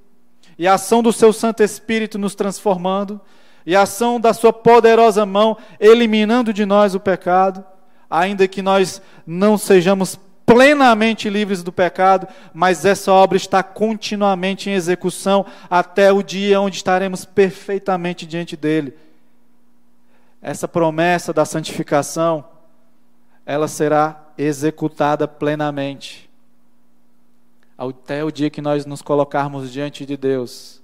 e 0.58 0.66
a 0.66 0.74
ação 0.74 1.02
do 1.02 1.12
seu 1.12 1.32
Santo 1.32 1.62
Espírito 1.62 2.18
nos 2.18 2.34
transformando, 2.34 3.20
e 3.66 3.76
a 3.76 3.82
ação 3.82 4.18
da 4.18 4.32
sua 4.32 4.52
poderosa 4.52 5.26
mão 5.26 5.56
eliminando 5.78 6.52
de 6.52 6.64
nós 6.64 6.94
o 6.94 7.00
pecado, 7.00 7.64
ainda 8.08 8.48
que 8.48 8.62
nós 8.62 9.02
não 9.26 9.58
sejamos 9.58 10.18
plenamente 10.46 11.28
livres 11.28 11.62
do 11.62 11.70
pecado, 11.70 12.26
mas 12.52 12.84
essa 12.84 13.12
obra 13.12 13.36
está 13.36 13.62
continuamente 13.62 14.68
em 14.68 14.72
execução 14.72 15.46
até 15.68 16.10
o 16.10 16.22
dia 16.22 16.60
onde 16.60 16.76
estaremos 16.76 17.24
perfeitamente 17.24 18.26
diante 18.26 18.56
dele. 18.56 18.94
Essa 20.42 20.66
promessa 20.66 21.32
da 21.32 21.44
santificação, 21.44 22.44
ela 23.44 23.68
será 23.68 24.32
executada 24.38 25.28
plenamente. 25.28 26.30
Até 27.76 28.24
o 28.24 28.30
dia 28.30 28.50
que 28.50 28.62
nós 28.62 28.86
nos 28.86 29.02
colocarmos 29.02 29.70
diante 29.70 30.06
de 30.06 30.16
Deus, 30.16 30.82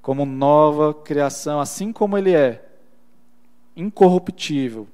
como 0.00 0.24
nova 0.24 0.92
criação, 0.92 1.60
assim 1.60 1.92
como 1.92 2.18
Ele 2.18 2.34
é, 2.34 2.64
incorruptível, 3.76 4.88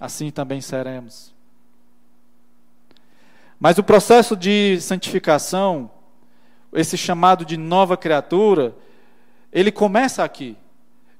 assim 0.00 0.30
também 0.30 0.60
seremos. 0.60 1.34
Mas 3.58 3.78
o 3.78 3.82
processo 3.82 4.36
de 4.36 4.78
santificação, 4.80 5.90
esse 6.72 6.96
chamado 6.96 7.44
de 7.44 7.56
nova 7.56 7.96
criatura, 7.96 8.74
ele 9.50 9.72
começa 9.72 10.22
aqui. 10.22 10.56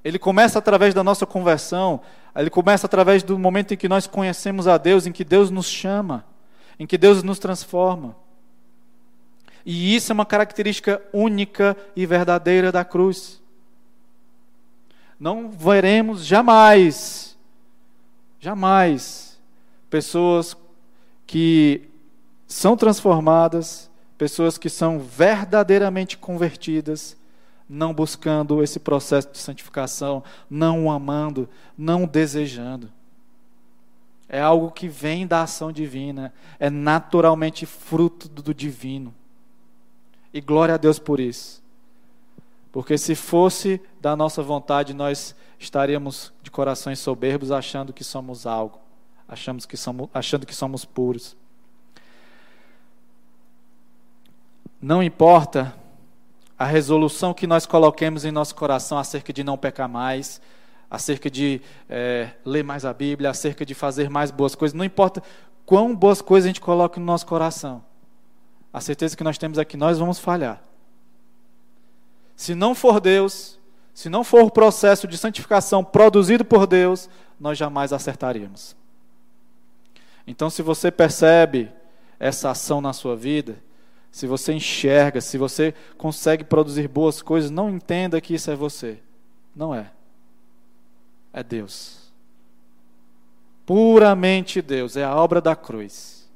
Ele 0.07 0.17
começa 0.17 0.57
através 0.57 0.93
da 0.93 1.03
nossa 1.03 1.25
conversão, 1.25 1.99
ele 2.33 2.49
começa 2.49 2.85
através 2.85 3.23
do 3.23 3.37
momento 3.37 3.73
em 3.73 3.77
que 3.77 3.89
nós 3.89 4.07
conhecemos 4.07 4.65
a 4.65 4.77
Deus, 4.77 5.05
em 5.05 5.11
que 5.11 5.25
Deus 5.25 5.51
nos 5.51 5.65
chama, 5.65 6.23
em 6.79 6.87
que 6.87 6.97
Deus 6.97 7.23
nos 7.23 7.39
transforma. 7.39 8.15
E 9.65 9.93
isso 9.93 10.09
é 10.09 10.13
uma 10.13 10.25
característica 10.25 11.01
única 11.11 11.75
e 11.93 12.05
verdadeira 12.05 12.71
da 12.71 12.85
cruz. 12.85 13.41
Não 15.19 15.51
veremos 15.51 16.25
jamais, 16.25 17.37
jamais, 18.39 19.37
pessoas 19.89 20.55
que 21.25 21.81
são 22.47 22.77
transformadas, 22.77 23.91
pessoas 24.17 24.57
que 24.57 24.69
são 24.69 24.99
verdadeiramente 24.99 26.17
convertidas, 26.17 27.17
não 27.69 27.93
buscando 27.93 28.63
esse 28.63 28.79
processo 28.79 29.31
de 29.31 29.37
santificação, 29.37 30.23
não 30.49 30.89
amando, 30.89 31.49
não 31.77 32.05
desejando. 32.05 32.91
É 34.29 34.41
algo 34.41 34.71
que 34.71 34.87
vem 34.87 35.25
da 35.25 35.41
ação 35.41 35.71
divina, 35.71 36.33
é 36.59 36.69
naturalmente 36.69 37.65
fruto 37.65 38.27
do 38.27 38.53
divino. 38.53 39.13
E 40.33 40.41
glória 40.41 40.75
a 40.75 40.77
Deus 40.77 40.99
por 40.99 41.19
isso. 41.19 41.63
Porque 42.71 42.97
se 42.97 43.15
fosse 43.15 43.81
da 43.99 44.15
nossa 44.15 44.43
vontade, 44.43 44.93
nós 44.93 45.35
estaríamos 45.57 46.33
de 46.43 46.51
corações 46.51 46.99
soberbos 46.99 47.51
achando 47.51 47.93
que 47.93 48.03
somos 48.03 48.45
algo, 48.45 48.79
achamos 49.27 49.65
que 49.65 49.77
somos, 49.77 50.09
achando 50.13 50.45
que 50.45 50.53
somos 50.53 50.85
puros. 50.85 51.35
Não 54.79 55.01
importa 55.01 55.73
a 56.57 56.65
resolução 56.65 57.33
que 57.33 57.45
nós 57.45 57.65
coloquemos 57.65 58.25
em 58.25 58.31
nosso 58.31 58.55
coração 58.55 58.97
acerca 58.97 59.31
de 59.31 59.43
não 59.43 59.57
pecar 59.57 59.87
mais, 59.87 60.41
acerca 60.89 61.29
de 61.29 61.61
é, 61.89 62.31
ler 62.43 62.63
mais 62.63 62.85
a 62.85 62.93
Bíblia, 62.93 63.29
acerca 63.29 63.65
de 63.65 63.73
fazer 63.73 64.09
mais 64.09 64.31
boas 64.31 64.55
coisas, 64.55 64.73
não 64.73 64.85
importa 64.85 65.21
quão 65.65 65.95
boas 65.95 66.21
coisas 66.21 66.45
a 66.45 66.49
gente 66.49 66.61
coloca 66.61 66.99
no 66.99 67.05
nosso 67.05 67.25
coração, 67.25 67.83
a 68.73 68.81
certeza 68.81 69.15
que 69.15 69.23
nós 69.23 69.37
temos 69.37 69.57
é 69.57 69.65
que 69.65 69.77
nós 69.77 69.99
vamos 69.99 70.19
falhar. 70.19 70.61
Se 72.35 72.53
não 72.53 72.73
for 72.73 72.99
Deus, 72.99 73.59
se 73.93 74.09
não 74.09 74.23
for 74.23 74.43
o 74.43 74.51
processo 74.51 75.07
de 75.07 75.17
santificação 75.17 75.83
produzido 75.83 76.45
por 76.45 76.67
Deus, 76.67 77.09
nós 77.39 77.57
jamais 77.57 77.91
acertaríamos. 77.91 78.75
Então, 80.25 80.49
se 80.49 80.61
você 80.61 80.91
percebe 80.91 81.71
essa 82.19 82.51
ação 82.51 82.81
na 82.81 82.93
sua 82.93 83.15
vida, 83.15 83.57
se 84.17 84.25
você 84.25 84.51
enxerga, 84.51 85.21
se 85.21 85.37
você 85.37 85.75
consegue 85.95 86.43
produzir 86.43 86.87
boas 86.87 87.21
coisas, 87.21 87.51
não 87.51 87.69
entenda 87.69 88.19
que 88.19 88.33
isso 88.33 88.49
é 88.49 88.55
você. 88.55 88.97
Não 89.55 89.75
é. 89.75 89.91
É 91.31 91.43
Deus. 91.43 92.11
Puramente 93.63 94.59
Deus, 94.59 94.97
é 94.97 95.03
a 95.03 95.15
obra 95.15 95.39
da 95.39 95.55
cruz. 95.55 96.27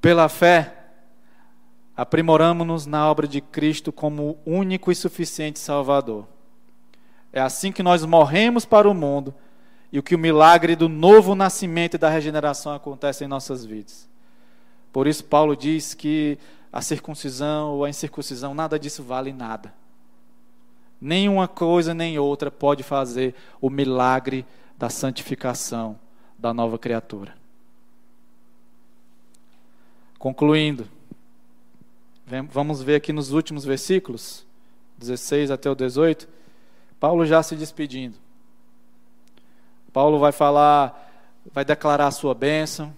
Pela 0.00 0.28
fé, 0.28 0.76
aprimoramos-nos 1.96 2.86
na 2.86 3.10
obra 3.10 3.26
de 3.26 3.40
Cristo 3.40 3.90
como 3.90 4.38
único 4.46 4.92
e 4.92 4.94
suficiente 4.94 5.58
Salvador. 5.58 6.24
É 7.32 7.40
assim 7.40 7.72
que 7.72 7.82
nós 7.82 8.04
morremos 8.04 8.64
para 8.64 8.88
o 8.88 8.94
mundo 8.94 9.34
e 9.90 9.98
o 9.98 10.04
que 10.04 10.14
o 10.14 10.18
milagre 10.18 10.76
do 10.76 10.88
novo 10.88 11.34
nascimento 11.34 11.94
e 11.94 11.98
da 11.98 12.08
regeneração 12.08 12.72
acontece 12.72 13.24
em 13.24 13.26
nossas 13.26 13.64
vidas. 13.64 14.08
Por 14.98 15.06
isso, 15.06 15.24
Paulo 15.24 15.54
diz 15.54 15.94
que 15.94 16.36
a 16.72 16.82
circuncisão 16.82 17.70
ou 17.76 17.84
a 17.84 17.88
incircuncisão, 17.88 18.52
nada 18.52 18.76
disso 18.76 19.00
vale 19.00 19.32
nada. 19.32 19.72
Nenhuma 21.00 21.46
coisa 21.46 21.94
nem 21.94 22.18
outra 22.18 22.50
pode 22.50 22.82
fazer 22.82 23.32
o 23.60 23.70
milagre 23.70 24.44
da 24.76 24.90
santificação 24.90 25.96
da 26.36 26.52
nova 26.52 26.76
criatura. 26.80 27.32
Concluindo, 30.18 30.88
Vamos 32.50 32.82
ver 32.82 32.96
aqui 32.96 33.12
nos 33.12 33.30
últimos 33.30 33.64
versículos, 33.64 34.44
16 34.98 35.52
até 35.52 35.70
o 35.70 35.76
18, 35.76 36.28
Paulo 36.98 37.24
já 37.24 37.40
se 37.40 37.54
despedindo. 37.54 38.16
Paulo 39.92 40.18
vai 40.18 40.32
falar, 40.32 41.08
vai 41.54 41.64
declarar 41.64 42.08
a 42.08 42.10
sua 42.10 42.34
bênção, 42.34 42.92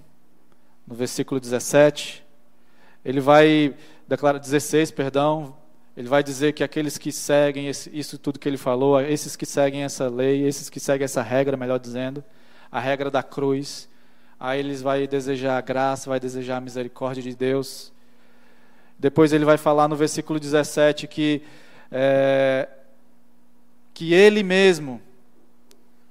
no 0.90 0.96
versículo 0.96 1.40
17. 1.40 2.26
Ele 3.04 3.20
vai 3.20 3.76
declarar 4.08 4.38
16, 4.38 4.90
perdão, 4.90 5.56
ele 5.96 6.08
vai 6.08 6.20
dizer 6.20 6.52
que 6.52 6.64
aqueles 6.64 6.98
que 6.98 7.12
seguem 7.12 7.68
esse, 7.68 7.88
isso 7.96 8.18
tudo 8.18 8.40
que 8.40 8.48
ele 8.48 8.56
falou, 8.56 9.00
esses 9.00 9.36
que 9.36 9.46
seguem 9.46 9.84
essa 9.84 10.08
lei, 10.08 10.44
esses 10.44 10.68
que 10.68 10.80
seguem 10.80 11.04
essa 11.04 11.22
regra, 11.22 11.56
melhor 11.56 11.78
dizendo, 11.78 12.24
a 12.72 12.80
regra 12.80 13.08
da 13.08 13.22
cruz, 13.22 13.88
aí 14.38 14.58
eles 14.58 14.82
vai 14.82 15.06
desejar 15.06 15.58
a 15.58 15.60
graça, 15.60 16.10
vai 16.10 16.18
desejar 16.18 16.56
a 16.56 16.60
misericórdia 16.60 17.22
de 17.22 17.36
Deus. 17.36 17.92
Depois 18.98 19.32
ele 19.32 19.44
vai 19.44 19.56
falar 19.56 19.86
no 19.86 19.94
versículo 19.94 20.40
17 20.40 21.06
que, 21.06 21.42
é, 21.90 22.68
que 23.94 24.12
ele 24.12 24.42
mesmo, 24.42 25.00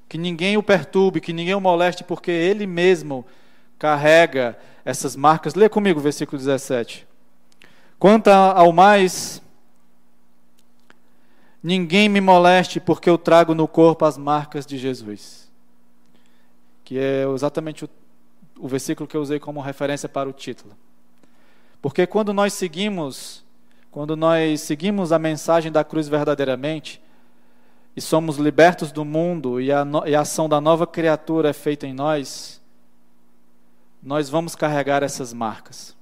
que 0.08 0.18
ninguém 0.18 0.56
o 0.56 0.64
perturbe, 0.64 1.20
que 1.20 1.34
ninguém 1.34 1.54
o 1.54 1.62
moleste, 1.62 2.04
porque 2.04 2.32
ele 2.32 2.66
mesmo 2.66 3.26
carrega 3.80 4.60
essas 4.84 5.16
marcas. 5.16 5.56
Lê 5.56 5.70
comigo 5.70 6.00
o 6.00 6.04
versículo 6.04 6.38
17. 6.38 7.08
Quanto 7.98 8.28
ao 8.28 8.72
mais, 8.72 9.42
ninguém 11.64 12.10
me 12.10 12.22
moleste, 12.22 12.80
porque 12.80 13.10
eu 13.10 13.18
trago 13.18 13.56
no 13.56 13.68
corpo 13.68 14.06
as 14.06 14.18
marcas 14.18 14.66
de 14.66 14.78
Jesus. 14.78 15.50
Que 16.84 17.00
é 17.00 17.24
exatamente 17.34 17.86
o, 17.86 17.90
o 18.60 18.68
versículo 18.68 19.08
que 19.08 19.16
eu 19.16 19.22
usei 19.22 19.40
como 19.40 19.62
referência 19.62 20.10
para 20.10 20.30
o 20.30 20.34
título. 20.34 20.76
Porque 21.82 22.06
quando 22.06 22.34
nós 22.34 22.54
seguimos, 22.54 23.44
quando 23.90 24.16
nós 24.16 24.62
seguimos 24.62 25.12
a 25.12 25.20
mensagem 25.20 25.72
da 25.72 25.84
cruz 25.84 26.10
verdadeiramente, 26.10 27.02
e 27.96 28.02
somos 28.02 28.38
libertos 28.38 28.92
do 28.92 29.04
mundo 29.04 29.60
e 29.60 29.72
a, 29.72 29.86
e 30.06 30.16
a 30.16 30.22
ação 30.22 30.48
da 30.48 30.62
nova 30.62 30.86
criatura 30.86 31.50
é 31.50 31.54
feita 31.54 31.86
em 31.86 31.94
nós, 31.94 32.59
nós 34.02 34.30
vamos 34.30 34.56
carregar 34.56 35.04
essas 35.04 35.34
marcas. 35.34 35.96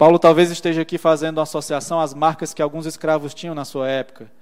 Paulo 0.00 0.18
talvez 0.18 0.50
esteja 0.50 0.80
aqui 0.80 0.96
fazendo 0.96 1.40
associação 1.40 2.00
às 2.00 2.14
marcas 2.14 2.54
que 2.54 2.62
alguns 2.62 2.86
escravos 2.86 3.34
tinham 3.34 3.54
na 3.54 3.66
sua 3.66 3.86
época, 3.86 4.32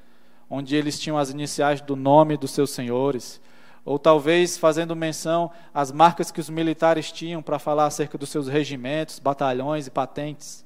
onde 0.49 0.77
eles 0.77 1.01
tinham 1.01 1.19
as 1.19 1.31
iniciais 1.31 1.81
do 1.81 1.97
nome 1.97 2.37
dos 2.37 2.53
seus 2.53 2.71
senhores, 2.71 3.41
ou 3.85 3.99
talvez 3.99 4.57
fazendo 4.57 4.95
menção 4.95 5.51
às 5.75 5.91
marcas 5.91 6.31
que 6.31 6.39
os 6.39 6.49
militares 6.49 7.11
tinham 7.11 7.43
para 7.43 7.59
falar 7.59 7.87
acerca 7.87 8.17
dos 8.17 8.29
seus 8.29 8.47
regimentos, 8.47 9.19
batalhões 9.19 9.87
e 9.89 9.91
patentes. 9.91 10.65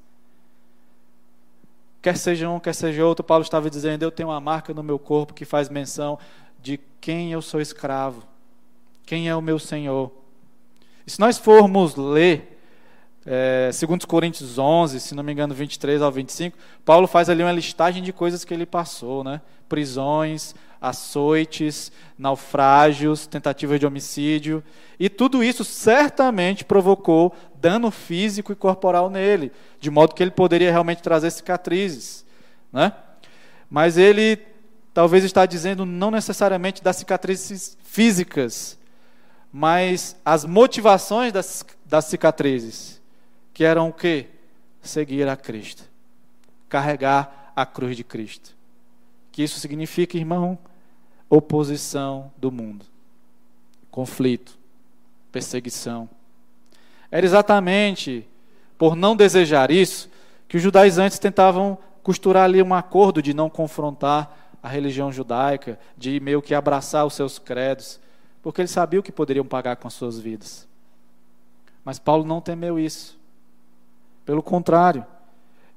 Quer 1.99 2.17
seja 2.17 2.49
um, 2.49 2.59
quer 2.59 2.75
seja 2.75 3.03
outro, 3.03 3.23
Paulo 3.23 3.43
estava 3.43 3.69
dizendo: 3.69 4.03
Eu 4.03 4.11
tenho 4.11 4.29
uma 4.29 4.39
marca 4.39 4.73
no 4.73 4.83
meu 4.83 4.99
corpo 4.99 5.33
que 5.33 5.45
faz 5.45 5.69
menção 5.69 6.19
de 6.61 6.79
quem 7.01 7.31
eu 7.31 7.41
sou 7.41 7.59
escravo, 7.59 8.23
quem 9.05 9.27
é 9.27 9.35
o 9.35 9.41
meu 9.41 9.57
Senhor. 9.57 10.11
E 11.05 11.11
se 11.11 11.19
nós 11.19 11.37
formos 11.37 11.95
ler, 11.95 12.59
é, 13.25 13.69
segundo 13.73 14.05
Coríntios 14.07 14.57
11, 14.57 14.99
se 14.99 15.15
não 15.15 15.23
me 15.23 15.31
engano, 15.31 15.53
23 15.53 16.01
ao 16.01 16.11
25, 16.11 16.57
Paulo 16.85 17.07
faz 17.07 17.29
ali 17.29 17.43
uma 17.43 17.51
listagem 17.51 18.01
de 18.01 18.13
coisas 18.13 18.43
que 18.43 18.53
ele 18.53 18.65
passou, 18.65 19.23
né? 19.23 19.41
Prisões, 19.67 20.55
açoites, 20.79 21.91
naufrágios, 22.17 23.25
tentativas 23.25 23.79
de 23.79 23.85
homicídio, 23.85 24.61
e 24.99 25.09
tudo 25.09 25.41
isso 25.41 25.63
certamente 25.63 26.65
provocou 26.65 27.33
dano 27.55 27.89
físico 27.89 28.51
e 28.51 28.55
corporal 28.55 29.09
nele, 29.09 29.51
de 29.79 29.89
modo 29.89 30.13
que 30.13 30.21
ele 30.21 30.31
poderia 30.31 30.69
realmente 30.71 31.01
trazer 31.01 31.31
cicatrizes, 31.31 32.25
né? 32.71 32.91
Mas 33.69 33.97
ele 33.97 34.37
talvez 34.93 35.23
está 35.23 35.45
dizendo 35.45 35.85
não 35.85 36.11
necessariamente 36.11 36.83
das 36.83 36.97
cicatrizes 36.97 37.77
físicas, 37.83 38.77
mas 39.55 40.19
as 40.25 40.45
motivações 40.45 41.31
das, 41.31 41.63
das 41.85 42.05
cicatrizes, 42.05 42.99
que 43.53 43.63
eram 43.63 43.89
o 43.89 43.93
quê? 43.93 44.25
Seguir 44.81 45.27
a 45.27 45.37
Cristo, 45.37 45.83
carregar 46.67 47.53
a 47.55 47.63
cruz 47.63 47.95
de 47.95 48.03
Cristo. 48.03 48.55
Que 49.31 49.43
isso 49.43 49.59
significa, 49.59 50.17
irmão, 50.17 50.57
oposição 51.29 52.31
do 52.35 52.51
mundo, 52.51 52.83
conflito, 53.91 54.57
perseguição. 55.31 56.09
Era 57.11 57.23
exatamente 57.23 58.27
por 58.75 58.95
não 58.95 59.15
desejar 59.15 59.69
isso 59.69 60.09
que 60.47 60.57
os 60.57 60.63
judaizantes 60.63 61.19
tentavam 61.19 61.77
costurar 62.01 62.45
ali 62.45 62.61
um 62.61 62.73
acordo 62.73 63.21
de 63.21 63.35
não 63.35 63.51
confrontar 63.51 64.57
a 64.63 64.67
religião 64.67 65.11
judaica, 65.11 65.77
de 65.95 66.19
meio 66.19 66.41
que 66.41 66.55
abraçar 66.55 67.05
os 67.05 67.13
seus 67.13 67.37
credos, 67.37 67.99
porque 68.43 68.59
eles 68.59 68.71
sabiam 68.71 69.01
que 69.01 69.11
poderiam 69.11 69.45
pagar 69.45 69.77
com 69.77 69.87
as 69.87 69.93
suas 69.93 70.19
vidas. 70.19 70.67
Mas 71.83 71.97
Paulo 71.97 72.25
não 72.25 72.41
temeu 72.41 72.77
isso. 72.77 73.17
Pelo 74.25 74.43
contrário, 74.43 75.05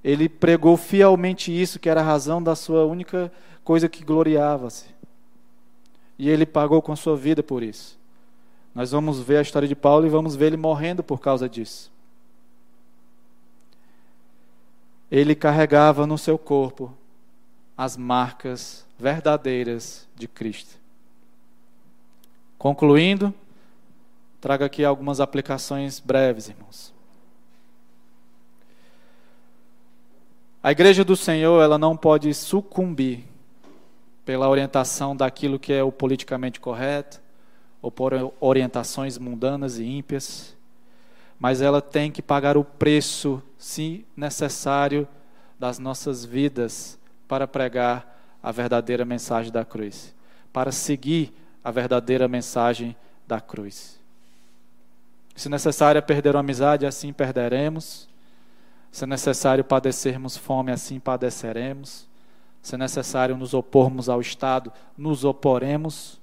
ele 0.03 0.29
pregou 0.29 0.77
fielmente 0.77 1.51
isso, 1.51 1.79
que 1.79 1.89
era 1.89 2.01
a 2.01 2.05
razão 2.05 2.43
da 2.43 2.57
sua 2.57 2.85
única 2.85 3.33
coisa 3.65 3.89
que 3.89 4.05
gloriava-se. 4.05 4.87
E 6.19 6.29
ele 6.29 6.45
pagou 6.45 6.83
com 6.83 6.93
a 6.93 6.97
sua 6.97 7.17
vida 7.17 7.43
por 7.43 7.63
isso. 7.63 7.97
Nós 8.75 8.91
vamos 8.91 9.21
ver 9.21 9.39
a 9.39 9.43
história 9.43 9.69
de 9.69 9.77
Paulo 9.77 10.05
e 10.05 10.11
vamos 10.11 10.35
ver 10.35 10.47
ele 10.47 10.57
morrendo 10.57 11.03
por 11.03 11.21
causa 11.21 11.49
disso. 11.49 11.93
Ele 15.11 15.37
carregava 15.37 16.07
no 16.07 16.19
seu 16.19 16.37
corpo 16.37 16.93
as 17.77 17.97
marcas 17.97 18.85
verdadeiras 18.99 20.09
de 20.17 20.27
Cristo. 20.27 20.86
Concluindo, 22.59 23.35
trago 24.41 24.65
aqui 24.65 24.85
algumas 24.85 25.21
aplicações 25.21 26.01
breves, 26.01 26.49
irmãos. 26.49 26.95
A 30.63 30.73
igreja 30.73 31.05
do 31.05 31.15
Senhor, 31.15 31.63
ela 31.63 31.79
não 31.79 31.97
pode 31.97 32.33
sucumbir 32.35 33.25
pela 34.25 34.49
orientação 34.49 35.15
daquilo 35.15 35.61
que 35.61 35.73
é 35.73 35.83
o 35.83 35.93
politicamente 35.93 36.59
correto, 36.59 37.21
ou 37.81 37.91
por 37.91 38.13
orientações 38.41 39.17
mundanas 39.17 39.79
e 39.79 39.85
ímpias, 39.85 40.57
mas 41.39 41.61
ela 41.61 41.81
tem 41.81 42.11
que 42.11 42.21
pagar 42.21 42.57
o 42.57 42.65
preço, 42.65 43.41
se 43.57 44.05
necessário, 44.17 45.07
das 45.57 45.79
nossas 45.79 46.25
vidas 46.25 46.99
para 47.29 47.47
pregar 47.47 48.19
a 48.43 48.51
verdadeira 48.51 49.05
mensagem 49.05 49.53
da 49.53 49.65
cruz, 49.65 50.15
para 50.53 50.73
seguir 50.73 51.33
a 51.67 51.71
verdadeira 51.73 52.29
mensagem 52.29 52.95
da 53.27 53.41
cruz. 53.41 53.99
Se 55.35 55.49
necessário 55.49 55.99
é 55.99 56.01
perder 56.01 56.37
uma 56.37 56.41
amizade, 56.41 56.87
assim 56.87 57.13
perderemos. 57.13 58.09
Se 58.93 59.05
necessário 59.05 59.65
padecermos 59.65 60.37
fome, 60.37 60.71
assim 60.71 61.01
padeceremos. 61.01 62.07
Se 62.63 62.77
necessário 62.77 63.37
nos 63.37 63.53
opormos 63.53 64.09
ao 64.09 64.21
Estado, 64.21 64.73
nos 64.97 65.25
oporemos. 65.25 66.21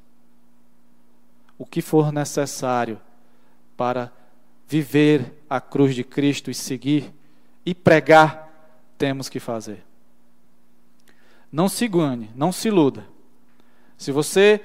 O 1.58 1.66
que 1.66 1.82
for 1.82 2.14
necessário 2.14 2.98
para 3.76 4.14
viver 4.66 5.44
a 5.50 5.60
cruz 5.60 5.94
de 5.94 6.06
Cristo 6.06 6.50
e 6.50 6.54
seguir 6.54 7.14
e 7.66 7.76
pregar, 7.76 8.50
temos 8.98 9.28
que 9.28 9.42
fazer. 9.42 9.84
Não 11.52 11.68
se 11.68 11.84
engane, 11.84 12.32
não 12.34 12.54
se 12.54 12.70
iluda. 12.70 13.06
Se 13.98 14.10
você 14.10 14.62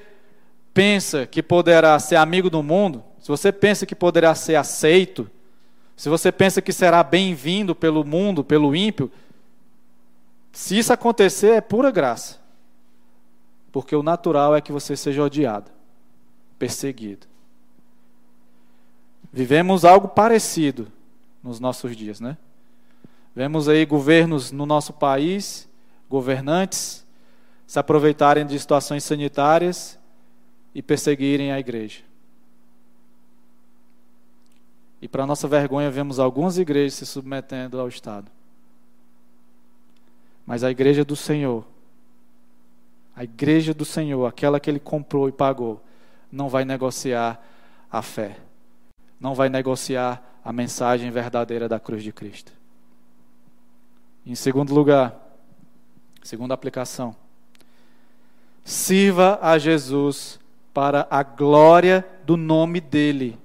pensa 0.73 1.27
que 1.27 1.43
poderá 1.43 1.99
ser 1.99 2.17
amigo 2.17 2.49
do 2.49 2.63
mundo, 2.63 3.05
se 3.21 3.29
você 3.29 3.53
pensa 3.53 3.85
que 3.85 3.95
poderá 3.95 4.35
ser 4.35 4.57
aceito, 4.57 5.31
se 5.97 6.09
você 6.09 6.31
pensa 6.31 6.63
que 6.63 6.73
será 6.73 7.03
bem-vindo 7.03 7.75
pelo 7.75 8.05
mundo, 8.05 8.45
pelo 8.45 8.75
ímpio, 8.75 9.11
se 10.53 10.79
isso 10.79 10.93
acontecer 10.93 11.55
é 11.55 11.61
pura 11.61 11.91
graça. 11.91 12.39
Porque 13.73 13.95
o 13.95 14.03
natural 14.03 14.57
é 14.57 14.61
que 14.61 14.73
você 14.73 14.97
seja 14.97 15.23
odiado, 15.23 15.71
perseguido. 16.59 17.27
Vivemos 19.33 19.85
algo 19.85 20.09
parecido 20.09 20.91
nos 21.43 21.61
nossos 21.61 21.97
dias, 21.97 22.21
né? 22.21 22.37
Vemos 23.35 23.69
aí 23.69 23.85
governos 23.85 24.51
no 24.51 24.65
nosso 24.65 24.93
país, 24.93 25.69
governantes, 26.09 27.05
se 27.67 27.79
aproveitarem 27.79 28.47
de 28.47 28.59
situações 28.59 29.05
sanitárias 29.05 29.98
e 30.79 30.83
perseguirem 30.83 31.51
a 31.51 31.59
igreja. 31.59 32.03
E 35.03 35.09
para 35.09 35.27
nossa 35.27 35.49
vergonha, 35.49 35.91
vemos 35.91 36.21
algumas 36.21 36.57
igrejas 36.57 36.95
se 36.95 37.05
submetendo 37.05 37.81
ao 37.81 37.89
Estado. 37.89 38.31
Mas 40.47 40.63
a 40.63 40.71
igreja 40.71 41.05
do 41.05 41.17
Senhor, 41.17 41.67
a 43.17 43.25
igreja 43.25 43.75
do 43.75 43.85
Senhor, 43.85 44.25
aquela 44.25 44.61
que 44.61 44.71
ele 44.71 44.79
comprou 44.79 45.29
e 45.29 45.33
pagou, 45.33 45.83
não 46.31 46.49
vai 46.49 46.65
negociar 46.65 47.45
a 47.91 48.01
fé, 48.01 48.37
não 49.19 49.35
vai 49.35 49.49
negociar 49.49 50.23
a 50.45 50.53
mensagem 50.53 51.11
verdadeira 51.11 51.69
da 51.69 51.81
cruz 51.81 52.05
de 52.05 52.13
Cristo. 52.13 52.53
Em 54.25 54.37
segundo 54.37 54.73
lugar, 54.73 55.13
segunda 56.23 56.55
aplicação, 56.55 57.17
sirva 58.63 59.41
a 59.43 59.59
Jesus 59.59 60.39
para 60.73 61.07
a 61.11 61.23
glória 61.23 62.07
do 62.25 62.37
nome 62.37 62.81
dele 62.81 63.39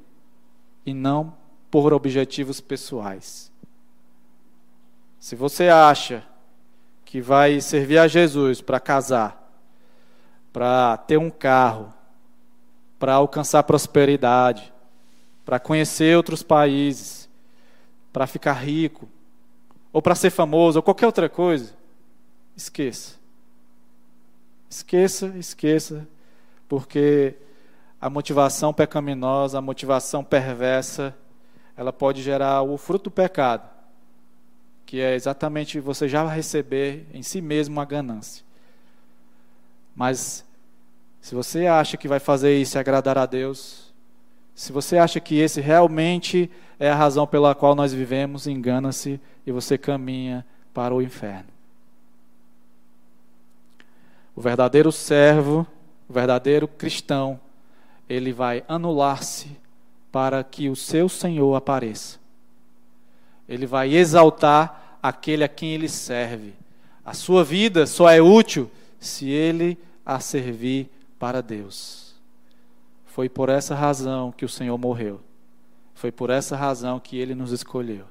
e 0.86 0.94
não 0.94 1.34
por 1.72 1.94
objetivos 1.94 2.62
pessoais. 2.62 3.52
Se 5.20 5.36
você 5.36 5.70
acha 5.70 6.24
que 7.06 7.22
vai 7.22 7.62
servir 7.62 7.98
a 7.98 8.08
Jesus 8.08 8.62
para 8.62 8.80
casar, 8.80 9.52
para 10.52 10.98
ter 10.98 11.18
um 11.18 11.30
carro, 11.30 11.94
para 13.00 13.14
alcançar 13.14 13.64
prosperidade, 13.64 14.74
para 15.46 15.60
conhecer 15.60 16.16
outros 16.16 16.44
países, 16.44 17.30
para 18.12 18.28
ficar 18.28 18.54
rico, 18.54 19.10
ou 19.92 20.02
para 20.02 20.16
ser 20.16 20.30
famoso, 20.30 20.80
ou 20.80 20.84
qualquer 20.84 21.06
outra 21.06 21.28
coisa, 21.28 21.76
esqueça. 22.56 23.16
Esqueça, 24.70 25.28
esqueça, 25.38 26.08
porque 26.74 27.36
a 28.02 28.10
motivação 28.10 28.74
pecaminosa, 28.74 29.60
a 29.60 29.62
motivação 29.62 30.24
perversa, 30.24 31.16
ela 31.78 31.94
pode 31.94 32.24
gerar 32.24 32.64
o 32.64 32.80
fruto 32.80 33.04
do 33.04 33.12
pecado, 33.12 33.70
que 34.84 35.00
é 35.00 35.14
exatamente 35.14 35.80
você 35.80 36.10
já 36.10 36.28
receber 36.28 37.06
em 37.14 37.22
si 37.22 37.42
mesmo 37.42 37.74
uma 37.74 37.86
ganância. 37.86 38.44
Mas 39.96 40.44
se 41.22 41.36
você 41.36 41.68
acha 41.68 41.96
que 41.96 42.08
vai 42.08 42.20
fazer 42.20 42.60
isso 42.60 42.76
e 42.76 42.80
agradar 42.80 43.20
a 43.20 43.28
Deus, 43.28 43.94
se 44.56 44.72
você 44.72 44.98
acha 44.98 45.20
que 45.20 45.38
esse 45.38 45.62
realmente 45.62 46.50
é 46.80 46.90
a 46.90 46.96
razão 46.96 47.28
pela 47.28 47.54
qual 47.54 47.76
nós 47.76 47.94
vivemos, 47.94 48.48
engana-se 48.48 49.22
e 49.46 49.52
você 49.52 49.78
caminha 49.78 50.44
para 50.74 50.92
o 50.92 51.04
inferno. 51.04 51.50
O 54.36 54.42
verdadeiro 54.42 54.92
servo, 54.92 55.68
o 56.08 56.14
verdadeiro 56.14 56.68
cristão, 56.68 57.40
ele 58.10 58.32
vai 58.32 58.64
anular-se 58.68 59.50
para 60.12 60.44
que 60.44 60.70
o 60.70 60.76
seu 60.76 61.10
Senhor 61.10 61.56
apareça. 61.56 62.20
Ele 63.48 63.66
vai 63.66 63.94
exaltar 63.94 64.98
aquele 65.02 65.44
a 65.44 65.48
quem 65.48 65.74
ele 65.74 65.90
serve. 65.90 66.54
A 67.06 67.14
sua 67.14 67.44
vida 67.44 67.86
só 67.86 68.10
é 68.10 68.22
útil 68.22 68.70
se 69.00 69.30
ele 69.30 69.78
a 70.06 70.20
servir 70.20 70.90
para 71.20 71.42
Deus. 71.42 72.14
Foi 73.06 73.28
por 73.28 73.50
essa 73.50 73.76
razão 73.76 74.32
que 74.32 74.46
o 74.46 74.50
Senhor 74.50 74.78
morreu. 74.78 75.20
Foi 75.94 76.12
por 76.12 76.30
essa 76.30 76.56
razão 76.56 77.00
que 77.00 77.18
ele 77.18 77.36
nos 77.36 77.52
escolheu 77.52 78.06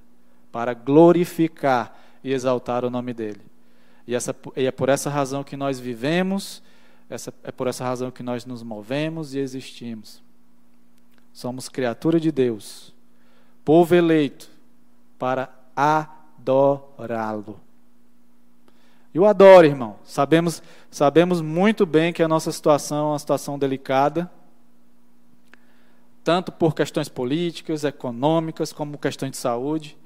para 0.51 0.75
glorificar 0.75 1.99
e 2.23 2.33
exaltar 2.33 2.85
o 2.85 2.91
nome 2.91 3.15
dele. 3.15 3.41
E, 4.07 4.15
essa, 4.15 4.37
e 4.57 4.67
é 4.67 4.71
por 4.71 4.89
essa 4.89 5.09
razão 5.09 5.43
que 5.43 5.57
nós 5.57 5.81
vivemos, 5.81 6.63
essa, 7.13 7.33
é 7.43 7.53
por 7.53 7.67
essa 7.67 7.85
razão 7.85 8.11
que 8.11 8.23
nós 8.23 8.47
nos 8.47 8.63
movemos 8.63 9.35
e 9.35 9.39
existimos. 9.39 10.23
Somos 11.33 11.69
criatura 11.69 12.19
de 12.19 12.33
Deus, 12.33 12.95
povo 13.65 13.95
eleito 13.95 14.51
para 15.19 15.51
adorá-lo. 15.77 17.61
E 19.15 19.19
o 19.19 19.27
adoro, 19.27 19.67
irmão. 19.67 19.99
Sabemos, 20.05 20.63
sabemos 20.91 21.43
muito 21.43 21.85
bem 21.85 22.13
que 22.13 22.23
a 22.23 22.29
nossa 22.29 22.51
situação 22.51 22.99
é 22.99 23.11
uma 23.13 23.19
situação 23.19 23.59
delicada, 23.59 24.31
tanto 26.25 26.51
por 26.51 26.75
questões 26.75 27.09
políticas, 27.09 27.85
econômicas, 27.85 28.73
como 28.73 28.97
questões 28.97 29.33
de 29.33 29.37
saúde. 29.37 29.99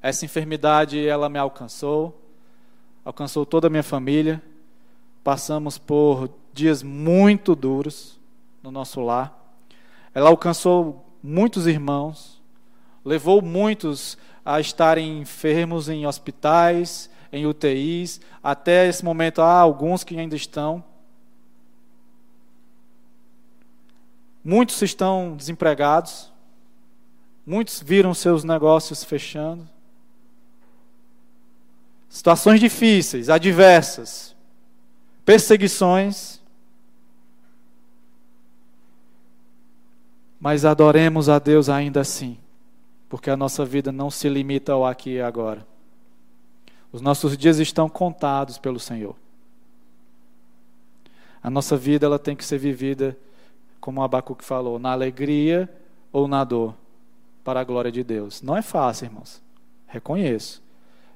Essa 0.00 0.24
enfermidade, 0.24 1.06
ela 1.06 1.28
me 1.28 1.38
alcançou, 1.38 2.22
alcançou 3.04 3.44
toda 3.44 3.66
a 3.66 3.70
minha 3.70 3.82
família. 3.82 4.42
Passamos 5.22 5.76
por 5.76 6.30
dias 6.54 6.82
muito 6.82 7.54
duros 7.54 8.18
no 8.62 8.70
nosso 8.70 9.00
lar. 9.00 9.38
Ela 10.14 10.30
alcançou 10.30 11.04
muitos 11.22 11.66
irmãos, 11.66 12.40
levou 13.04 13.42
muitos 13.42 14.16
a 14.44 14.60
estarem 14.60 15.20
enfermos 15.20 15.88
em 15.88 16.06
hospitais, 16.06 17.10
em 17.32 17.46
UTIs. 17.46 18.20
Até 18.42 18.86
esse 18.86 19.04
momento 19.04 19.42
há 19.42 19.58
alguns 19.58 20.04
que 20.04 20.16
ainda 20.16 20.36
estão. 20.36 20.84
Muitos 24.44 24.80
estão 24.82 25.34
desempregados. 25.36 26.32
Muitos 27.46 27.82
viram 27.82 28.14
seus 28.14 28.44
negócios 28.44 29.02
fechando. 29.02 29.68
Situações 32.08 32.60
difíceis, 32.60 33.28
adversas, 33.28 34.36
perseguições. 35.24 36.40
Mas 40.44 40.66
adoremos 40.66 41.30
a 41.30 41.38
Deus 41.38 41.70
ainda 41.70 42.02
assim, 42.02 42.36
porque 43.08 43.30
a 43.30 43.36
nossa 43.36 43.64
vida 43.64 43.90
não 43.90 44.10
se 44.10 44.28
limita 44.28 44.74
ao 44.74 44.84
aqui 44.84 45.12
e 45.12 45.20
agora. 45.22 45.66
Os 46.92 47.00
nossos 47.00 47.34
dias 47.34 47.58
estão 47.58 47.88
contados 47.88 48.58
pelo 48.58 48.78
Senhor. 48.78 49.16
A 51.42 51.48
nossa 51.48 51.78
vida 51.78 52.04
ela 52.04 52.18
tem 52.18 52.36
que 52.36 52.44
ser 52.44 52.58
vivida, 52.58 53.16
como 53.80 54.02
Abacuque 54.02 54.44
falou, 54.44 54.78
na 54.78 54.92
alegria 54.92 55.66
ou 56.12 56.28
na 56.28 56.44
dor, 56.44 56.74
para 57.42 57.60
a 57.60 57.64
glória 57.64 57.90
de 57.90 58.04
Deus. 58.04 58.42
Não 58.42 58.54
é 58.54 58.60
fácil, 58.60 59.06
irmãos. 59.06 59.40
Reconheço. 59.86 60.62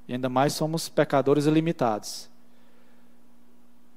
E 0.09 0.14
ainda 0.14 0.31
mais 0.31 0.55
somos 0.55 0.89
pecadores 0.89 1.45
ilimitados. 1.45 2.31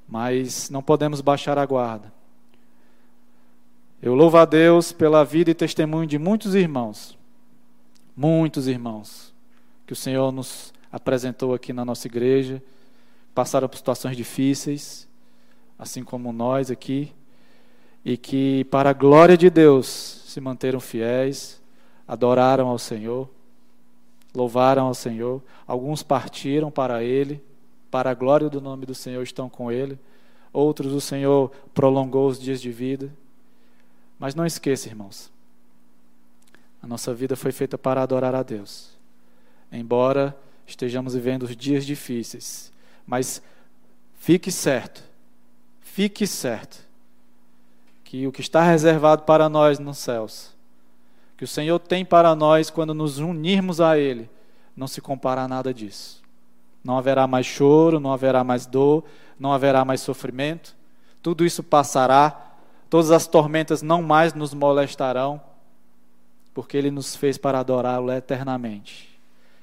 Mas 0.05 0.69
não 0.69 0.83
podemos 0.83 1.21
baixar 1.21 1.57
a 1.57 1.65
guarda. 1.65 2.11
Eu 4.01 4.15
louvo 4.15 4.37
a 4.37 4.45
Deus 4.45 4.91
pela 4.91 5.23
vida 5.23 5.51
e 5.51 5.53
testemunho 5.53 6.07
de 6.07 6.17
muitos 6.17 6.55
irmãos, 6.55 7.15
muitos 8.17 8.67
irmãos, 8.67 9.31
que 9.85 9.93
o 9.93 9.95
Senhor 9.95 10.31
nos 10.31 10.73
apresentou 10.91 11.53
aqui 11.53 11.71
na 11.71 11.85
nossa 11.85 12.07
igreja, 12.07 12.63
passaram 13.35 13.69
por 13.69 13.77
situações 13.77 14.17
difíceis, 14.17 15.07
assim 15.77 16.03
como 16.03 16.33
nós 16.33 16.71
aqui, 16.71 17.13
e 18.03 18.17
que, 18.17 18.63
para 18.71 18.89
a 18.89 18.93
glória 18.93 19.37
de 19.37 19.51
Deus, 19.51 19.85
se 20.25 20.41
manteram 20.41 20.79
fiéis, 20.79 21.61
adoraram 22.07 22.69
ao 22.69 22.79
Senhor, 22.79 23.29
louvaram 24.33 24.87
ao 24.87 24.95
Senhor. 24.95 25.43
Alguns 25.67 26.01
partiram 26.01 26.71
para 26.71 27.03
Ele, 27.03 27.39
para 27.91 28.09
a 28.09 28.15
glória 28.15 28.49
do 28.49 28.59
nome 28.59 28.83
do 28.87 28.95
Senhor 28.95 29.21
estão 29.21 29.47
com 29.47 29.71
Ele. 29.71 29.99
Outros 30.51 30.91
o 30.91 30.99
Senhor 30.99 31.51
prolongou 31.71 32.27
os 32.27 32.39
dias 32.39 32.59
de 32.59 32.71
vida. 32.71 33.11
Mas 34.21 34.35
não 34.35 34.45
esqueça, 34.45 34.87
irmãos, 34.87 35.31
a 36.79 36.85
nossa 36.85 37.11
vida 37.11 37.35
foi 37.35 37.51
feita 37.51 37.75
para 37.75 38.03
adorar 38.03 38.35
a 38.35 38.43
Deus. 38.43 38.91
Embora 39.71 40.37
estejamos 40.67 41.15
vivendo 41.15 41.41
os 41.41 41.57
dias 41.57 41.83
difíceis, 41.83 42.71
mas 43.03 43.41
fique 44.13 44.51
certo, 44.51 45.01
fique 45.81 46.27
certo, 46.27 46.85
que 48.03 48.27
o 48.27 48.31
que 48.31 48.41
está 48.41 48.61
reservado 48.61 49.23
para 49.23 49.49
nós 49.49 49.79
nos 49.79 49.97
céus, 49.97 50.55
que 51.35 51.43
o 51.43 51.47
Senhor 51.47 51.79
tem 51.79 52.05
para 52.05 52.35
nós 52.35 52.69
quando 52.69 52.93
nos 52.93 53.17
unirmos 53.17 53.81
a 53.81 53.97
Ele, 53.97 54.29
não 54.77 54.87
se 54.87 55.01
compara 55.01 55.41
a 55.41 55.47
nada 55.47 55.73
disso. 55.73 56.21
Não 56.83 56.95
haverá 56.95 57.25
mais 57.25 57.47
choro, 57.47 57.99
não 57.99 58.13
haverá 58.13 58.43
mais 58.43 58.67
dor, 58.67 59.03
não 59.39 59.51
haverá 59.51 59.83
mais 59.83 60.01
sofrimento, 60.01 60.75
tudo 61.23 61.43
isso 61.43 61.63
passará 61.63 62.50
Todas 62.91 63.09
as 63.09 63.25
tormentas 63.25 63.81
não 63.81 64.03
mais 64.03 64.33
nos 64.33 64.53
molestarão, 64.53 65.39
porque 66.53 66.75
Ele 66.75 66.91
nos 66.91 67.15
fez 67.15 67.37
para 67.37 67.57
adorá-lo 67.57 68.11
eternamente. 68.11 69.17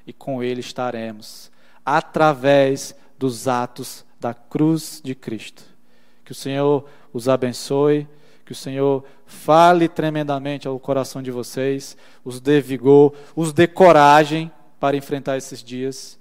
E 0.07 0.15
com 0.15 0.43
Ele 0.43 0.61
estaremos, 0.61 1.53
através 1.85 2.97
dos 3.19 3.47
atos 3.47 4.03
da 4.19 4.33
cruz 4.33 5.03
de 5.05 5.15
Cristo. 5.15 5.63
Que 6.25 6.33
o 6.33 6.35
Senhor 6.35 6.87
os 7.13 7.29
abençoe, 7.29 8.09
que 8.47 8.53
o 8.53 8.57
Senhor 8.57 9.05
fale 9.27 9.91
tremendamente 9.91 10.67
ao 10.67 10.81
coração 10.81 11.23
de 11.23 11.31
vocês, 11.31 11.99
os 12.25 12.41
dê 12.41 12.63
vigor, 12.63 13.15
os 13.37 13.53
dê 13.53 13.67
coragem 13.67 14.51
para 14.81 14.97
enfrentar 14.97 15.37
esses 15.37 15.63
dias. 15.63 16.19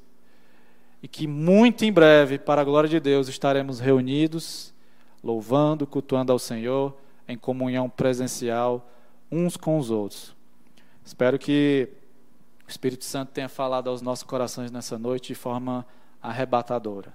E 1.01 1.08
que 1.08 1.26
muito 1.26 1.86
em 1.86 1.91
breve, 1.93 2.38
para 2.38 2.60
a 2.60 2.66
glória 2.66 2.89
de 2.89 2.99
Deus, 2.99 3.30
estaremos 3.30 3.80
reunidos 3.80 4.76
louvando, 5.24 5.88
cultuando 5.88 6.32
ao 6.32 6.39
Senhor, 6.39 6.95
em 7.28 7.38
comunhão 7.38 7.89
presencial 7.89 8.89
uns 9.32 9.57
com 9.57 9.78
os 9.78 9.89
outros. 9.89 10.36
Espero 11.05 11.38
que 11.38 11.89
o 12.65 12.70
Espírito 12.70 13.05
Santo 13.05 13.32
tenha 13.32 13.49
falado 13.49 13.89
aos 13.89 14.01
nossos 14.01 14.24
corações 14.24 14.72
nessa 14.72 14.97
noite 14.97 15.28
de 15.28 15.36
forma 15.36 15.86
arrebatadora. 16.22 17.13